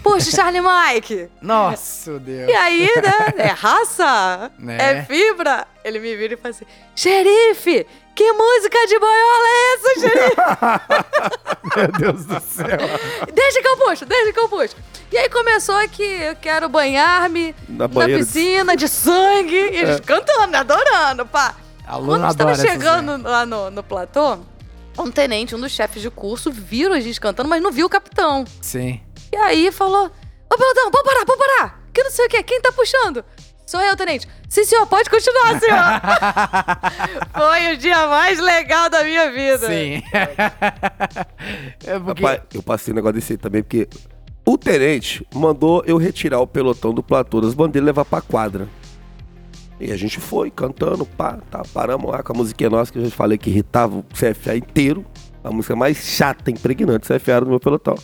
[0.03, 1.29] puxa Charlie Mike.
[1.43, 2.49] Nossa, Deus.
[2.49, 3.35] E aí, né?
[3.37, 4.79] É raça, Né?
[4.81, 5.67] é fibra.
[5.85, 6.65] Ele me vira e fala assim:
[6.97, 10.37] Xerife, que música de boiola é essa, xerife?
[11.77, 12.67] Meu Deus do céu.
[13.35, 14.75] Deixa que eu puxo, deixa que eu puxo.
[15.13, 19.55] E aí começou que eu quero banhar-me Na na, piscina de sangue.
[19.55, 21.55] E eles cantando, adorando, pá.
[21.87, 24.39] Aluno Quando a gente tava adora essas chegando lá no, no platô,
[24.99, 27.91] um tenente, um dos chefes de curso, viram a gente cantando, mas não viu o
[27.91, 28.45] capitão.
[28.61, 29.01] Sim.
[29.33, 30.11] E aí falou:
[30.51, 31.83] Ô, pelotão, pode parar, pode parar.
[31.93, 33.25] Que não sei o que, quem tá puxando?
[33.67, 34.27] Sou eu, tenente.
[34.49, 36.01] Sim, senhor, pode continuar, senhor.
[37.37, 39.67] Foi o dia mais legal da minha vida.
[39.67, 40.03] Sim.
[41.85, 42.23] é porque...
[42.23, 43.87] Rapaz, eu passei um negócio desse aí também, porque
[44.47, 48.67] o tenente mandou eu retirar o pelotão do platô das bandeiras e levar pra quadra.
[49.81, 53.05] E a gente foi cantando, pá, tá, paramos lá com a musiquinha nossa que eu
[53.05, 55.07] já falei que irritava o CFA inteiro.
[55.43, 57.97] A música mais chata, impregnante, CFA era do meu pelotão.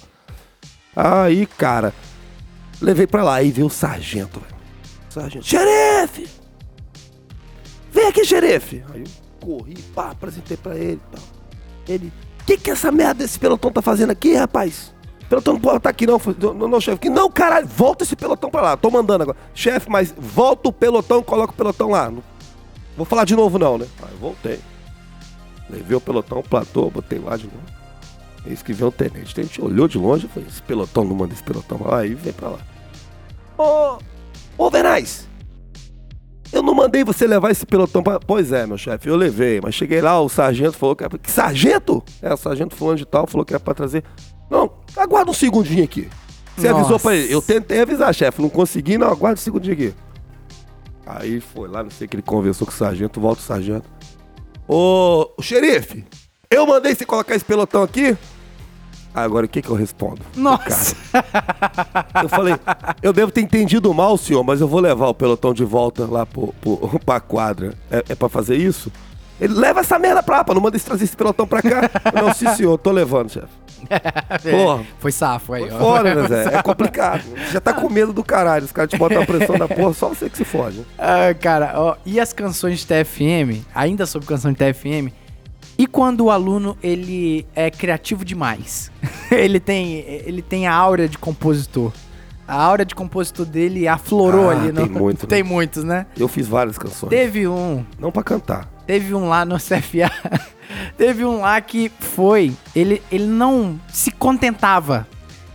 [0.95, 1.93] Aí, cara,
[2.81, 4.55] levei pra lá e veio o sargento, velho.
[5.09, 6.29] Sargento, xerife!
[7.93, 8.85] Vem aqui, xerife!
[8.93, 11.25] Aí eu corri, pá, apresentei pra ele e tal.
[11.89, 14.94] Ele, o que que essa merda desse pelotão tá fazendo aqui, rapaz?
[15.35, 16.21] Pelotão não pode estar aqui não,
[16.55, 16.99] não, não, chefe.
[16.99, 18.77] Que Não, caralho, volta esse pelotão pra lá.
[18.77, 19.37] Tô mandando agora.
[19.53, 22.13] Chefe, mas volta o pelotão coloca o pelotão lá.
[22.97, 23.87] Vou falar de novo não, né?
[24.03, 24.61] Aí voltei.
[25.69, 27.59] Levei o pelotão, platô, botei lá de novo.
[28.47, 29.33] Eis que veio o tenente.
[29.33, 31.99] O tenente olhou de longe e falou, esse pelotão não manda esse pelotão lá.
[32.01, 32.59] Aí vem pra lá.
[33.59, 33.99] Ô,
[34.57, 35.29] ô Venaz,
[36.53, 38.21] eu não mandei você levar esse pelotão pra...
[38.21, 39.61] Pois é, meu chefe, eu levei.
[39.61, 41.19] Mas cheguei lá, o sargento falou que era...
[41.19, 42.05] Que sargento?
[42.23, 44.05] É, o sargento fulano de tal falou que era pra trazer...
[44.51, 46.09] Não, aguarda um segundinho aqui.
[46.57, 47.03] Você avisou Nossa.
[47.03, 47.33] pra ele.
[47.33, 49.95] Eu tentei avisar, chefe, não consegui, não, aguarda um segundinho aqui.
[51.07, 53.89] Aí foi lá, não sei que ele conversou com o sargento, volta o sargento.
[54.67, 56.05] Ô, xerife,
[56.51, 58.17] eu mandei você colocar esse pelotão aqui?
[59.15, 60.23] Agora o que que eu respondo?
[60.35, 60.97] Nossa.
[62.23, 62.55] Eu falei,
[63.03, 66.25] eu devo ter entendido mal, senhor, mas eu vou levar o pelotão de volta lá
[66.27, 67.75] pro, pro, pra quadra.
[67.91, 68.91] É, é pra fazer isso?
[69.41, 71.91] Ele leva essa merda pra lá, pá, não manda esse- trazer esse pelotão pra cá.
[72.15, 73.49] não, sim, senhor, tô levando, chefe.
[74.51, 74.85] Porra.
[74.99, 75.79] Foi safo aí, ó.
[75.79, 76.55] Fora, né, Zé?
[76.59, 77.23] É complicado.
[77.53, 78.65] Já tá com medo do caralho.
[78.65, 80.79] Os caras te botam a pressão da porra, só você que se fode.
[80.79, 80.85] né?
[80.99, 85.13] Ah, cara, ó, e as canções de TFM, ainda sobre canção de TFM,
[85.77, 88.91] e quando o aluno ele é criativo demais?
[89.31, 91.93] ele tem ele tem a aura de compositor.
[92.47, 95.29] A aura de compositor dele aflorou Ah, ali, tem no, muito, né?
[95.31, 96.05] tem muitos, né?
[96.17, 97.09] Eu fiz várias canções.
[97.09, 98.69] Teve um, Não pra cantar.
[98.87, 100.13] teve um lá no CFA.
[100.97, 105.07] Teve um lá que foi, ele ele não se contentava.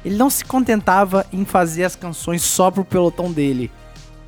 [0.04, 3.70] Ele não se contentava em fazer as canções só pro pelotão dele.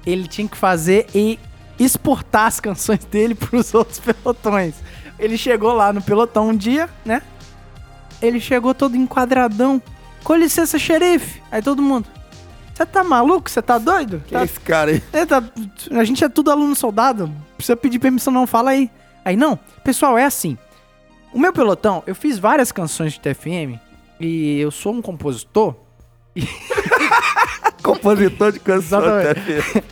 [0.06, 1.40] Ele tinha que fazer e
[1.80, 4.76] exportar as canções dele pros outros pelotões.
[5.18, 7.22] Ele chegou lá no pelotão um dia, né?
[8.22, 9.82] Ele chegou todo enquadradão.
[10.24, 11.42] Com licença, xerife.
[11.52, 12.08] Aí todo mundo.
[12.74, 13.50] Você tá maluco?
[13.50, 14.22] Você tá doido?
[14.28, 15.04] Que Tá- é esse cara aí?
[15.14, 15.44] é, tá-
[15.92, 17.32] a gente é tudo aluno soldado.
[17.56, 18.46] Precisa pedir permissão, não.
[18.46, 18.90] Fala aí.
[19.24, 19.58] Aí, não.
[19.84, 20.58] Pessoal, é assim.
[21.34, 23.80] O meu pelotão, eu fiz várias canções de TFM.
[24.20, 25.76] E eu sou um compositor.
[27.82, 29.00] compositor de canção.
[29.00, 29.70] Exatamente.
[29.70, 29.84] até.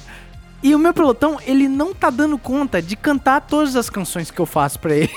[0.62, 4.40] E o meu pelotão, ele não tá dando conta de cantar todas as canções que
[4.40, 5.12] eu faço pra ele.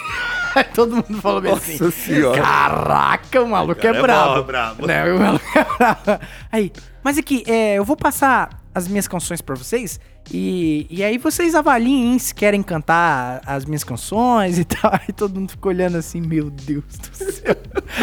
[0.55, 1.73] Aí todo mundo falou bem assim.
[1.73, 2.41] Nossa senhora.
[2.41, 4.39] Caraca, o maluco Cara, é é brabo.
[4.39, 4.87] é brabo.
[4.87, 6.25] Né, o maluco é brabo.
[6.53, 6.73] Aí,
[7.03, 9.99] mas aqui, é, eu vou passar as minhas canções pra vocês
[10.31, 14.93] e, e aí vocês avaliem se querem cantar as minhas canções e tal.
[14.93, 17.57] Aí todo mundo ficou olhando assim, meu Deus do céu.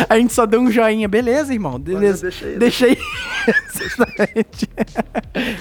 [0.08, 1.80] A gente só deu um joinha, beleza, irmão?
[1.80, 2.24] Beleza.
[2.24, 2.98] deixa aí, Deixa aí.
[3.82, 4.70] Exatamente.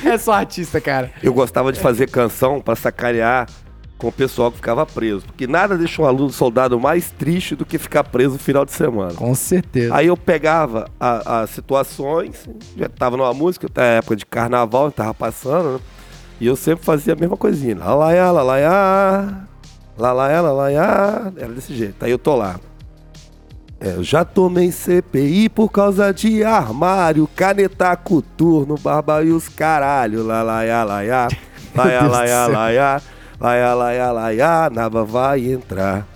[0.04, 1.10] é só artista, cara.
[1.22, 3.46] Eu gostava de fazer canção pra sacanear
[3.96, 5.24] com o pessoal que ficava preso.
[5.26, 8.72] Porque nada deixa um aluno soldado mais triste do que ficar preso no final de
[8.72, 9.14] semana.
[9.14, 9.94] Com certeza.
[9.94, 15.74] Aí eu pegava as situações, já tava numa música, até época de carnaval, tava passando,
[15.74, 15.80] né?
[16.40, 17.76] E eu sempre fazia a mesma coisinha.
[17.76, 19.44] Lalaiá, lalaiá,
[19.96, 21.32] lalaiá, lalaiá.
[21.36, 22.04] Era desse jeito.
[22.04, 22.60] Aí eu tô lá.
[23.80, 30.24] É, eu já tomei CPI por causa de armário, caneta coturno, barba e os caralho.
[30.24, 31.28] Lalaiá, laiá,
[31.74, 32.52] laiá, Deus do laiá, céu.
[32.52, 33.02] laiá,
[33.40, 36.06] laiá, laiá, laiá, nava vai entrar.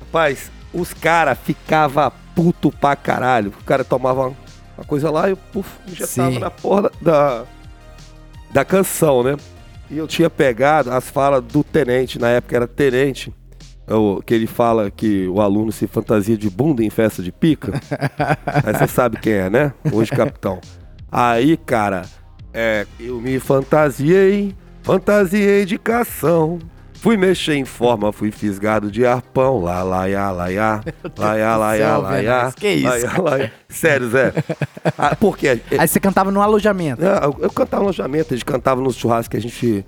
[0.00, 3.52] Rapaz, os caras ficavam puto pra caralho.
[3.60, 4.34] O cara tomava
[4.76, 6.22] uma coisa lá e eu, puf, já Sim.
[6.22, 7.44] tava na porra da,
[8.54, 9.36] da canção, né?
[9.90, 13.34] E eu tinha pegado as falas do tenente, na época era tenente,
[13.88, 17.72] o- que ele fala que o aluno se fantasia de bunda em festa de pica.
[18.64, 19.74] Aí você sabe quem é, né?
[19.92, 20.60] Hoje capitão.
[21.10, 22.02] Aí, cara,
[22.52, 24.54] é, eu me fantasiei,
[24.84, 26.60] fantasiei de cação.
[27.04, 29.62] Fui mexer em forma, fui fisgado de arpão.
[29.62, 30.80] Lá, lá, ia, lá, ia.
[31.18, 32.10] Lá, ia, lá, céu, lá.
[32.12, 33.52] Venas, que isso, Lá, ia, lá, ia.
[33.68, 34.32] Sério, Zé.
[34.96, 35.60] Ah, por quê?
[35.78, 37.02] Aí você cantava no alojamento.
[37.04, 39.84] Eu, eu cantava no alojamento, a gente cantava nos churrascos que a gente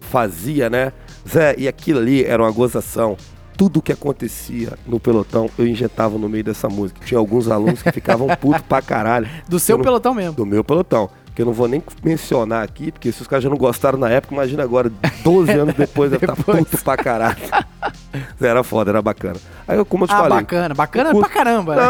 [0.00, 0.92] fazia, né?
[1.28, 3.16] Zé, e aquilo ali era uma gozação.
[3.56, 7.00] Tudo que acontecia no pelotão, eu injetava no meio dessa música.
[7.04, 9.28] Tinha alguns alunos que ficavam putos pra caralho.
[9.48, 10.32] Do seu não- pelotão mesmo.
[10.32, 11.08] Do meu pelotão.
[11.34, 14.10] Que eu não vou nem mencionar aqui, porque se os caras já não gostaram na
[14.10, 14.92] época, imagina agora,
[15.24, 16.58] 12 anos depois, deve estar Depois.
[16.68, 17.36] puto pra caralho.
[18.38, 19.36] Era foda, era bacana.
[19.66, 20.38] Aí, eu, como eu te Ah, falei.
[20.40, 20.74] bacana.
[20.74, 21.76] Bacana pra caramba.
[21.76, 21.82] né?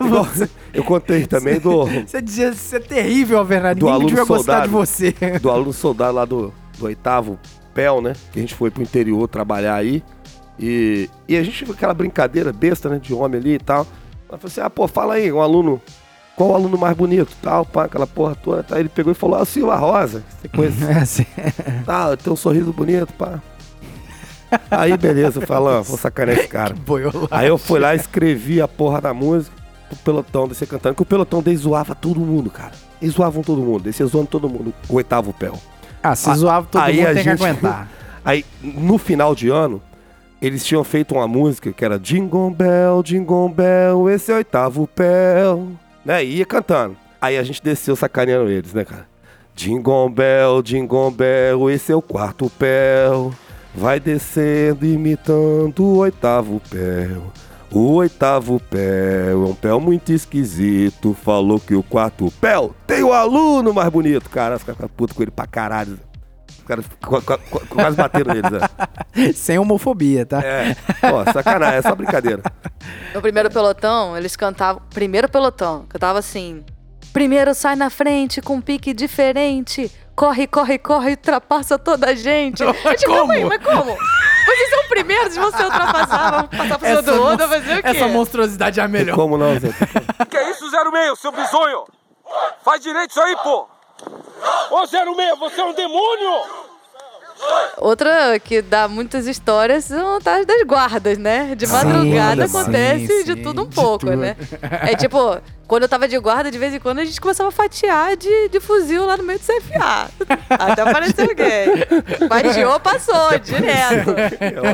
[0.00, 0.26] Não, igual-
[0.72, 3.80] eu contei também do, Você dizia ser é terrível, Alvernado.
[3.80, 4.70] Do Ninguém devia gostar de soldado.
[4.70, 5.14] você.
[5.42, 7.38] do aluno soldado lá do, do oitavo
[7.74, 8.14] PEL, né?
[8.32, 10.02] Que a gente foi pro interior trabalhar aí.
[10.58, 12.98] E, e a gente, aquela brincadeira besta, né?
[12.98, 13.86] De homem ali e tal.
[14.28, 15.82] Ela falou assim: ah, pô, fala aí, um aluno.
[16.38, 17.34] Qual o aluno mais bonito?
[17.42, 18.62] Tal, pá, aquela porra toda.
[18.62, 18.78] Tá?
[18.78, 20.22] Ele pegou e falou: ah, Silva Rosa.
[20.40, 20.84] Você conhece?
[20.88, 21.26] É assim.
[21.84, 23.40] Tá, tem um sorriso bonito, pá.
[24.70, 26.74] Aí, beleza, falando, vou sacanear esse cara.
[27.30, 29.54] Aí eu fui lá e escrevi a porra da música
[29.88, 32.72] pro pelotão descer cantando, que o pelotão deles zoava todo mundo, cara.
[33.02, 35.58] Eles zoavam todo mundo, descia zoando todo mundo, o oitavo PEL.
[36.02, 37.88] Ah, se Ah, zoava todo aí mundo, tem que gente- aguentar.
[38.24, 39.80] Aí, no final de ano,
[40.40, 44.86] eles tinham feito uma música que era Jingle Bell, Jingle Bell, esse é o oitavo
[44.86, 45.68] PEL,
[46.08, 46.24] né?
[46.24, 46.96] E ia cantando.
[47.20, 49.06] Aí a gente desceu sacaneando eles, né, cara?
[49.54, 53.34] Jingle Bell, Jingle Bell, esse é o quarto PEL.
[53.74, 57.22] Vai descendo imitando o oitavo PEL.
[57.70, 61.12] O oitavo PEL é um PEL muito esquisito.
[61.12, 64.30] Falou que o quarto PEL tem o aluno mais bonito.
[64.30, 65.98] Cara, os caras ficaram putos com ele pra caralho.
[66.68, 69.32] Os caras qu- qu- qu- quase bateram neles, né?
[69.32, 70.40] Sem homofobia, tá?
[70.44, 70.76] É,
[71.10, 72.42] ó, sacanagem, é só brincadeira.
[73.14, 74.82] No primeiro pelotão, eles cantavam.
[74.92, 76.62] Primeiro pelotão, cantava assim.
[77.12, 79.90] Primeiro sai na frente com um pique diferente.
[80.14, 82.62] Corre, corre, corre, ultrapassa toda a gente.
[82.62, 83.26] Eu tipo, Como?
[83.28, 83.96] "Mãe, mas como?
[83.96, 87.88] Vocês são primeiros, você ultrapassar, vamos passar por cima do outro, fazer o quê?
[87.88, 89.14] essa monstruosidade é a melhor.
[89.14, 89.68] Como não, Zé?
[90.28, 91.84] Que é isso, 06, seu bizonho?
[92.64, 93.68] Faz direito isso aí, pô!
[94.70, 96.68] Ô, 06, você é um demônio!
[97.76, 101.54] Outra que dá muitas histórias são as das guardas, né?
[101.54, 104.16] De madrugada sim, acontece sim, de sim, tudo um de pouco, tudo.
[104.16, 104.36] né?
[104.82, 107.52] É tipo, quando eu tava de guarda, de vez em quando a gente começava a
[107.52, 110.10] fatiar de, de fuzil lá no meio do CFA.
[110.50, 112.28] Até aparecer alguém.
[112.28, 114.14] Fatiou, passou, direto.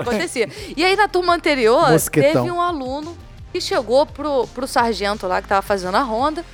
[0.00, 0.48] Acontecia.
[0.74, 2.44] E aí na turma anterior, Mosquetão.
[2.44, 3.14] teve um aluno
[3.52, 6.44] que chegou pro, pro sargento lá que tava fazendo a ronda,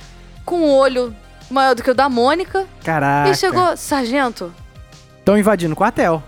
[0.45, 1.15] com um olho
[1.53, 3.29] maior do que o da Mônica, Caraca.
[3.29, 4.53] e chegou, sargento,
[5.19, 6.21] Estão invadindo o quartel.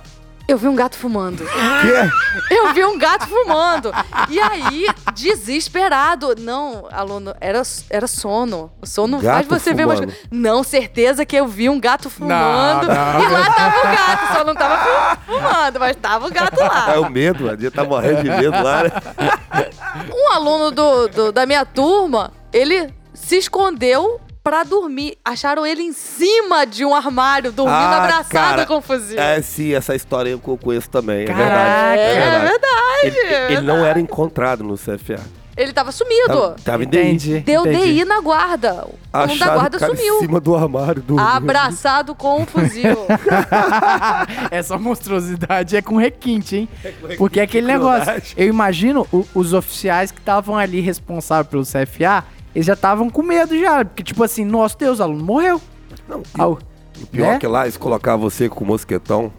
[0.48, 1.44] eu vi um gato fumando.
[1.46, 2.54] Que?
[2.54, 3.92] Eu vi um gato fumando.
[4.30, 6.36] E aí, desesperado.
[6.40, 8.72] Não, aluno, era, era sono.
[8.82, 10.14] O sono faz Gato você ver mais fumando.
[10.14, 10.30] coisas.
[10.32, 12.88] Não, certeza que eu vi um gato fumando.
[12.88, 14.34] não, e lá tava o gato.
[14.38, 17.00] Só não tava fu- fumando, mas tava o gato É lá.
[17.00, 18.92] o medo, a dia tá morrendo de medo lá, né?
[20.16, 25.18] Um aluno do, do- da minha turma, ele se escondeu pra dormir.
[25.24, 29.20] Acharam ele em cima de um armário, dormindo Ah, abraçado cara, com o fuzil.
[29.20, 31.44] É, sim, essa história eu conheço também, é Caraca.
[31.46, 32.02] verdade.
[32.02, 32.46] É verdade.
[32.50, 32.74] verdade.
[33.04, 35.20] Ele, ele não era encontrado no CFA.
[35.56, 36.28] Ele tava sumido.
[36.28, 37.42] Tava, tava em DI.
[37.42, 37.94] Deu entendi.
[37.94, 38.74] DI na guarda.
[38.74, 40.20] O dono da Acharam guarda cara em sumiu.
[40.20, 41.20] cima do armário do.
[41.20, 42.98] Abraçado com um fuzil.
[44.50, 46.70] Essa monstruosidade é com requinte, hein?
[47.20, 48.06] Porque é aquele crueldade.
[48.08, 48.34] negócio.
[48.36, 52.24] Eu imagino o- os oficiais que estavam ali responsáveis pelo CFA,
[52.56, 53.84] eles já estavam com medo já.
[53.86, 55.62] Porque, tipo assim, nosso Deus, o aluno morreu.
[56.08, 56.60] Não, e Ah, o-
[57.12, 57.36] pior né?
[57.36, 59.32] é que lá eles colocavam você com o mosquetão.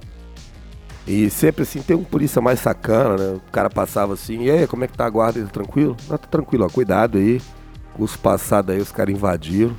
[1.06, 3.32] E sempre assim, tem um polícia mais sacana, né?
[3.46, 5.38] O cara passava assim, e aí, como é que tá a guarda?
[5.38, 5.96] Ele, tranquilo?
[6.08, 7.40] Não, tá tranquilo, ó, cuidado aí.
[7.94, 9.76] Curso passado aí, os caras invadiram,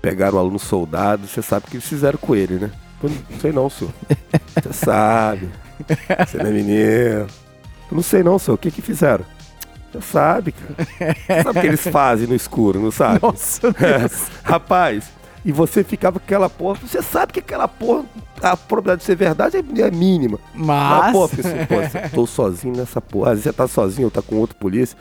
[0.00, 2.70] pegaram o aluno soldado, você sabe o que eles fizeram com ele, né?
[3.02, 3.92] Eu não sei não, senhor.
[4.62, 5.48] Você sabe.
[6.26, 6.80] Você não é menino.
[7.20, 7.28] Eu
[7.92, 8.54] não sei não, senhor.
[8.54, 9.24] O que que fizeram?
[9.92, 11.16] Você sabe, cara.
[11.26, 13.20] Você sabe o que eles fazem no escuro, não sabe?
[13.22, 14.28] Nossa Deus.
[14.44, 15.10] Rapaz,
[15.44, 16.78] e você ficava com aquela porra.
[16.86, 18.04] Você sabe que aquela porra,
[18.42, 20.38] a probabilidade de ser verdade é, é mínima.
[20.54, 21.12] Mas.
[21.12, 23.30] Mas, porque assim, pô, você- tô sozinho nessa porra.
[23.32, 24.96] Às vezes você tá sozinho ou tá com outro polícia,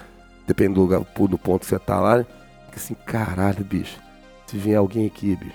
[0.48, 2.18] depende do, lugar, do ponto que você tá lá.
[2.18, 2.26] Né?
[2.66, 3.98] Fica assim, caralho, bicho.
[4.48, 5.54] Se vier alguém aqui, bicho,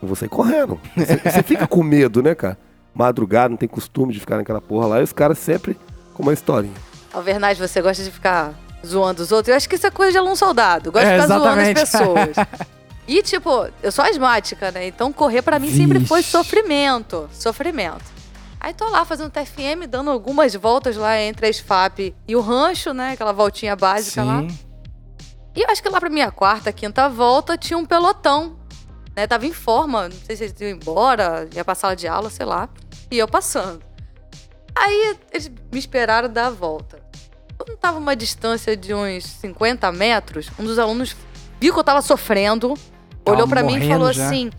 [0.00, 0.78] eu vou sair correndo.
[0.96, 2.56] Você, você fica com medo, né, cara?
[2.94, 5.00] Madrugada, não tem costume de ficar naquela porra lá.
[5.00, 5.76] E os caras sempre
[6.14, 6.74] com uma historinha.
[7.12, 8.54] Alvernaz, você gosta de ficar
[8.86, 9.48] zoando os outros?
[9.48, 10.90] Eu acho que isso é coisa de aluno soldado.
[10.90, 12.34] Gosta É, de ficar zoando as exatamente.
[12.34, 12.46] pessoas.
[13.04, 14.86] E, tipo, eu sou asmática, né?
[14.86, 16.30] Então correr pra mim sempre foi Vixe.
[16.30, 17.28] sofrimento.
[17.32, 18.04] Sofrimento.
[18.60, 22.94] Aí tô lá fazendo TFM, dando algumas voltas lá entre a SFAP e o rancho,
[22.94, 23.10] né?
[23.12, 24.38] Aquela voltinha básica lá.
[24.42, 24.56] Sim.
[25.54, 28.56] E eu acho que lá pra minha quarta, quinta volta, tinha um pelotão.
[29.16, 29.26] Né?
[29.26, 32.46] Tava em forma, não sei se eles iam embora, ia pra sala de aula, sei
[32.46, 32.68] lá.
[33.10, 33.82] E eu passando.
[34.74, 37.00] Aí eles me esperaram dar a volta.
[37.56, 41.14] Quando tava uma distância de uns 50 metros, um dos alunos
[41.60, 42.74] viu que eu tava sofrendo,
[43.24, 44.26] Tava olhou pra mim e falou já.
[44.26, 44.50] assim: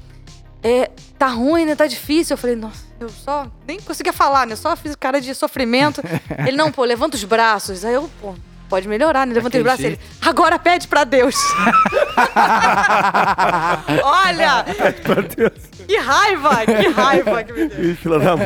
[0.61, 1.75] é, tá ruim, né?
[1.75, 2.35] Tá difícil.
[2.35, 4.55] Eu falei, nossa, eu só nem conseguia falar, né?
[4.55, 6.01] Só fiz cara de sofrimento.
[6.47, 7.83] ele, não, pô, levanta os braços.
[7.83, 8.33] Aí eu, pô,
[8.69, 9.33] pode melhorar, né?
[9.33, 9.83] Levantei os braços.
[9.83, 11.35] Daquele Ele, agora pede pra Deus.
[14.03, 14.65] Olha!
[15.87, 17.95] Que raiva, que raiva que me deu.
[17.95, 18.45] Filha da mãe.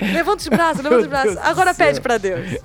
[0.00, 1.34] Levanta os braços, levanta os braços.
[1.34, 1.86] Deus Agora céu.
[1.86, 2.46] pede pra Deus.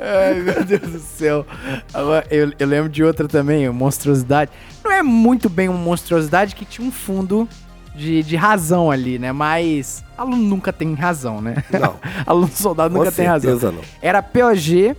[0.00, 1.46] Ai, meu Deus do céu.
[1.92, 4.50] Agora, eu, eu lembro de outra também, monstruosidade.
[4.82, 7.48] Não é muito bem uma monstruosidade que tinha um fundo
[7.96, 9.32] de, de razão ali, né?
[9.32, 11.64] Mas aluno nunca tem razão, né?
[11.70, 11.96] Não.
[12.26, 13.58] aluno soldado nunca tem razão.
[13.72, 13.80] não.
[14.02, 14.94] Era POG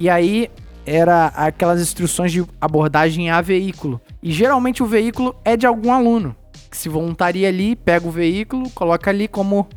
[0.00, 0.50] e aí
[0.86, 4.00] era aquelas instruções de abordagem a veículo.
[4.22, 6.34] E geralmente o veículo é de algum aluno
[6.70, 9.68] que se voluntaria ali, pega o veículo, coloca ali como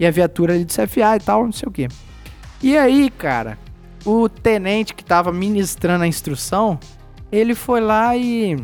[0.00, 1.88] e a viatura ali do CFA e tal, não sei o quê.
[2.62, 3.58] E aí, cara,
[4.04, 6.78] o tenente que tava ministrando a instrução,
[7.30, 8.56] ele foi lá e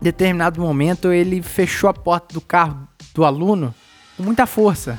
[0.00, 3.74] determinado momento ele fechou a porta do carro do aluno
[4.16, 4.98] com muita força.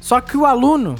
[0.00, 0.94] Só que o aluno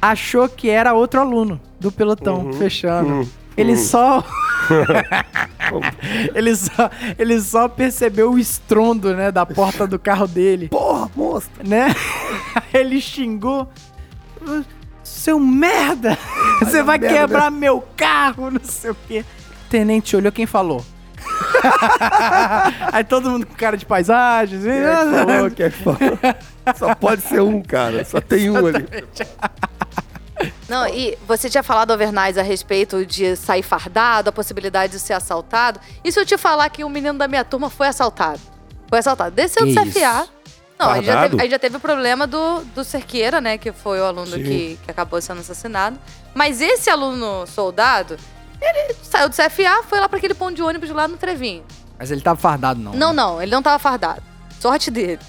[0.00, 3.08] achou que era outro aluno do pelotão fechando.
[3.08, 3.28] Uhum.
[3.56, 4.24] Ele só
[6.34, 11.48] ele só ele só percebeu o estrondo, né, da porta do carro dele, Porra, moça.
[11.64, 11.94] né?
[12.74, 13.68] ele xingou
[15.02, 16.18] seu merda!
[16.58, 19.24] Você vai merda, quebrar meu carro, não sei o quê.
[19.66, 20.84] O tenente olhou quem falou.
[22.92, 24.58] Aí todo mundo com cara de paisagem.
[24.58, 25.50] assim, Quem é que falou?
[25.50, 26.18] Quem é que falou?
[26.76, 28.04] Só pode ser um, cara.
[28.04, 28.86] Só tem um ali.
[30.68, 35.12] Não, e você tinha falado, Overnight, a respeito de sair fardado, a possibilidade de ser
[35.12, 35.80] assaltado.
[36.02, 38.40] E se eu te falar que um menino da minha turma foi assaltado?
[38.88, 39.34] Foi assaltado.
[39.34, 40.28] Desceu do CFA.
[40.78, 41.30] Não, a gente, já Fardado?
[41.30, 43.56] teve, a gente já teve o problema do, do Cerqueira, né?
[43.56, 45.98] Que foi o aluno que, que acabou sendo assassinado.
[46.34, 48.16] Mas esse aluno soldado,
[48.64, 51.64] ele saiu do CFA, foi lá para aquele ponto de ônibus lá no Trevinho.
[51.98, 52.92] Mas ele tava fardado, não.
[52.92, 53.14] Não, né?
[53.14, 54.22] não, ele não tava fardado.
[54.60, 55.20] Sorte dele.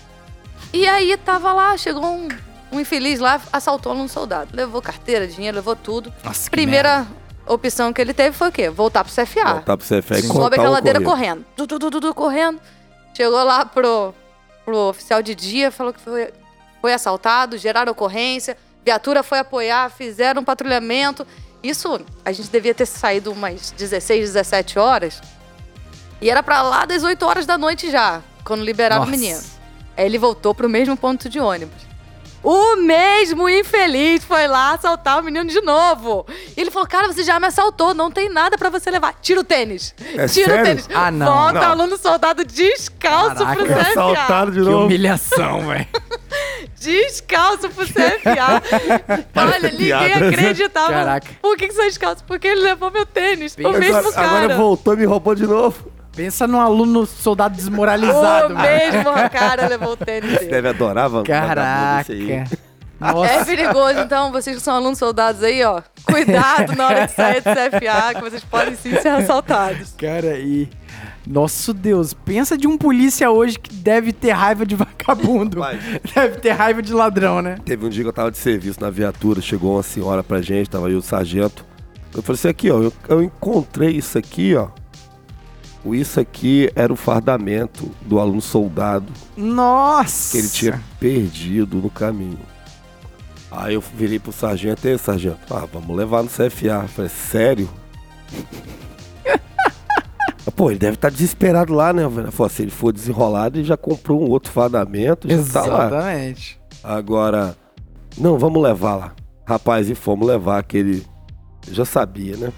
[0.74, 2.28] E aí tava lá, chegou um,
[2.72, 4.50] um infeliz lá, assaltou um soldado.
[4.54, 6.12] Levou carteira, dinheiro, levou tudo.
[6.24, 7.08] Nossa, que Primeira
[7.48, 8.70] opção que ele teve foi o quê?
[8.70, 9.54] Voltar pro CFA.
[9.54, 11.46] Voltar pro CFA e Sobe aquela ladeira correndo.
[11.56, 12.60] Du, du, du, du, du, correndo.
[13.16, 14.14] Chegou lá pro,
[14.66, 16.34] pro oficial de dia, falou que foi,
[16.82, 21.26] foi assaltado, geraram ocorrência, viatura foi apoiar, fizeram um patrulhamento.
[21.68, 25.22] Isso, a gente devia ter saído umas 16, 17 horas.
[26.22, 29.18] E era pra lá das 8 horas da noite já, quando liberaram o Nossa.
[29.18, 29.42] menino.
[29.98, 31.82] Aí ele voltou pro mesmo ponto de ônibus.
[32.48, 36.26] O mesmo infeliz foi lá assaltar o menino de novo.
[36.56, 39.14] E ele falou: Cara, você já me assaltou, não tem nada pra você levar.
[39.22, 39.96] Tira o tênis.
[40.16, 40.62] É Tira sério?
[40.62, 40.90] o tênis.
[40.94, 41.26] Ah, não.
[41.26, 41.72] Volta Não.
[41.72, 43.56] aluno soldado descalço Caraca.
[43.56, 43.82] pro CFA.
[43.90, 44.86] Assaltaram de Que novo.
[44.86, 45.88] humilhação, velho.
[46.80, 48.62] Descalço pro CFA.
[49.36, 50.90] Olha, ninguém acreditava.
[50.94, 51.28] Caraca.
[51.42, 52.24] Por que, que você é descalço?
[52.26, 53.56] Porque ele levou meu tênis.
[53.56, 54.28] O Agora- mesmo Agora, cara.
[54.28, 55.92] agora voltou e me roubou de novo.
[56.16, 58.62] Pensa num aluno soldado desmoralizado, o mano.
[58.62, 62.14] mesmo cara levou o tênis Você deve adorar, vagabundo Caraca.
[62.14, 62.44] aí.
[63.00, 63.34] Nossa.
[63.34, 65.82] É perigoso, então, vocês que são alunos soldados aí, ó.
[66.06, 69.94] Cuidado na hora de sair do CFA, que vocês podem sim ser assaltados.
[69.98, 70.70] Cara, e.
[71.28, 75.60] Nosso Deus, pensa de um polícia hoje que deve ter raiva de vagabundo.
[76.14, 77.58] Deve ter raiva de ladrão, né?
[77.66, 80.70] Teve um dia que eu tava de serviço na viatura, chegou uma senhora pra gente,
[80.70, 81.66] tava aí o sargento.
[82.16, 84.68] Eu falei assim, aqui, ó, eu, eu encontrei isso aqui, ó.
[85.86, 89.06] O Isso aqui era o fardamento do aluno soldado
[89.38, 90.32] Nossa!
[90.32, 92.40] que ele tinha perdido no caminho.
[93.52, 96.82] Aí eu virei pro sargento, e aí, sargento, ah, vamos levar no CFA.
[96.82, 97.70] Eu falei, sério?
[100.56, 102.02] Pô, ele deve estar desesperado lá, né?
[102.32, 105.42] Falei, se ele for desenrolado, ele já comprou um outro fardamento, já tá.
[105.42, 106.60] Exatamente.
[106.84, 107.56] Agora,
[108.18, 109.14] não, vamos levar lá.
[109.46, 111.06] Rapaz, e fomos levar aquele.
[111.68, 112.52] Eu já sabia, né?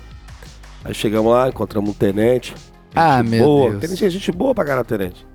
[0.86, 2.56] Aí chegamos lá, encontramos um tenente.
[2.96, 3.70] Ah, meu boa.
[3.72, 3.82] Deus.
[3.82, 5.26] Tenente é gente boa pra caralho, tenente.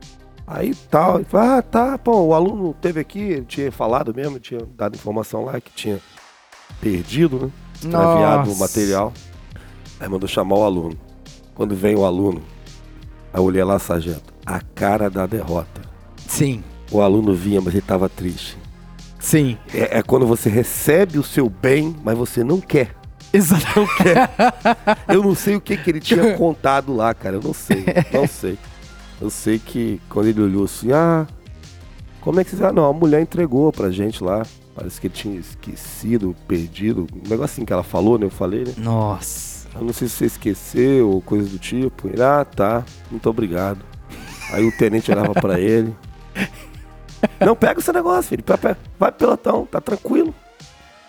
[0.46, 4.38] Aí tal, ele falou, ah, tá, pô, o aluno teve aqui, ele tinha falado mesmo,
[4.40, 6.00] tinha dado informação lá que tinha
[6.80, 7.50] perdido, né?
[7.74, 9.12] Extraviado o material.
[10.00, 10.98] Aí mandou chamar o aluno.
[11.54, 12.42] Quando vem o aluno,
[13.32, 15.80] aí eu olhei lá, sargento, a cara da derrota.
[16.26, 18.58] Sim, O aluno vinha, mas ele tava triste.
[19.18, 19.56] sim.
[19.72, 22.94] É, é quando você recebe o seu bem, mas você não quer.
[23.32, 23.92] Exatamente.
[25.08, 27.36] Eu não sei o que, que ele tinha contado lá, cara.
[27.36, 27.84] Eu não sei.
[28.12, 28.58] Não sei.
[29.20, 31.26] Eu sei que quando ele olhou assim, ah,
[32.20, 32.64] como é que você.
[32.64, 34.42] Ah, não, a mulher entregou pra gente lá.
[34.74, 37.06] Parece que ele tinha esquecido, perdido.
[37.12, 38.26] Um negocinho que ela falou, né?
[38.26, 38.72] Eu falei, né?
[38.78, 39.68] Nossa.
[39.74, 42.08] Eu não sei se você esqueceu ou coisa do tipo.
[42.08, 42.84] Ele, ah, tá.
[43.10, 43.80] Muito obrigado.
[44.50, 45.94] Aí o tenente olhava pra ele.
[47.40, 48.44] Não, pega esse negócio, filho.
[48.98, 49.66] Vai, pelotão.
[49.66, 50.34] Tá tranquilo.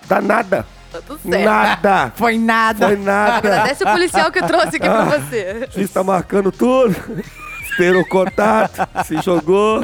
[0.07, 0.65] Dá nada.
[0.93, 1.43] Tá tudo certo.
[1.43, 2.13] Nada.
[2.15, 2.87] Foi nada.
[2.87, 3.37] Foi nada.
[3.37, 5.67] Agradece o policial que trouxe aqui pra você.
[5.67, 6.95] O juiz tá marcando tudo.
[7.63, 9.81] Esperou o contato, se jogou.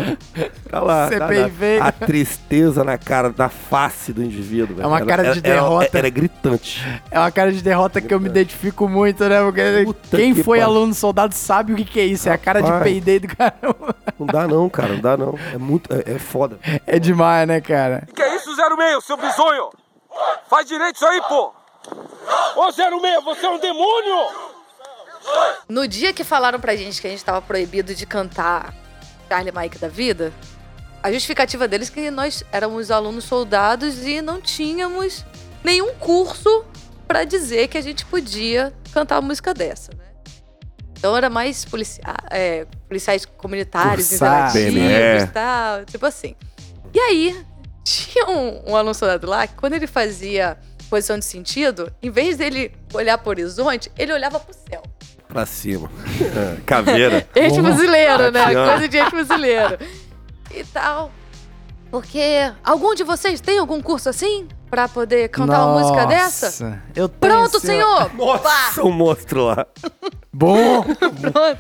[0.70, 1.08] Tá lá.
[1.08, 1.84] CPI tá veio.
[1.84, 4.76] A tristeza na cara, da face do indivíduo.
[4.76, 4.86] velho.
[4.86, 5.98] É uma cara de derrota.
[5.98, 6.86] Era, gritante.
[7.10, 9.42] É uma cara de derrota que eu me identifico muito, né?
[9.42, 12.30] Porque Puta quem que foi aluno soldado sabe o que, que é isso.
[12.30, 12.84] É a cara de Rapaz.
[12.84, 13.96] peidei do caramba.
[14.20, 14.94] Não dá não, cara.
[14.94, 15.36] Não dá não.
[15.52, 15.92] É muito.
[15.92, 16.60] É, é foda.
[16.86, 18.08] É demais, né, cara?
[18.14, 19.70] Que é isso, 06, seu bizonho?
[20.50, 21.54] Faz direito isso aí, pô!
[22.56, 24.28] Ô, 06, você é um demônio!
[25.68, 28.74] No dia que falaram pra gente que a gente tava proibido de cantar
[29.28, 30.34] Charlie Mike da vida,
[31.04, 35.24] a justificativa deles é que nós éramos alunos soldados e não tínhamos
[35.64, 36.66] nenhum curso
[37.08, 40.06] pra dizer que a gente podia cantar uma música dessa, né?
[40.98, 44.50] Então era mais policia é, policiais comunitários, Cursar.
[44.50, 45.24] interativos PME.
[45.24, 46.36] e tal, tipo assim.
[46.94, 47.46] E aí,
[47.90, 50.58] tinha um, um aluno soldado lá que quando ele fazia
[50.90, 54.84] posição de sentido, em vez dele olhar pro horizonte, ele olhava pro céu.
[55.28, 55.90] Pra cima.
[56.22, 57.28] É, Caveira.
[57.36, 58.46] Ex-fuzileiro, né?
[58.46, 58.72] Bacana.
[58.72, 59.78] Coisa de ex-fuzileiro.
[60.52, 61.12] E tal.
[61.92, 64.48] Porque algum de vocês tem algum curso assim?
[64.70, 66.46] Pra poder cantar uma música dessa?
[66.48, 68.10] Nossa, Eu tenho, Pronto, senhor!
[68.10, 68.16] Pá!
[68.18, 69.66] Nossa, um monstro lá.
[70.32, 70.84] Bom.
[70.94, 71.60] Pronto.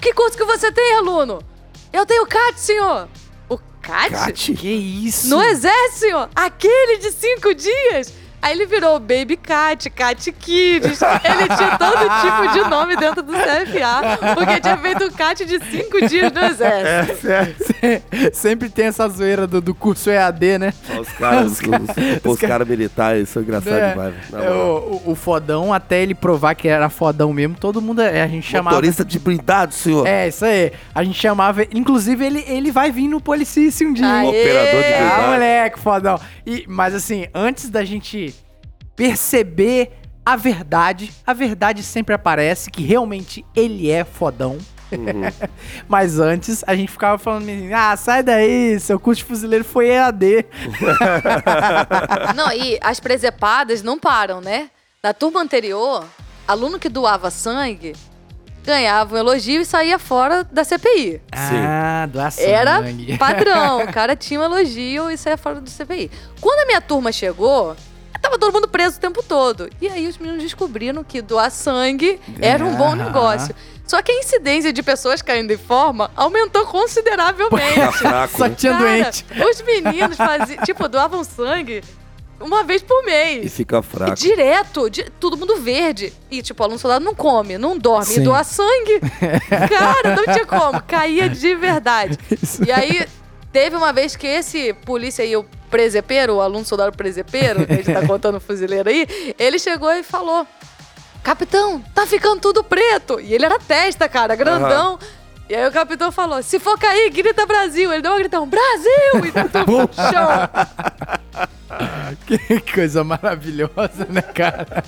[0.00, 1.40] Que curso que você tem, aluno?
[1.92, 3.08] Eu tenho CAT, senhor.
[3.86, 4.10] O CAT?
[4.10, 4.54] Cate.
[4.54, 5.28] que isso?
[5.28, 6.28] No exército, senhor.
[6.34, 8.12] Aquele de cinco dias.
[8.42, 11.00] Aí ele virou Baby Cat, Cat Kids.
[11.02, 15.58] Ele tinha todo tipo de nome dentro do CFA, porque tinha feito o Cat de
[15.70, 17.26] cinco dias no exército.
[17.28, 17.54] É, é.
[18.32, 20.72] Sempre tem essa zoeira do, do curso EAD, né?
[21.00, 24.14] Os caras, os, os, Os caras militares são engraçados É, demais.
[24.32, 28.26] é, o, o- fodão, até ele provar que era fodão mesmo, todo mundo, é, a
[28.28, 28.76] gente chamava...
[28.76, 30.06] Motorista de blindado, senhor.
[30.06, 30.72] É, isso aí.
[30.94, 31.62] A gente chamava...
[31.72, 34.06] Inclusive, ele, ele vai vir no Policice um dia.
[34.06, 34.28] Aê!
[34.28, 35.30] Operador de Ah, blindado.
[35.32, 36.20] moleque, fodão.
[36.46, 38.34] E, mas assim, antes da gente
[38.94, 39.90] perceber
[40.24, 44.58] a verdade, a verdade sempre aparece que realmente ele é fodão.
[44.92, 45.48] Uhum.
[45.88, 49.88] mas antes a gente ficava falando assim, ah, sai daí, seu curso de fuzileiro foi
[49.88, 50.46] EAD.
[52.34, 54.70] Não, e as presepadas não param, né?
[55.02, 56.04] Na turma anterior,
[56.46, 57.94] aluno que doava sangue
[58.66, 61.22] ganhava um elogio e saía fora da CPI.
[61.30, 62.50] Ah, doar sangue.
[62.50, 62.82] Era
[63.16, 63.84] padrão.
[63.84, 66.10] O cara tinha um elogio e saía fora do CPI.
[66.40, 67.76] Quando a minha turma chegou,
[68.26, 69.68] tava todo mundo preso o tempo todo.
[69.80, 72.96] E aí os meninos descobriram que doar sangue era um bom Ah.
[72.96, 73.54] negócio.
[73.86, 77.74] Só que a incidência de pessoas caindo em forma aumentou consideravelmente.
[77.76, 79.24] Tá fraco, Só tinha Cara, doente.
[79.50, 81.84] Os meninos faziam, tipo, doavam sangue
[82.40, 83.52] uma vez por E mês.
[83.54, 84.14] fica E fraco.
[84.16, 86.12] direto, di- todo mundo verde.
[86.30, 88.06] E, tipo, aluno soldado não come, não dorme.
[88.06, 88.20] Sim.
[88.22, 89.00] E doa sangue.
[89.70, 90.82] Cara, não tinha como.
[90.82, 92.18] Caía de verdade.
[92.42, 92.64] Isso.
[92.64, 93.06] E aí,
[93.52, 97.76] teve uma vez que esse polícia aí, o presepeiro, o aluno soldado presepeiro, que a
[97.76, 99.06] gente tá contando o fuzileiro aí,
[99.38, 100.46] ele chegou e falou:
[101.22, 103.18] Capitão, tá ficando tudo preto.
[103.20, 104.98] E ele era testa, cara, grandão.
[105.48, 107.92] E aí o capitão falou: se for cair, grita Brasil.
[107.92, 109.24] Ele deu um gritão, Brasil!
[109.24, 111.46] E tudo chão.
[112.26, 114.84] que coisa maravilhosa, né, cara?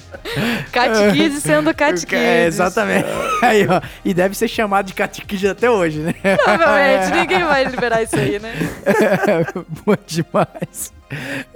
[0.73, 2.19] Catequise sendo catequise.
[2.29, 3.07] É, exatamente.
[3.43, 3.81] Aí, ó.
[4.05, 6.15] E deve ser chamado de catequise até hoje, né?
[6.45, 8.53] Provavelmente, ninguém vai liberar isso aí, né?
[9.85, 10.93] Bom demais.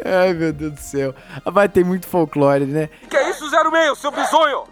[0.04, 1.14] Ai, meu Deus do céu.
[1.44, 2.88] Vai ter muito folclore, né?
[3.08, 4.64] Que é isso, 06, seu bizonho?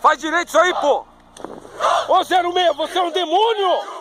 [0.00, 1.04] Faz direito isso aí, pô!
[2.08, 4.00] Ô, 06, você é um demônio!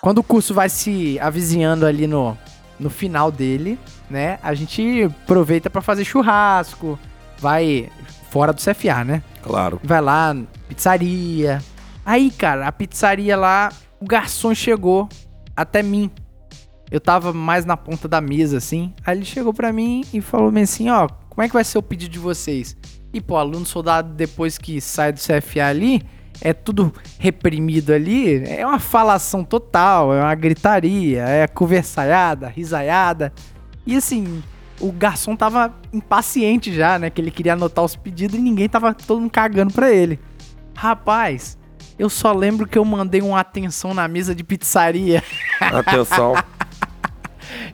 [0.00, 2.36] Quando o curso vai se avizinhando ali no,
[2.78, 3.78] no final dele,
[4.08, 4.38] né?
[4.42, 6.98] A gente aproveita pra fazer churrasco,
[7.38, 7.90] vai
[8.30, 9.22] fora do CFA, né?
[9.42, 9.80] Claro.
[9.82, 10.36] Vai lá,
[10.68, 11.62] pizzaria.
[12.04, 15.08] Aí, cara, a pizzaria lá, o garçom chegou
[15.56, 16.10] até mim.
[16.90, 18.94] Eu tava mais na ponta da mesa, assim.
[19.04, 21.78] Aí ele chegou pra mim e falou bem assim, ó, como é que vai ser
[21.78, 22.76] o pedido de vocês?
[23.12, 26.02] E, pô, aluno soldado, depois que sai do CFA ali,
[26.40, 33.32] é tudo reprimido ali, é uma falação total, é uma gritaria, é conversaiada, risaiada.
[33.86, 34.42] E assim,
[34.80, 37.08] o garçom tava impaciente já, né?
[37.10, 40.18] Que ele queria anotar os pedidos e ninguém tava todo mundo cagando pra ele.
[40.74, 41.56] Rapaz,
[41.98, 45.22] eu só lembro que eu mandei uma atenção na mesa de pizzaria.
[45.60, 46.34] Atenção.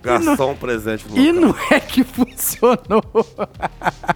[0.03, 1.49] Garçom presente no E local.
[1.51, 3.03] não é que funcionou.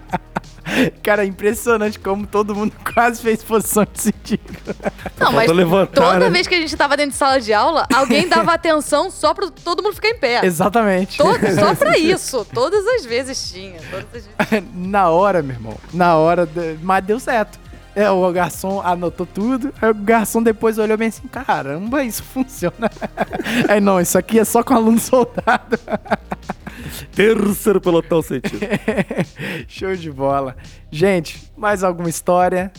[1.02, 4.42] Cara, é impressionante como todo mundo quase fez posição de sentido.
[5.18, 6.30] Não, mas levantar, toda né?
[6.30, 9.48] vez que a gente tava dentro de sala de aula, alguém dava atenção só pra
[9.50, 10.44] todo mundo ficar em pé.
[10.44, 11.18] Exatamente.
[11.18, 12.46] Todo- só pra isso.
[12.52, 13.80] Todas as vezes tinha.
[13.90, 14.68] Todas as vezes.
[14.74, 15.74] Na hora, meu irmão.
[15.92, 16.46] Na hora.
[16.46, 17.58] de- Mas deu certo.
[17.94, 19.72] É, o garçom anotou tudo.
[19.80, 22.90] Aí o garçom depois olhou bem assim: caramba, isso funciona.
[23.68, 25.78] Aí não, isso aqui é só com aluno soldado.
[27.14, 28.60] Terceiro pelotão sentido.
[29.68, 30.56] Show de bola.
[30.90, 32.72] Gente, mais alguma história?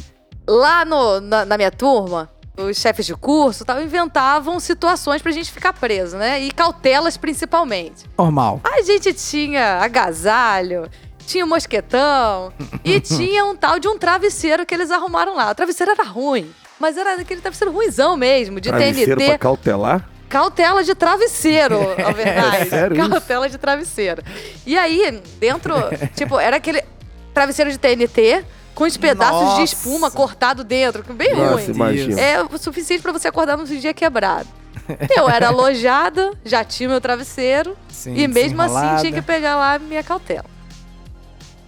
[0.47, 5.51] Lá no- na, na minha turma, os chefes de curso tal, inventavam situações pra gente
[5.51, 6.41] ficar preso, né?
[6.41, 8.05] E cautelas principalmente.
[8.17, 8.61] Normal.
[8.63, 10.89] A gente tinha agasalho,
[11.25, 12.51] tinha um mosquetão
[12.83, 15.51] e tinha um tal de um travesseiro que eles arrumaram lá.
[15.51, 16.49] O travesseiro era ruim.
[16.79, 19.29] Mas era aquele travesseiro ruizão mesmo, de Travesseiro TNT.
[19.29, 20.07] pra cautelar?
[20.29, 22.57] Cautela de travesseiro, na verdade.
[22.57, 23.09] É sério isso?
[23.09, 24.21] Cautela de travesseiro.
[24.65, 25.73] E aí, dentro,
[26.15, 26.83] tipo, era aquele
[27.33, 28.43] travesseiro de TNT
[28.75, 29.57] com os pedaços Nossa.
[29.57, 31.65] de espuma cortado dentro, bem Nossa, ruim.
[31.69, 32.21] imagina.
[32.21, 34.47] É o suficiente pra você acordar no dia quebrado.
[35.15, 39.73] Eu era alojada, já tinha meu travesseiro, Sim, e mesmo assim tinha que pegar lá
[39.73, 40.45] a minha cautela.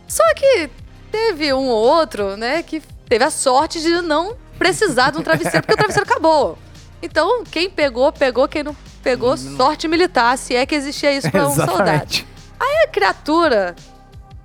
[0.08, 0.70] Só que
[1.12, 5.62] teve um ou outro, né, que teve a sorte de não precisar de um travesseiro,
[5.62, 6.58] porque o travesseiro acabou.
[7.02, 11.48] Então, quem pegou, pegou, quem não pegou, sorte militar, se é que existia isso pra
[11.48, 11.82] um soldado.
[11.82, 12.28] Exatamente.
[12.60, 13.76] A criatura,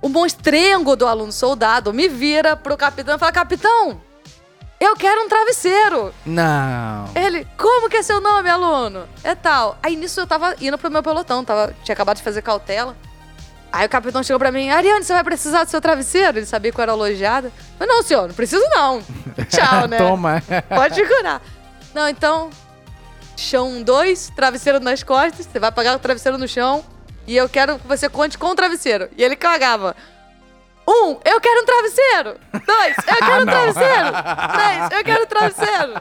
[0.01, 3.99] o monstrengo do aluno soldado, me vira pro capitão e fala: Capitão,
[4.79, 6.13] eu quero um travesseiro.
[6.25, 7.09] Não.
[7.15, 9.05] Ele, como que é seu nome, aluno?
[9.23, 9.77] É tal.
[9.81, 12.95] Aí nisso eu tava indo pro meu pelotão, tava, tinha acabado de fazer cautela.
[13.71, 16.37] Aí o capitão chegou pra mim, Ariane, você vai precisar do seu travesseiro?
[16.37, 17.51] Ele sabia que eu era alojada.
[17.77, 19.01] Mas não, senhor, não preciso não.
[19.49, 19.97] Tchau, né?
[19.97, 20.41] Toma.
[20.69, 21.41] Pode segurar.
[21.95, 22.49] Não, então,
[23.37, 26.83] chão 2, travesseiro nas costas, você vai pagar o travesseiro no chão
[27.25, 29.07] e eu quero que você conte com o travesseiro.
[29.17, 29.95] E ele cagava.
[30.87, 32.35] Um, eu quero um travesseiro.
[32.67, 33.53] Dois, eu quero um não.
[33.53, 34.11] travesseiro.
[34.53, 35.93] Três, eu quero um travesseiro.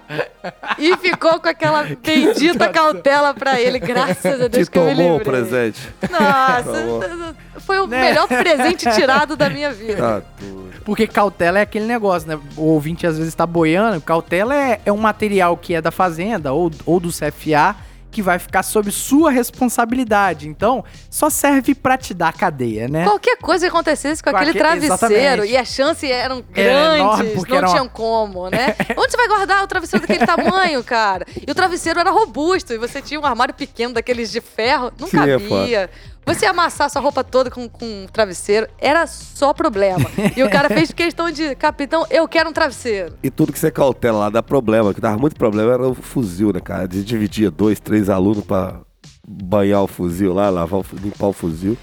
[0.78, 4.90] E ficou com aquela bendita cautela pra ele, graças a Deus Te que eu me
[4.96, 5.24] tomou o livrei.
[5.32, 5.80] presente.
[6.10, 8.00] Nossa, foi o Né?
[8.00, 10.18] melhor presente tirado da minha vida.
[10.18, 12.38] Ah, tu- Porque cautela é aquele negócio, né?
[12.56, 14.00] O ouvinte às vezes tá boiando.
[14.00, 17.74] Cautela é, é um material que é da fazenda ou, ou do CFA
[18.10, 20.46] que vai ficar sob sua responsabilidade.
[20.48, 23.02] Então, só serve pra te dar cadeia, né?
[23.02, 25.50] Qualquer coisa que acontecesse com, Com aquele aque- travesseiro exatamente.
[25.52, 28.76] e as chances eram Era enorme, grandes, não era uma- tinham como, né?
[28.96, 31.26] Onde você vai guardar o travesseiro daquele tamanho, cara?
[31.44, 35.08] E o travesseiro era robusto e você tinha um armário pequeno daqueles de ferro, não
[35.08, 35.90] Sim, é cabia.
[36.26, 40.08] Você ia amassar sua roupa toda com, com um travesseiro, era só problema.
[40.36, 43.14] E o cara fez questão de, capitão, eu quero um travesseiro.
[43.22, 46.52] E tudo que você cautela lá dá problema, que dava muito problema era o fuzil,
[46.52, 46.88] né, cara?
[46.88, 48.80] De dividia dois, três alunos pra
[49.26, 51.76] banhar o fuzil lá, lavar o, limpar o fuzil.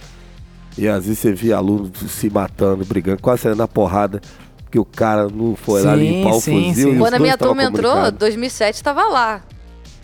[0.78, 4.22] E às vezes você via aluno se matando, brigando, quase saindo na porrada,
[4.64, 6.74] porque o cara não foi lá Sim, limpar o sim, fuzil.
[6.74, 6.90] sim.
[6.90, 8.20] e os Quando a minha turma entrou, comunicados.
[8.20, 9.42] 2007 tava lá.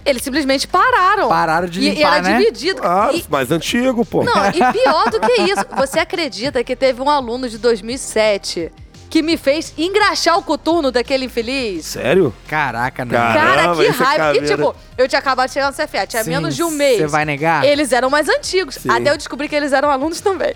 [0.07, 1.27] Eles simplesmente pararam.
[1.29, 2.38] Pararam de E- limpar, e era né?
[2.38, 2.81] dividido.
[2.84, 4.23] Ah, E- mais antigo, pô.
[4.23, 8.71] Não, e pior do que isso, você acredita que teve um aluno de 2007
[9.09, 11.85] que me fez engraxar o coturno daquele infeliz?
[11.85, 12.34] Sério?
[12.47, 13.11] Caraca, não.
[13.11, 14.13] Cara, que é raiva.
[14.13, 14.47] E caveira.
[14.47, 16.97] tipo, eu tinha acabado de chegar no CFA, tinha Sim, menos de um mês.
[16.99, 17.65] Você vai negar?
[17.65, 18.75] Eles eram mais antigos.
[18.75, 18.89] Sim.
[18.89, 20.53] Até eu descobri que eles eram alunos também.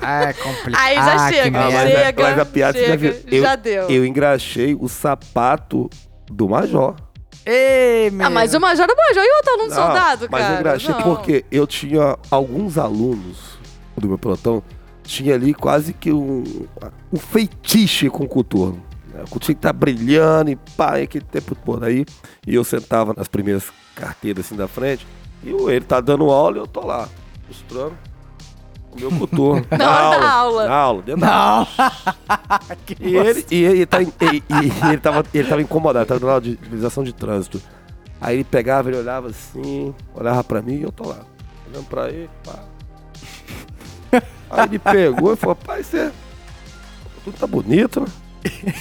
[0.00, 0.80] Ah, é complicado.
[0.84, 3.22] Aí já Ah, chega, Ah, mas, Chega, a, mas a piada você já chega, viu.
[3.38, 3.88] Eu, já deu.
[3.90, 5.90] Eu engraxei o sapato
[6.30, 6.94] do Major.
[7.46, 8.26] Ei, meu.
[8.26, 10.54] Ah, mas o Major é o Major e o outro aluno Não, soldado, mas cara.
[10.54, 11.02] eu engraxei Não.
[11.02, 13.58] porque eu tinha alguns alunos
[13.96, 14.62] do meu pelotão
[15.02, 16.44] tinha ali quase que um,
[17.12, 18.82] um feitiço com o coturno.
[19.12, 19.22] né?
[19.26, 22.04] O coturno tá brilhando e pá, e aquele tempo por aí.
[22.46, 25.06] E eu sentava nas primeiras carteiras assim da frente.
[25.42, 27.08] E o- ele tá dando aula e eu tô lá,
[27.48, 27.96] mostrando
[29.06, 29.64] o meu coturno.
[29.76, 30.66] Na hora da aula.
[30.68, 31.68] Na aula, dentro da aula.
[33.00, 34.42] E ele, e ele, tá, e, e-
[34.88, 37.60] ele, tava, ele tava incomodado, tava dando aula de utilização de trânsito.
[38.20, 41.20] Aí ele pegava, ele olhava assim, olhava pra mim e eu tô lá,
[41.70, 44.20] olhando pra ele, pá.
[44.50, 46.10] Aí ele pegou e falou, pai, você.
[47.24, 48.06] Tudo tá bonito, né?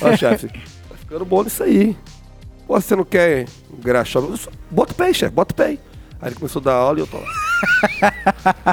[0.02, 1.96] Ó, chefe, tá ficando bom nisso aí.
[2.66, 4.24] Pô, você não quer engraxar?
[4.72, 5.78] Bota o pé chefe, bota o pé
[6.22, 6.30] aí.
[6.30, 7.26] Ele começou a dar aula e eu tô lá.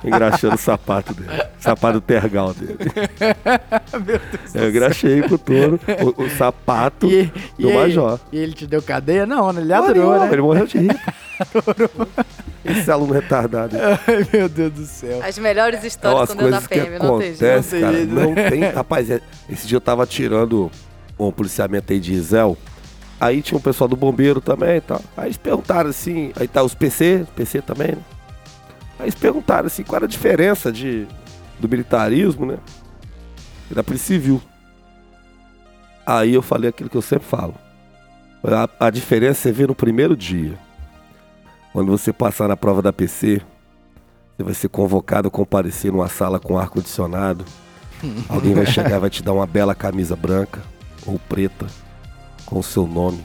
[0.04, 1.42] Engraxando o sapato dele.
[1.58, 2.76] Sapato tergal dele.
[4.54, 5.80] Eu engraxei com o touro,
[6.16, 7.24] o, o sapato E,
[7.58, 8.20] do e Major.
[8.30, 9.26] E ele te deu cadeia?
[9.26, 9.62] Não, né?
[9.62, 10.28] ele adorou, né?
[10.32, 11.00] Ele morreu de rir.
[12.64, 13.76] Esse aluno retardado.
[13.76, 15.20] Ai, meu Deus do céu.
[15.22, 17.42] As melhores histórias umas são dentro da PM, não tem jeito.
[17.42, 17.92] Não cara.
[17.92, 18.60] tem jeito, Não tem.
[18.70, 20.70] Rapaz, é- esse dia eu tava tirando
[21.18, 22.56] um policiamento aí de Isel.
[23.24, 25.00] Aí tinha um pessoal do bombeiro também e tal.
[25.16, 28.02] Aí eles perguntaram assim, aí tá os PC, PC também, né?
[28.98, 31.06] Aí eles perguntaram assim, qual era a diferença de,
[31.58, 32.58] do militarismo, né?
[33.70, 34.42] E da Polícia Civil.
[36.04, 37.54] Aí eu falei aquilo que eu sempre falo.
[38.44, 40.58] A, a diferença você vê no primeiro dia.
[41.72, 43.40] Quando você passar na prova da PC,
[44.36, 47.42] você vai ser convocado a comparecer numa sala com ar-condicionado.
[48.28, 50.60] Alguém vai chegar e vai te dar uma bela camisa branca
[51.06, 51.66] ou preta
[52.44, 53.24] com o seu nome.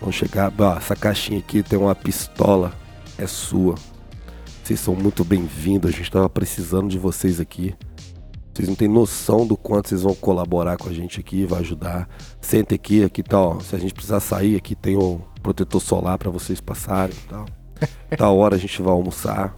[0.00, 2.72] Vão chegar, ó, essa caixinha aqui tem uma pistola,
[3.18, 3.74] é sua.
[4.62, 7.74] Vocês são muito bem-vindos, a gente estava precisando de vocês aqui.
[8.54, 12.08] Vocês não têm noção do quanto vocês vão colaborar com a gente aqui, vai ajudar.
[12.40, 16.18] Senta aqui, aqui tá, ó, se a gente precisar sair, aqui tem o protetor solar
[16.18, 17.46] para vocês passarem e tal.
[18.18, 19.54] Da hora a gente vai almoçar,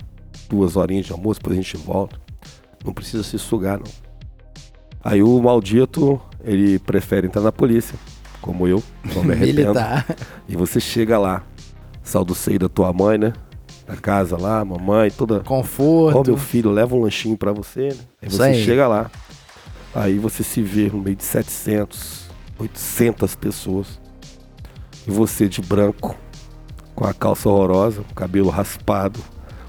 [0.48, 2.20] duas horinhas de almoço, depois a gente volta.
[2.84, 3.90] Não precisa se sugar, não.
[5.02, 7.98] Aí o maldito, ele prefere entrar na polícia,
[8.43, 8.82] como eu,
[9.14, 9.73] não me arrependo.
[9.73, 10.05] Militar.
[10.48, 11.43] E você chega lá,
[12.02, 13.32] sal do seio da tua mãe, né?
[13.86, 15.40] Da casa lá, mamãe, toda.
[15.40, 16.19] Conforto.
[16.19, 17.97] Ó, meu filho, leva um lanchinho pra você, né?
[18.20, 18.64] Aí Isso você aí.
[18.64, 19.10] chega lá.
[19.94, 22.27] Aí você se vê no meio de 700,
[22.59, 24.01] 800 pessoas.
[25.06, 26.16] E você de branco,
[26.94, 29.20] com a calça horrorosa, o cabelo raspado,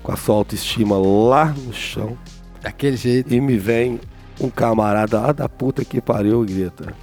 [0.02, 2.18] com a sua autoestima lá no chão.
[2.62, 3.34] Daquele jeito.
[3.34, 4.00] E me vem
[4.40, 6.94] um camarada lá da puta que pariu grita: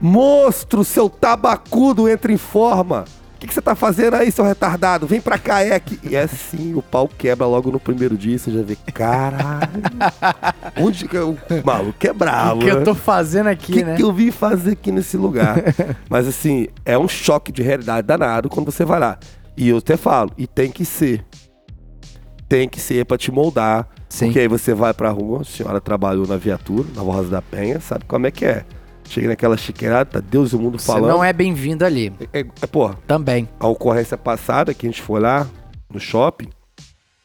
[0.00, 3.04] Monstro, seu tabacudo entra em forma!
[3.36, 5.06] O que, que você tá fazendo aí, seu retardado?
[5.06, 5.98] Vem pra cá, é que.
[6.06, 9.70] E é assim, o pau quebra logo no primeiro dia, você já vê, caralho.
[10.76, 11.38] Onde que eu.
[11.64, 12.56] Maluco, é bravo.
[12.56, 12.84] o que eu né?
[12.84, 13.96] tô fazendo O aqui, que, né?
[13.96, 15.56] que eu vim fazer aqui nesse lugar?
[16.10, 19.18] Mas assim, é um choque de realidade danado quando você vai lá.
[19.56, 21.24] E eu até falo, e tem que ser.
[22.46, 23.88] Tem que ser pra te moldar.
[24.06, 24.26] Sim.
[24.26, 27.80] Porque aí você vai pra rua, a senhora trabalhou na viatura, na Rosa da Penha,
[27.80, 28.66] sabe como é que é.
[29.10, 31.10] Chega naquela chiqueirada, tá Deus e o mundo Você falando.
[31.10, 32.12] não é bem-vindo ali.
[32.32, 33.48] É, é, porra, Também.
[33.58, 35.48] a ocorrência passada que a gente foi lá
[35.92, 36.48] no shopping,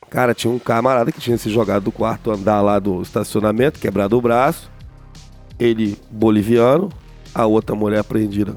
[0.10, 4.18] cara, tinha um camarada que tinha se jogado do quarto andar lá do estacionamento, quebrado
[4.18, 4.68] o braço.
[5.60, 6.90] Ele boliviano,
[7.36, 8.56] a outra mulher apreendida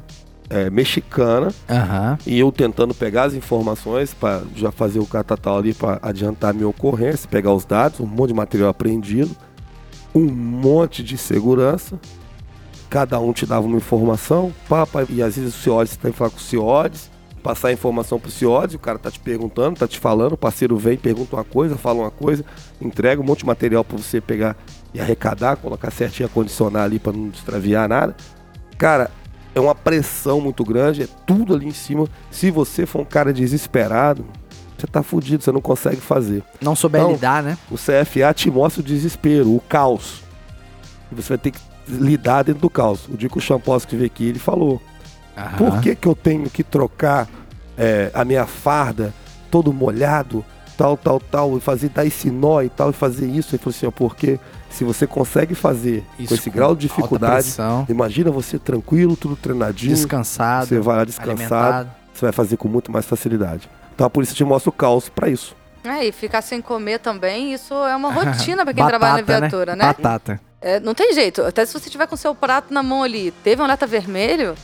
[0.49, 2.17] é, mexicana, Aham.
[2.27, 6.53] e eu tentando pegar as informações para já fazer o catatal ali para adiantar a
[6.55, 9.37] minha ocorrência, pegar os dados, um monte de material apreendido,
[10.15, 12.01] um monte de segurança.
[12.91, 16.31] Cada um te dava uma informação, papa, e às vezes o CIODES tem que falar
[16.31, 17.11] com o CIODES,
[17.43, 20.77] passar a informação pro CIODES, o cara tá te perguntando, tá te falando, o parceiro
[20.77, 22.45] vem, pergunta uma coisa, fala uma coisa,
[22.81, 24.57] entrega um monte de material para você pegar
[24.95, 28.17] e arrecadar, colocar certinho, acondicionar ali para não extraviar nada.
[28.79, 29.11] Cara,
[29.55, 32.07] é uma pressão muito grande, é tudo ali em cima.
[32.31, 34.25] Se você for um cara desesperado,
[34.79, 36.43] você tá fudido, você não consegue fazer.
[36.61, 37.59] Não souber Então, lidar, né?
[37.71, 40.23] O CFA te mostra o desespero, o caos.
[41.11, 43.07] E você vai ter que lidar dentro do caos.
[43.09, 44.81] O dia que o Champoski veio aqui, ele falou:
[45.37, 45.57] Aham.
[45.57, 47.29] por que, que eu tenho que trocar
[47.77, 49.13] é, a minha farda
[49.51, 50.45] todo molhado,
[50.77, 53.55] tal, tal, tal, e fazer dar esse nó e tal, e fazer isso?
[53.55, 54.39] Ele falou assim: ó, porque
[54.71, 57.55] se você consegue fazer Isso com esse grau de dificuldade,
[57.89, 59.95] imagina você tranquilo, tudo treinadinho.
[59.95, 61.91] descansado, Você vai lá descansado, alimentado.
[62.13, 63.69] você vai fazer com muito mais facilidade.
[63.95, 65.57] Então a polícia te mostra o caos pra isso.
[65.83, 69.41] É, e ficar sem comer também, isso é uma rotina pra quem trabalha na Batata,
[69.41, 69.85] viatura, né?
[69.87, 70.41] Batata.
[70.61, 71.43] É, não tem jeito.
[71.43, 74.55] Até se você tiver com seu prato na mão ali, teve um alerta vermelho,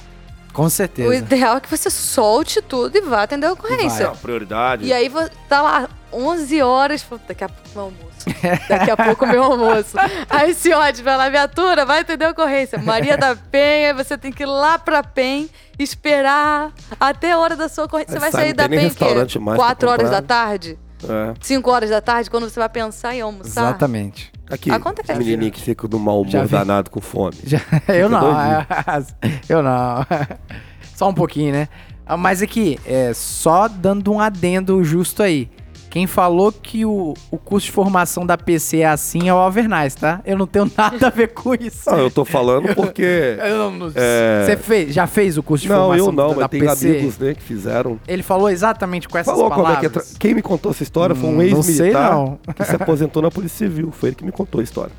[0.53, 1.15] Com o certeza.
[1.15, 4.11] ideal é que você solte tudo e vá atender a ocorrência.
[4.23, 4.85] prioridade.
[4.85, 5.11] E aí
[5.49, 8.15] tá lá 11 horas, daqui a pouco meu almoço.
[8.71, 9.97] Daqui a pouco meu almoço.
[10.31, 12.79] Aí se ódio vai lá, viatura, vai atender a ocorrência.
[12.79, 15.47] Maria da Penha, você tem que ir lá pra PEN,
[15.79, 18.12] esperar até a hora da sua ocorrência.
[18.15, 18.87] Você vai sai, sair da PEN o quê?
[18.87, 20.79] restaurante mais pra 4 horas da tarde?
[21.09, 21.35] É.
[21.40, 23.62] 5 horas da tarde, quando você vai pensar em almoçar.
[23.68, 24.32] Exatamente.
[24.51, 25.10] Aqui, Acontece.
[25.12, 27.36] esse menininho que fica do mau humor danado com fome.
[27.44, 28.20] Já- eu não,
[29.48, 30.06] eu não.
[30.94, 31.68] Só um pouquinho, né?
[32.06, 35.51] Ah, Mas aqui, é, só dando um adendo justo aí.
[35.95, 39.95] Quem falou que o, o curso de formação da PC é assim é o Alvernais,
[39.95, 40.21] tá?
[40.25, 41.89] Eu não tenho nada a ver com isso.
[41.89, 43.39] Não, eu tô falando porque.
[43.41, 44.43] Eu não- É.
[44.45, 46.89] Você fez, já fez o curso de Não, formação eu não, da mas tem PC?
[46.89, 48.01] amigos né, que fizeram.
[48.09, 49.93] Ele falou exatamente com essas Falou como é palavras.
[49.93, 50.03] que é.
[50.03, 52.39] tra- Quem me contou essa história foi um Hum, não ex-militar não.
[52.57, 53.93] que se aposentou na Polícia Civil.
[53.93, 54.93] Foi ele que me contou a história.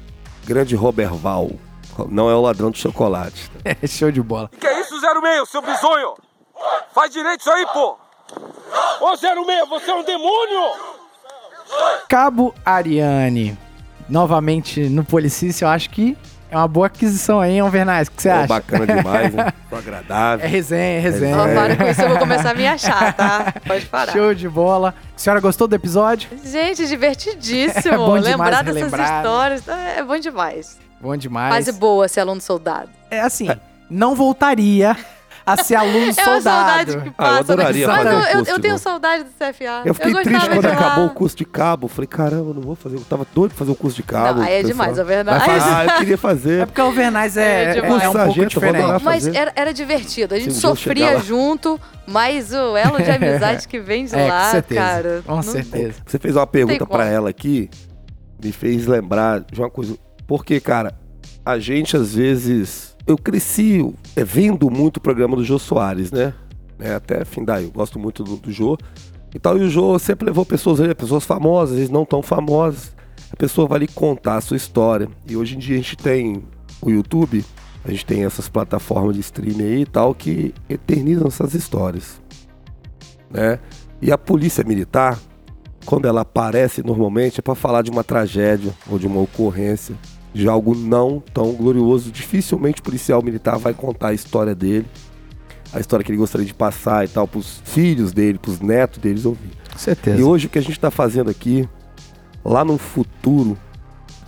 [0.47, 1.51] Grande Robert Val.
[2.09, 3.51] Não é o ladrão de chocolate.
[3.65, 4.49] É show de bola.
[4.57, 6.13] Que é isso, 06, seu bizonho?
[6.93, 7.97] Faz direito isso aí, pô!
[9.01, 10.71] Ô, 06, você é um demônio!
[12.07, 13.57] Cabo Ariane,
[14.07, 16.17] novamente no Policício, eu acho que
[16.49, 18.07] é uma boa aquisição aí, hein, Alvernais?
[18.07, 18.47] O que você acha?
[18.47, 19.51] bacana demais, né?
[19.63, 20.47] Ficou É agradável.
[20.47, 21.37] resenha, é resenha.
[21.37, 23.53] Ó, para com isso, eu vou começar a me achar, tá?
[23.65, 24.11] Pode parar.
[24.13, 24.93] Show de bola.
[25.15, 26.29] A senhora gostou do episódio?
[26.43, 27.93] Gente, divertidíssimo.
[27.95, 29.17] É bom demais Lembrar dessas relembrar, né?
[29.17, 30.79] histórias é bom demais.
[31.01, 31.53] Bom demais.
[31.65, 32.89] Fase boa ser aluno soldado.
[33.09, 33.49] É assim,
[33.89, 34.95] não voltaria
[35.45, 36.43] a ser aluno É uma soldado.
[36.43, 37.39] saudade que Ah, eu passa.
[37.53, 37.93] adoraria né?
[37.93, 39.81] Mas fazer eu, um eu- curso eu de tenho saudade do CFA.
[39.85, 41.87] Eu fiquei gostava triste quando acabou o curso de cabo.
[41.87, 42.95] Falei, caramba, eu não vou fazer.
[42.95, 44.39] Eu tava doido pra fazer o curso de cabo.
[44.39, 46.65] Não, aí é demais, é falar, Aí- ah, eu queria É fazer.
[46.65, 48.03] porque o Alvernais é, É é, demais.
[48.03, 49.03] é um pouco eu diferente.
[49.03, 50.33] Mas era, era divertido.
[50.33, 54.45] A gente eu sofria junto, mas o elo de amizade que vem de É, lá,
[54.45, 54.81] com certeza.
[54.81, 55.23] cara.
[55.25, 55.95] Com não- certeza.
[56.05, 57.69] Você fez uma pergunta pra ela aqui,
[58.43, 59.95] me fez lembrar de uma coisa.
[60.27, 60.93] Porque, cara,
[61.45, 62.94] a gente às vezes.
[63.07, 66.33] Eu cresci é, vendo muito o programa do Jô Soares, né?
[66.79, 68.77] É, até daí, eu gosto muito do, do Jô.
[69.33, 72.95] E tal, e o Jô sempre levou pessoas ali, pessoas famosas, vezes não tão famosas.
[73.31, 75.07] A pessoa vai ali contar a sua história.
[75.27, 76.43] E hoje em dia a gente tem
[76.81, 77.45] o YouTube,
[77.83, 82.21] a gente tem essas plataformas de streaming aí e tal, que eternizam essas histórias.
[83.29, 83.59] Né?
[84.01, 85.19] E a polícia militar,
[85.85, 89.95] quando ela aparece normalmente, é para falar de uma tragédia ou de uma ocorrência,
[90.35, 92.11] de algo não tão glorioso.
[92.11, 94.85] Dificilmente o policial militar vai contar a história dele,
[95.73, 99.25] a história que ele gostaria de passar e tal, pros filhos dele, pros netos deles
[99.25, 99.51] ouvir.
[99.71, 100.19] Com certeza.
[100.19, 101.67] E hoje o que a gente está fazendo aqui,
[102.43, 103.57] lá no futuro,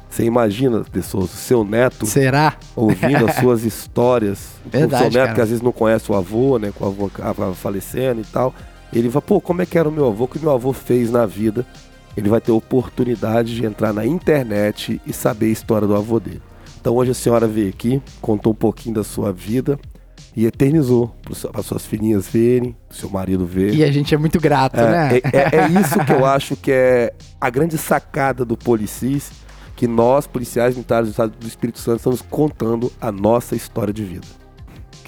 [0.10, 2.56] você imagina, pessoas, o seu neto Será?
[2.74, 4.52] ouvindo as suas histórias.
[4.66, 5.36] Verdade, o seu neto cara.
[5.36, 6.72] que às vezes não conhece o avô, né?
[6.74, 8.56] Com o avô falecendo e tal.
[8.94, 11.12] Ele vai, pô, como é que era o meu avô, o que meu avô fez
[11.12, 11.66] na vida?
[12.18, 16.42] Ele vai ter oportunidade de entrar na internet e saber a história do avô dele.
[16.82, 19.80] Então hoje a senhora veio aqui, contou um pouquinho da sua vida
[20.36, 21.16] e eternizou
[21.52, 23.74] para suas filhinhas verem, seu marido ver.
[23.74, 25.18] E a gente é muito grato, né?
[25.18, 29.32] É, é- é isso que eu acho que é a grande sacada do Policis,
[29.76, 34.04] que nós, policiais militares do Estado do Espírito Santo, estamos contando a nossa história de
[34.04, 34.26] vida.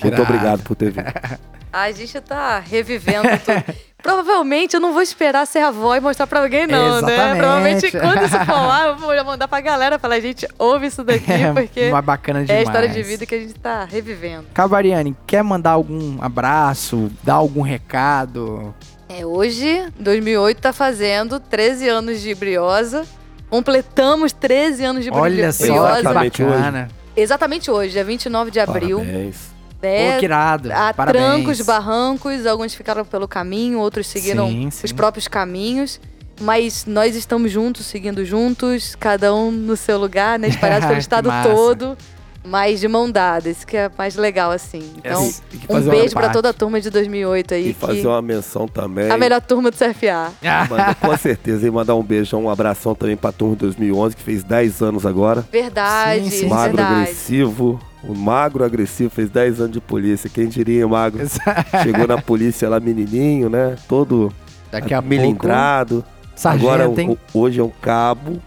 [0.04, 1.06] Muito obrigado por ter vindo.
[1.72, 3.76] A gente tá revivendo tudo.
[4.02, 7.14] Provavelmente eu não vou esperar ser avó e mostrar pra alguém, não, né?
[7.14, 7.38] Exatamente.
[7.40, 11.26] Provavelmente quando isso for lá, eu vou mandar pra galera falar, gente, ouve isso daqui,
[11.32, 12.64] É, porque uma bacana é a demais.
[12.68, 14.46] história de vida que a gente tá revivendo.
[14.54, 18.74] Cabariane, quer mandar algum abraço, dar algum recado?
[19.10, 23.06] É, hoje, 2008, tá fazendo 13 anos de briosa.
[23.50, 25.66] Completamos 13 anos de Olha briosa.
[25.68, 26.88] só, que Exatamente bacana.
[27.16, 29.00] Exatamente hoje, dia 29 de abril.
[29.00, 29.49] Parabéns.
[29.82, 30.14] Né?
[30.14, 30.72] Pô, que irado.
[30.72, 31.24] Há Parabéns.
[31.26, 34.96] trancos, barrancos, alguns ficaram pelo caminho, outros seguiram Sim, os sim.
[34.96, 36.00] próprios caminhos.
[36.42, 40.48] Mas nós estamos juntos, seguindo juntos, cada um no seu lugar, né?
[40.48, 41.50] Espalhados pelo estado massa.
[41.50, 41.98] todo,
[42.46, 43.50] mas de mão dada.
[43.50, 44.90] Isso que é mais legal, assim.
[44.98, 46.34] Então, Essa- E- e um beijo pra parte.
[46.36, 49.12] toda a turma de 2008 aí, E fazer que uma menção também.
[49.12, 50.32] a melhor turma do CFA.
[50.70, 51.68] Manda, com certeza.
[51.68, 55.06] E mandar um beijão, um abração também pra turma de 2011, que fez 10 anos
[55.06, 55.46] agora.
[55.52, 56.48] Verdade, Sim, sim.
[56.48, 57.02] magro verdade.
[57.02, 57.82] agressivo.
[58.04, 60.30] O magro agressivo fez 10 anos de polícia.
[60.30, 61.22] Quem diria, magro?
[61.84, 63.76] Chegou na polícia lá menininho, né?
[63.88, 64.32] Todo
[64.72, 66.04] Daqui a pouco, melindrado.
[66.36, 67.18] sargento, Agora, hein?
[67.34, 68.40] hoje é um cabo,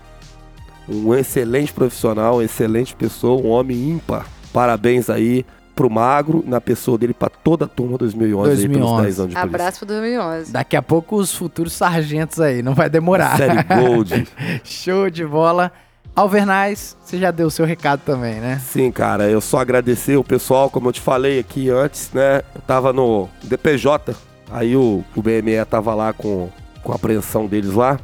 [0.88, 4.26] um excelente profissional, uma excelente pessoa, um homem ímpar.
[4.52, 8.78] Parabéns aí pro Magro, na pessoa dele, pra toda a turma 2011, aí, 2011.
[8.78, 9.40] pelos 10 anos de polícia.
[9.42, 10.52] Abraço pro 2011.
[10.52, 13.36] Daqui a pouco os futuros sargentos aí, não vai demorar.
[13.36, 14.28] Série Gold.
[14.64, 15.72] Show de bola.
[16.14, 18.60] Alvernais, você já deu o seu recado também, né?
[18.64, 22.42] Sim, cara, eu só agradecer o pessoal, como eu te falei aqui antes, né?
[22.54, 24.14] Eu tava no DPJ,
[24.50, 26.50] aí o, o BME tava lá com,
[26.82, 27.98] com a apreensão deles lá.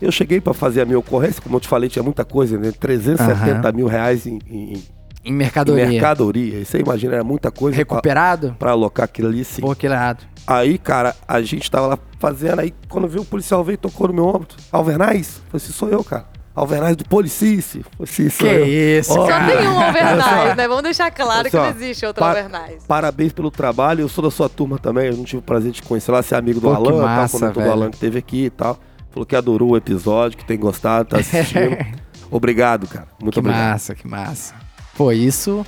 [0.00, 2.72] Eu cheguei pra fazer a minha ocorrência, como eu te falei, tinha muita coisa, né?
[2.72, 4.84] 370 mil reais em, em- em
[5.24, 5.86] Em mercadoria.
[5.86, 6.58] mercadoria.
[6.58, 8.56] Isso aí, imagina, era muita coisa Recuperado?
[8.58, 9.60] pra alocar aquilo ali, sim.
[9.62, 10.24] Pô, que irado.
[10.44, 14.08] Aí, cara, a gente tava lá fazendo, aí quando viu o policial veio e tocou
[14.08, 14.48] no meu ombro.
[14.72, 15.40] Alvernais?
[15.48, 16.31] Falei assim, sou eu, cara.
[16.54, 17.84] Alvernais do Policice.
[18.06, 18.66] Que eu.
[19.00, 19.56] isso, Ó, Só cara.
[19.56, 20.68] tem um Alvernais, né?
[20.68, 22.84] Vamos deixar claro que não existe outro Pa- Alvernais.
[22.86, 24.02] Parabéns pelo trabalho.
[24.02, 25.06] Eu sou da sua turma também.
[25.08, 27.02] Eu não tive o prazer de te conhecer lá, ser amigo do Pô, que Alan,
[27.02, 27.70] massa, tal, comentou do.
[27.70, 28.78] Alan que teve aqui e tal.
[29.10, 31.76] Falou que adorou o episódio, que tem gostado, tá assistindo.
[32.30, 33.06] Obrigado, cara.
[33.20, 33.70] Muito que obrigado.
[33.72, 34.54] massa, que massa.
[34.96, 35.64] Pô, isso.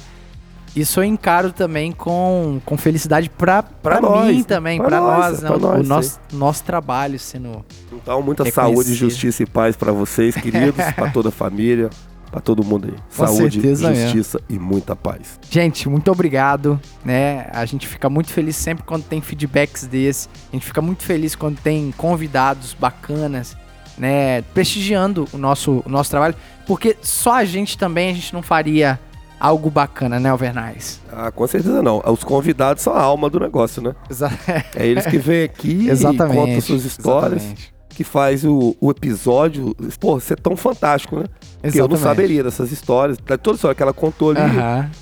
[0.74, 5.18] Isso eu encaro também com, com felicidade pra, pra, nós, mim também, Pra pra, nós,
[5.18, 5.48] nós, é né?
[5.48, 7.64] pra O- nós, o nosso, nosso trabalho sendo.
[7.92, 11.90] Então, muita saúde, justiça e paz pra vocês, queridos, pra toda a família,
[12.30, 12.94] pra todo mundo aí.
[13.16, 15.38] Com Saúde, justiça e muita paz.
[15.48, 17.46] Gente, muito obrigado, né?
[17.52, 20.28] A gente fica muito feliz sempre quando tem feedbacks desse.
[20.52, 23.56] A gente fica muito feliz quando tem convidados bacanas,
[23.96, 24.42] né?
[24.52, 26.34] Prestigiando o nosso, o nosso trabalho.
[26.66, 28.98] Porque só a gente também, a gente não faria
[29.44, 31.00] algo bacana, né, Alvernais?
[31.12, 32.02] Ah, com certeza não.
[32.06, 33.94] Os convidados são a alma do negócio, né?
[34.10, 34.30] Exa-
[34.74, 36.36] É eles que vêm aqui e Exatamente.
[36.36, 37.74] contam suas histórias, Exatamente.
[37.90, 41.26] que faz o, o episódio, pô, ser tão fantástico, né?
[41.74, 43.16] Eu não saberia dessas histórias.
[43.18, 44.40] Da toda história que ela contou ali,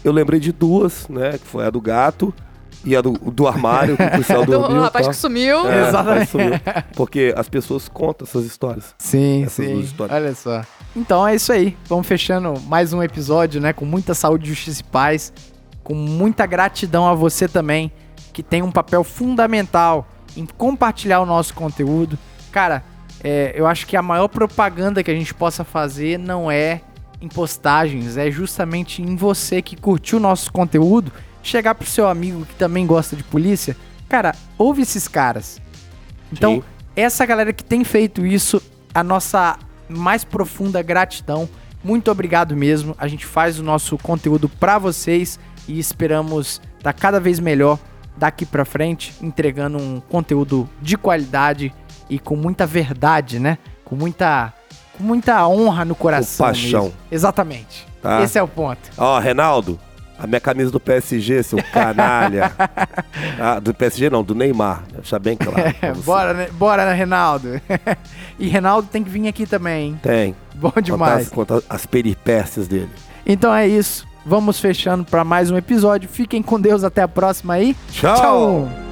[0.05, 1.32] eu lembrei de duas, né?
[1.32, 2.32] Que foi a do gato
[2.84, 4.82] e a do, do armário, que o policial Do dormiu.
[4.82, 5.12] rapaz tá?
[5.12, 5.68] que sumiu.
[5.68, 6.30] É, Exatamente.
[6.30, 6.52] sumiu.
[6.96, 8.94] Porque as pessoas contam essas histórias.
[8.98, 9.84] Sim, Essas duas sim.
[9.84, 10.16] histórias.
[10.16, 10.62] Olha só.
[10.96, 11.76] Então é isso aí.
[11.88, 13.72] Vamos fechando mais um episódio, né?
[13.72, 15.32] Com muita saúde, justiça e paz.
[15.82, 17.90] Com muita gratidão a você também,
[18.32, 20.06] que tem um papel fundamental
[20.36, 22.18] em compartilhar o nosso conteúdo.
[22.50, 22.84] Cara,
[23.22, 26.80] é, eu acho que a maior propaganda que a gente possa fazer não é
[27.20, 31.12] em postagens, é justamente em você que curtiu o nosso conteúdo,
[31.43, 33.77] chegar pro seu amigo que também gosta de polícia.
[34.09, 35.60] Cara, ouve esses caras.
[36.32, 36.62] Então, Sim.
[36.97, 38.62] essa galera que tem feito isso,
[38.94, 39.59] a nossa
[39.89, 41.48] mais profunda gratidão.
[41.85, 42.94] Muito obrigado mesmo.
[42.98, 47.78] A gente faz o nosso conteúdo pra vocês e esperamos estar cada vez melhor
[48.16, 51.73] daqui pra frente, entregando um conteúdo de qualidade
[52.09, 53.59] e com muita verdade, né?
[53.85, 54.52] Com muita
[54.97, 56.47] com muita honra no coração.
[56.47, 56.85] paixão.
[56.85, 56.98] mesmo.
[57.10, 57.86] Exatamente.
[58.02, 58.23] Tá.
[58.23, 58.90] Esse é o ponto.
[58.98, 59.78] Ó, Reinaldo,
[60.23, 62.53] a minha camisa do PSG, seu canalha.
[63.40, 64.85] ah, do PSG não, do Neymar.
[64.94, 65.74] Deixa bem claro.
[66.05, 66.49] bora, né?
[66.53, 67.61] Bora, né, Reinaldo?
[68.39, 70.01] e Reinaldo tem que vir aqui também, hein?
[70.01, 70.36] Tem.
[70.55, 71.27] Bom demais.
[71.27, 72.90] as- contar as peripécias dele.
[73.27, 74.07] Então é isso.
[74.24, 76.09] Vamos fechando para mais um episódio.
[76.09, 76.85] Fiquem com Deus.
[76.85, 77.77] Até a próxima aí.
[77.90, 78.15] Tchau.
[78.15, 78.91] Tchau.